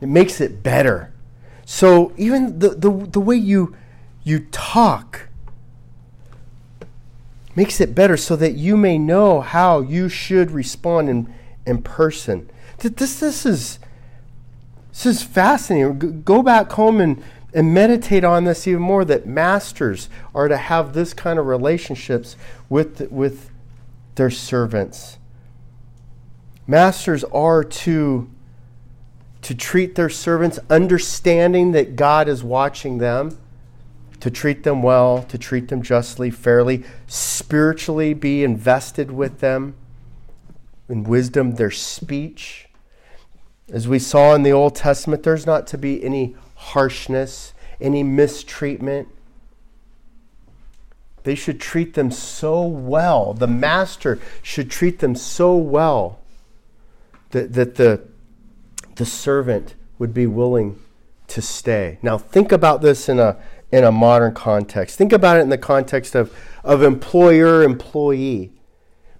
It 0.01 0.09
makes 0.09 0.41
it 0.41 0.65
better. 0.65 1.15
So 1.65 2.13
even 2.17 2.59
the, 2.59 2.71
the, 2.71 2.91
the 2.91 3.21
way 3.21 3.37
you, 3.37 3.77
you 4.29 4.41
talk 4.51 5.29
makes 7.57 7.81
it 7.81 7.95
better 7.95 8.17
so 8.17 8.37
that 8.37 8.53
you 8.53 8.77
may 8.77 8.99
know 8.99 9.41
how 9.41 9.81
you 9.81 10.09
should 10.09 10.51
respond 10.51 11.09
in, 11.09 11.35
in 11.67 11.83
person. 11.83 12.49
This, 12.79 13.19
this, 13.19 13.45
is, 13.45 13.79
this 14.91 15.07
is 15.07 15.23
fascinating. 15.23 16.23
Go 16.23 16.43
back 16.43 16.71
home 16.73 17.01
and 17.01 17.23
and 17.55 17.73
meditate 17.73 18.25
on 18.25 18.45
this 18.45 18.67
even 18.67 18.83
more 18.83 19.05
that 19.05 19.27
masters 19.27 20.09
are 20.35 20.49
to 20.49 20.57
have 20.57 20.93
this 20.93 21.15
kind 21.15 21.39
of 21.39 21.47
relationships 21.47 22.37
with, 22.69 23.11
with 23.11 23.51
their 24.17 24.31
servants. 24.31 25.19
Masters 26.67 27.25
are 27.25 27.65
to, 27.65 28.29
to 29.41 29.55
treat 29.55 29.95
their 29.95 30.11
servants, 30.11 30.59
understanding 30.69 31.73
that 31.73 31.97
God 31.97 32.29
is 32.29 32.45
watching 32.45 32.99
them, 32.99 33.39
to 34.21 34.31
treat 34.31 34.65
them 34.65 34.83
well, 34.83 35.23
to 35.25 35.39
treat 35.39 35.69
them 35.69 35.83
justly, 35.83 36.31
fairly, 36.31 36.85
spiritually 37.07 38.15
be 38.15 38.43
invested 38.43 39.11
with 39.11 39.41
them 39.41 39.75
in 40.89 41.05
wisdom, 41.05 41.53
their 41.53 41.71
speech. 41.71 42.69
As 43.71 43.87
we 43.87 43.99
saw 43.99 44.35
in 44.35 44.43
the 44.43 44.53
Old 44.53 44.75
Testament, 44.75 45.23
there's 45.23 45.47
not 45.47 45.67
to 45.69 45.79
be 45.79 46.03
any 46.03 46.35
harshness, 46.55 47.53
any 47.81 48.03
mistreatment. 48.03 49.09
They 51.25 51.35
should 51.35 51.61
treat 51.61 51.95
them 51.95 52.11
so 52.11 52.63
well. 52.63 53.35
The 53.35 53.47
master 53.47 54.19
should 54.43 54.71
treat 54.71 55.01
them 55.01 55.15
so 55.15 55.55
well 55.57 56.19
that, 57.31 57.53
that 57.53 57.75
the, 57.75 58.03
the 58.95 59.05
servant 59.05 59.75
would 59.99 60.15
be 60.15 60.27
willing 60.27 60.81
to 61.29 61.43
stay. 61.43 61.99
Now, 62.01 62.17
think 62.17 62.51
about 62.51 62.81
this 62.81 63.09
in 63.09 63.19
a, 63.19 63.37
in 63.71 63.85
a 63.85 63.93
modern 63.93 64.35
context. 64.35 64.97
Think 64.97 65.13
about 65.13 65.39
it 65.39 65.41
in 65.41 65.49
the 65.49 65.59
context 65.59 66.15
of, 66.15 66.35
of 66.65 66.83
employer 66.83 67.63
employee. 67.63 68.53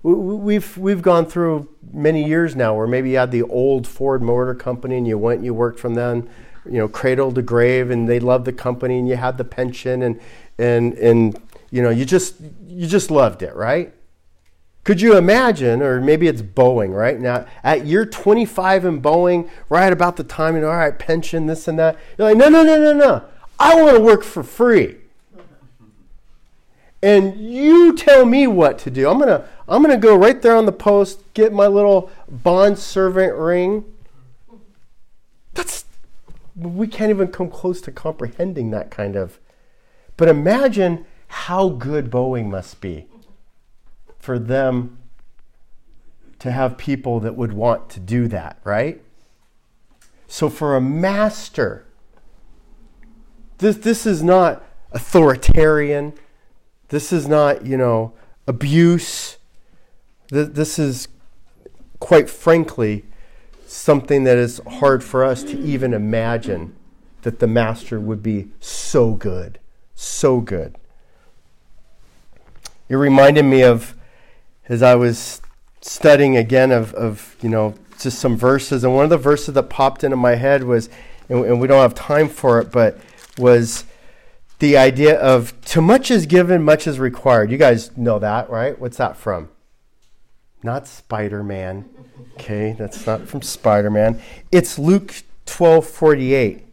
We've, 0.03 0.77
we've 0.79 1.03
gone 1.03 1.27
through 1.27 1.69
many 1.93 2.25
years 2.25 2.57
now 2.57 2.75
where 2.75 2.87
maybe 2.87 3.11
you 3.11 3.17
had 3.17 3.31
the 3.31 3.43
old 3.43 3.87
Ford 3.87 4.23
Motor 4.23 4.55
Company 4.55 4.97
and 4.97 5.07
you 5.07 5.19
went 5.19 5.39
and 5.39 5.45
you 5.45 5.53
worked 5.53 5.81
from 5.81 5.95
them 5.95 6.29
you 6.69 6.79
know, 6.79 6.89
cradle 6.89 7.33
to 7.33 7.43
grave, 7.43 7.91
and 7.91 8.09
they 8.09 8.21
loved 8.21 8.45
the 8.45 8.53
company, 8.53 8.99
and 8.99 9.09
you 9.09 9.17
had 9.17 9.39
the 9.39 9.45
pension, 9.45 10.03
and 10.03 10.21
and 10.59 10.95
and 10.95 11.41
you 11.71 11.83
know, 11.83 11.91
you 11.91 12.05
just 12.05 12.37
you 12.67 12.87
just 12.87 13.11
loved 13.11 13.43
it, 13.43 13.55
right? 13.55 13.93
Could 14.85 15.01
you 15.01 15.17
imagine, 15.17 15.83
or 15.83 16.01
maybe 16.01 16.29
it's 16.29 16.41
Boeing, 16.41 16.95
right? 16.95 17.21
Now, 17.21 17.47
at 17.63 17.85
year 17.85 18.07
25 18.07 18.87
in 18.87 19.03
Boeing, 19.03 19.51
right 19.69 19.93
about 19.93 20.17
the 20.17 20.25
time, 20.25 20.55
you 20.55 20.63
know, 20.63 20.71
all 20.71 20.77
right, 20.77 20.99
pension, 20.99 21.47
this 21.47 21.69
and 21.69 21.79
that. 21.79 21.99
You're 22.17 22.29
like, 22.29 22.39
no, 22.39 22.49
no, 22.49 22.63
no, 22.63 22.79
no, 22.79 22.93
no. 22.95 23.25
I 23.59 23.81
want 23.81 23.97
to 23.97 24.03
work 24.03 24.23
for 24.23 24.43
free. 24.43 24.97
And 27.03 27.37
you 27.37 27.97
tell 27.97 28.25
me 28.25 28.47
what 28.47 28.79
to 28.81 28.91
do. 28.91 29.09
I'm 29.09 29.19
gonna, 29.19 29.47
I'm 29.69 29.83
gonna 29.83 29.97
go 29.97 30.17
right 30.17 30.41
there 30.41 30.57
on 30.57 30.67
the 30.67 30.73
post, 30.73 31.23
get 31.35 31.53
my 31.53 31.67
little 31.67 32.11
bond 32.29 32.79
servant 32.79 33.35
ring. 33.37 33.85
That's 35.55 35.85
we 36.57 36.89
can't 36.89 37.11
even 37.11 37.29
come 37.29 37.51
close 37.51 37.81
to 37.83 37.93
comprehending 37.93 38.71
that 38.71 38.91
kind 38.91 39.15
of. 39.15 39.39
But 40.17 40.29
imagine 40.29 41.07
how 41.29 41.69
good 41.69 42.11
Boeing 42.11 42.47
must 42.47 42.81
be 42.81 43.07
for 44.19 44.39
them 44.39 44.99
to 46.41 46.51
have 46.51 46.79
people 46.79 47.21
that 47.21 47.37
would 47.37 47.53
want 47.53 47.89
to 47.91 48.01
do 48.01 48.27
that, 48.29 48.59
right? 48.65 49.01
So 50.27 50.49
for 50.49 50.77
a 50.77 50.81
master, 50.81 51.87
this, 53.59 53.77
this 53.79 54.07
is 54.07 54.23
not 54.23 54.65
authoritarian. 54.93 56.15
This 56.89 57.13
is 57.13 57.29
not, 57.29 57.67
you 57.67 57.77
know, 57.77 58.13
abuse. 58.47 59.37
This, 60.31 60.79
is, 60.79 61.09
quite 62.01 62.31
frankly, 62.31 63.05
something 63.67 64.25
that 64.25 64.37
is 64.39 64.61
hard 64.67 65.03
for 65.03 65.25
us 65.25 65.43
to 65.45 65.59
even 65.59 65.93
imagine 65.93 66.75
that 67.23 67.41
the 67.41 67.47
master 67.47 68.01
would 68.01 68.23
be 68.23 68.49
so 68.61 69.13
good. 69.13 69.59
So 69.95 70.41
good. 70.41 70.77
It 72.89 72.95
reminded 72.95 73.45
me 73.45 73.63
of, 73.63 73.95
as 74.69 74.83
I 74.83 74.95
was 74.95 75.43
studying 75.81 76.37
again, 76.37 76.71
of, 76.71 76.95
of 76.95 77.37
you 77.43 77.49
know, 77.49 77.75
just 77.99 78.19
some 78.19 78.37
verses. 78.37 78.85
And 78.85 78.95
one 78.95 79.05
of 79.05 79.11
the 79.11 79.19
verses 79.19 79.55
that 79.55 79.65
popped 79.65 80.05
into 80.05 80.17
my 80.17 80.37
head 80.37 80.65
was, 80.65 80.89
and, 81.29 81.45
and 81.45 81.61
we 81.61 81.67
don't 81.67 81.83
have 81.83 81.95
time 81.95 82.29
for 82.29 82.61
it, 82.61 82.71
but 82.71 82.99
was 83.39 83.85
the 84.59 84.77
idea 84.77 85.19
of 85.19 85.59
too 85.63 85.81
much 85.81 86.11
is 86.11 86.27
given, 86.27 86.63
much 86.63 86.87
is 86.87 86.99
required. 86.99 87.51
You 87.51 87.59
guys 87.59 87.97
know 87.97 88.19
that, 88.19 88.51
right? 88.51 88.79
What's 88.79 88.97
that 88.97 89.17
from? 89.17 89.51
Not 90.63 90.87
Spider 90.87 91.45
Man. 91.45 91.89
Okay, 92.35 92.75
that's 92.77 93.07
not 93.07 93.29
from 93.29 93.43
Spider 93.43 93.91
Man. 93.91 94.21
It's 94.51 94.79
Luke 94.79 95.23
twelve 95.47 95.87
forty 95.87 96.35
eight. 96.35 96.67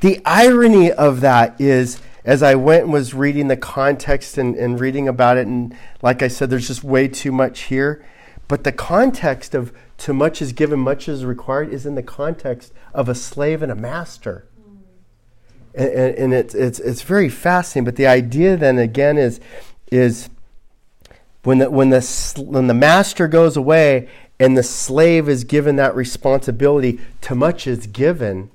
The 0.00 0.20
irony 0.24 0.90
of 0.90 1.20
that 1.20 1.60
is, 1.60 2.00
as 2.24 2.42
I 2.42 2.56
went 2.56 2.84
and 2.84 2.92
was 2.92 3.14
reading 3.14 3.46
the 3.46 3.56
context 3.56 4.36
and, 4.36 4.56
and 4.56 4.80
reading 4.80 5.06
about 5.06 5.36
it, 5.36 5.46
and 5.46 5.76
like 6.02 6.22
I 6.22 6.28
said, 6.28 6.50
there's 6.50 6.66
just 6.66 6.82
way 6.82 7.06
too 7.06 7.30
much 7.30 7.62
here. 7.62 8.04
But 8.48 8.64
the 8.64 8.72
context 8.72 9.54
of 9.54 9.72
too 9.96 10.12
much 10.12 10.42
is 10.42 10.52
given, 10.52 10.80
much 10.80 11.08
is 11.08 11.24
required 11.24 11.72
is 11.72 11.86
in 11.86 11.94
the 11.94 12.02
context 12.02 12.72
of 12.92 13.08
a 13.08 13.14
slave 13.14 13.62
and 13.62 13.70
a 13.70 13.76
master. 13.76 14.48
And, 15.74 16.14
and, 16.14 16.34
it's, 16.34 16.54
it's, 16.54 16.78
it's 16.80 17.02
very 17.02 17.28
fascinating. 17.28 17.84
But 17.84 17.96
the 17.96 18.06
idea 18.06 18.56
then 18.56 18.78
again 18.78 19.18
is, 19.18 19.40
is 19.90 20.28
when 21.44 21.58
the, 21.58 21.70
when, 21.70 21.90
the, 21.90 22.44
when 22.46 22.66
the 22.66 22.74
master 22.74 23.28
goes 23.28 23.56
away 23.56 24.08
and 24.38 24.56
the 24.56 24.62
slave 24.62 25.28
is 25.28 25.44
given 25.44 25.76
that 25.76 25.94
responsibility, 25.94 27.00
too 27.20 27.34
much 27.34 27.66
is 27.66 27.86
given, 27.86 28.50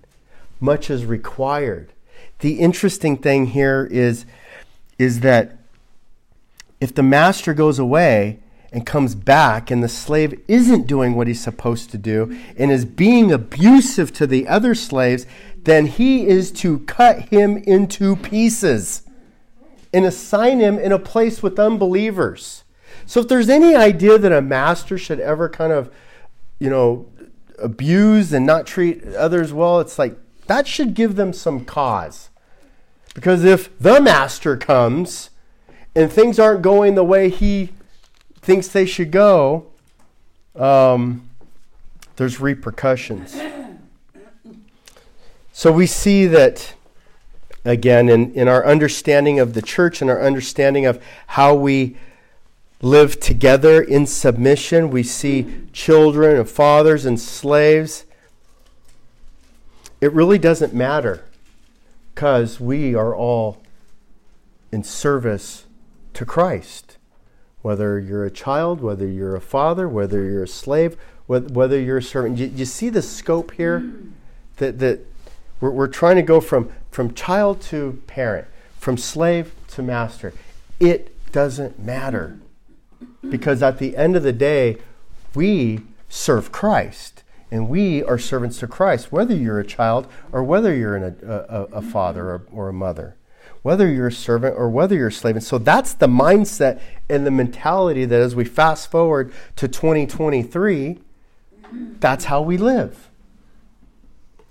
much 0.59 0.89
is 0.89 1.05
required. 1.05 1.91
The 2.39 2.59
interesting 2.59 3.18
thing 3.18 3.47
here 3.47 3.88
is, 3.89 4.26
is 4.99 5.22
that 5.22 5.57
if 6.80 6.93
the 6.93 7.03
master 7.03 7.53
goes 7.53 7.80
away, 7.80 8.39
and 8.72 8.86
comes 8.86 9.15
back 9.15 9.72
and 9.72 9.84
the 9.84 9.89
slave 9.89 10.39
isn't 10.47 10.88
doing 10.88 11.15
what 11.15 11.28
he's 11.28 11.41
supposed 11.41 11.89
to 11.91 11.97
do 11.97 12.38
and 12.57 12.72
is 12.72 12.86
being 12.86 13.32
abusive 13.32 14.11
to 14.13 14.28
the 14.28 14.47
other 14.47 14.76
slaves, 14.76 15.26
then 15.68 15.86
he 15.86 16.26
is 16.26 16.49
to 16.49 16.80
cut 16.80 17.24
him 17.24 17.57
into 17.57 18.15
pieces 18.15 19.01
and 19.93 20.05
assign 20.05 20.59
him 20.59 20.80
in 20.80 20.93
a 20.93 20.97
place 20.97 21.43
with 21.43 21.59
unbelievers. 21.59 22.63
So 23.05 23.20
if 23.20 23.28
there's 23.28 23.49
any 23.49 23.76
idea 23.76 24.18
that 24.18 24.32
a 24.32 24.41
master 24.41 24.97
should 24.97 25.20
ever 25.20 25.49
kind 25.49 25.74
of, 25.74 25.93
you 26.57 26.70
know, 26.70 27.07
abuse 27.59 28.32
and 28.32 28.45
not 28.45 28.65
treat 28.65 29.03
others 29.15 29.51
well, 29.51 29.82
it's 29.82 29.99
like 29.99 30.18
that 30.45 30.68
should 30.68 30.93
give 30.93 31.18
them 31.18 31.34
some 31.34 31.65
cause. 31.65 32.30
Because 33.13 33.43
if 33.43 33.78
the 33.78 33.99
master 33.99 34.55
comes 34.55 35.32
and 35.93 36.09
things 36.09 36.39
aren't 36.39 36.61
going 36.61 36.95
the 36.95 37.03
way 37.03 37.30
he 37.30 37.74
thinks 38.39 38.70
they 38.70 38.86
should 38.86 39.11
go, 39.11 39.65
um, 40.55 41.30
there's 42.15 42.39
repercussions. 42.39 43.38
So 45.57 45.71
we 45.71 45.87
see 45.87 46.27
that, 46.27 46.75
again, 47.65 48.09
in, 48.09 48.31
in 48.35 48.47
our 48.47 48.63
understanding 48.63 49.39
of 49.39 49.55
the 49.55 49.61
church 49.63 50.03
and 50.03 50.11
our 50.11 50.21
understanding 50.21 50.85
of 50.85 51.03
how 51.25 51.55
we 51.55 51.97
live 52.79 53.19
together 53.19 53.81
in 53.81 54.05
submission, 54.05 54.91
we 54.91 55.01
see 55.01 55.63
children 55.73 56.37
and 56.37 56.47
fathers 56.47 57.05
and 57.05 57.19
slaves. 57.19 58.05
It 59.99 60.13
really 60.13 60.37
doesn't 60.37 60.75
matter 60.75 61.25
because 62.13 62.59
we 62.59 62.93
are 62.93 63.15
all 63.15 63.59
in 64.71 64.83
service 64.83 65.65
to 66.13 66.23
Christ 66.23 66.99
whether 67.63 67.99
you're 67.99 68.25
a 68.25 68.29
child, 68.29 68.79
whether 68.79 69.07
you're 69.07 69.35
a 69.35 69.41
father, 69.41 69.89
whether 69.89 70.23
you're 70.23 70.43
a 70.43 70.47
slave, 70.47 70.95
whether 71.25 71.81
you're 71.81 71.97
a 71.97 72.03
servant. 72.03 72.37
You, 72.37 72.45
you 72.45 72.65
see 72.65 72.89
the 72.89 73.01
scope 73.01 73.53
here 73.53 73.91
that, 74.57 74.77
that 74.77 74.99
we're, 75.59 75.71
we're 75.71 75.87
trying 75.87 76.15
to 76.17 76.21
go 76.21 76.39
from, 76.41 76.71
from 76.91 77.13
child 77.13 77.61
to 77.61 78.01
parent, 78.07 78.47
from 78.79 78.97
slave 78.97 79.53
to 79.69 79.81
master. 79.81 80.33
It 80.79 81.13
doesn't 81.31 81.79
matter 81.79 82.39
because 83.29 83.61
at 83.61 83.79
the 83.79 83.97
end 83.97 84.15
of 84.15 84.23
the 84.23 84.33
day, 84.33 84.77
we 85.35 85.81
serve 86.09 86.51
Christ 86.51 87.23
and 87.51 87.69
we 87.69 88.03
are 88.03 88.17
servants 88.17 88.59
to 88.59 88.67
Christ, 88.67 89.11
whether 89.11 89.35
you're 89.35 89.59
a 89.59 89.65
child 89.65 90.07
or 90.31 90.43
whether 90.43 90.75
you're 90.75 90.97
a, 90.97 91.15
a, 91.23 91.63
a 91.77 91.81
father 91.81 92.29
or, 92.29 92.41
or 92.51 92.69
a 92.69 92.73
mother 92.73 93.15
whether 93.67 93.91
you're 93.91 94.07
a 94.07 94.11
servant 94.13 94.55
or 94.57 94.69
whether 94.69 94.95
you're 94.95 95.09
a 95.09 95.11
slave. 95.11 95.35
And 95.35 95.43
so 95.43 95.57
that's 95.57 95.93
the 95.93 96.07
mindset 96.07 96.79
and 97.09 97.25
the 97.25 97.31
mentality 97.31 98.05
that 98.05 98.21
as 98.21 98.33
we 98.33 98.45
fast 98.45 98.89
forward 98.89 99.33
to 99.57 99.67
2023, 99.67 100.99
that's 101.99 102.23
how 102.25 102.41
we 102.41 102.57
live. 102.57 103.06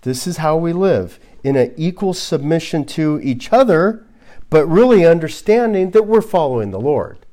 This 0.06 0.28
is 0.28 0.36
how 0.36 0.56
we 0.56 0.72
live 0.72 1.18
in 1.42 1.56
an 1.56 1.74
equal 1.76 2.14
submission 2.14 2.84
to 2.84 3.18
each 3.24 3.52
other, 3.52 4.06
but 4.50 4.64
really 4.66 5.04
understanding 5.04 5.90
that 5.90 6.06
we're 6.06 6.20
following 6.20 6.70
the 6.70 6.78
Lord. 6.78 7.26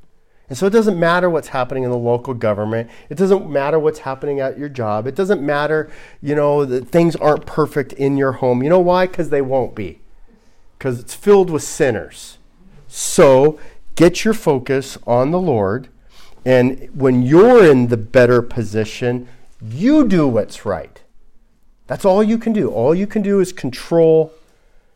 And 0.49 0.57
so 0.57 0.65
it 0.65 0.71
doesn't 0.71 0.99
matter 0.99 1.29
what's 1.29 1.49
happening 1.49 1.83
in 1.83 1.91
the 1.91 1.97
local 1.97 2.33
government. 2.33 2.89
It 3.11 3.15
doesn't 3.19 3.47
matter 3.47 3.77
what's 3.77 3.99
happening 3.99 4.39
at 4.39 4.57
your 4.57 4.69
job. 4.69 5.05
It 5.05 5.13
doesn't 5.13 5.39
matter, 5.39 5.91
you 6.19 6.33
know, 6.33 6.65
that 6.65 6.87
things 6.87 7.15
aren't 7.17 7.45
perfect 7.45 7.93
in 7.93 8.17
your 8.17 8.31
home. 8.31 8.63
You 8.63 8.69
know 8.69 8.79
why? 8.79 9.05
Because 9.05 9.29
they 9.29 9.43
won't 9.43 9.75
be 9.75 10.01
because 10.79 10.99
it's 10.99 11.13
filled 11.13 11.51
with 11.51 11.61
sinners. 11.61 12.39
So 12.87 13.59
get 13.93 14.25
your 14.25 14.33
focus 14.33 14.97
on 15.05 15.29
the 15.29 15.39
Lord. 15.39 15.89
And 16.43 16.89
when 16.95 17.21
you're 17.21 17.63
in 17.63 17.89
the 17.89 17.97
better 17.97 18.41
position, 18.41 19.27
you 19.61 20.07
do 20.07 20.27
what's 20.27 20.65
right. 20.65 21.02
That's 21.87 22.05
all 22.05 22.23
you 22.23 22.37
can 22.37 22.53
do. 22.53 22.71
All 22.71 22.95
you 22.95 23.07
can 23.07 23.21
do 23.21 23.39
is 23.39 23.51
control 23.51 24.33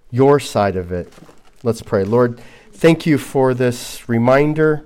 your 0.09 0.39
side 0.39 0.75
of 0.75 0.91
it. 0.91 1.11
Let's 1.63 1.81
pray. 1.81 2.03
Lord, 2.03 2.39
thank 2.71 3.05
you 3.05 3.17
for 3.17 3.53
this 3.53 4.07
reminder. 4.07 4.85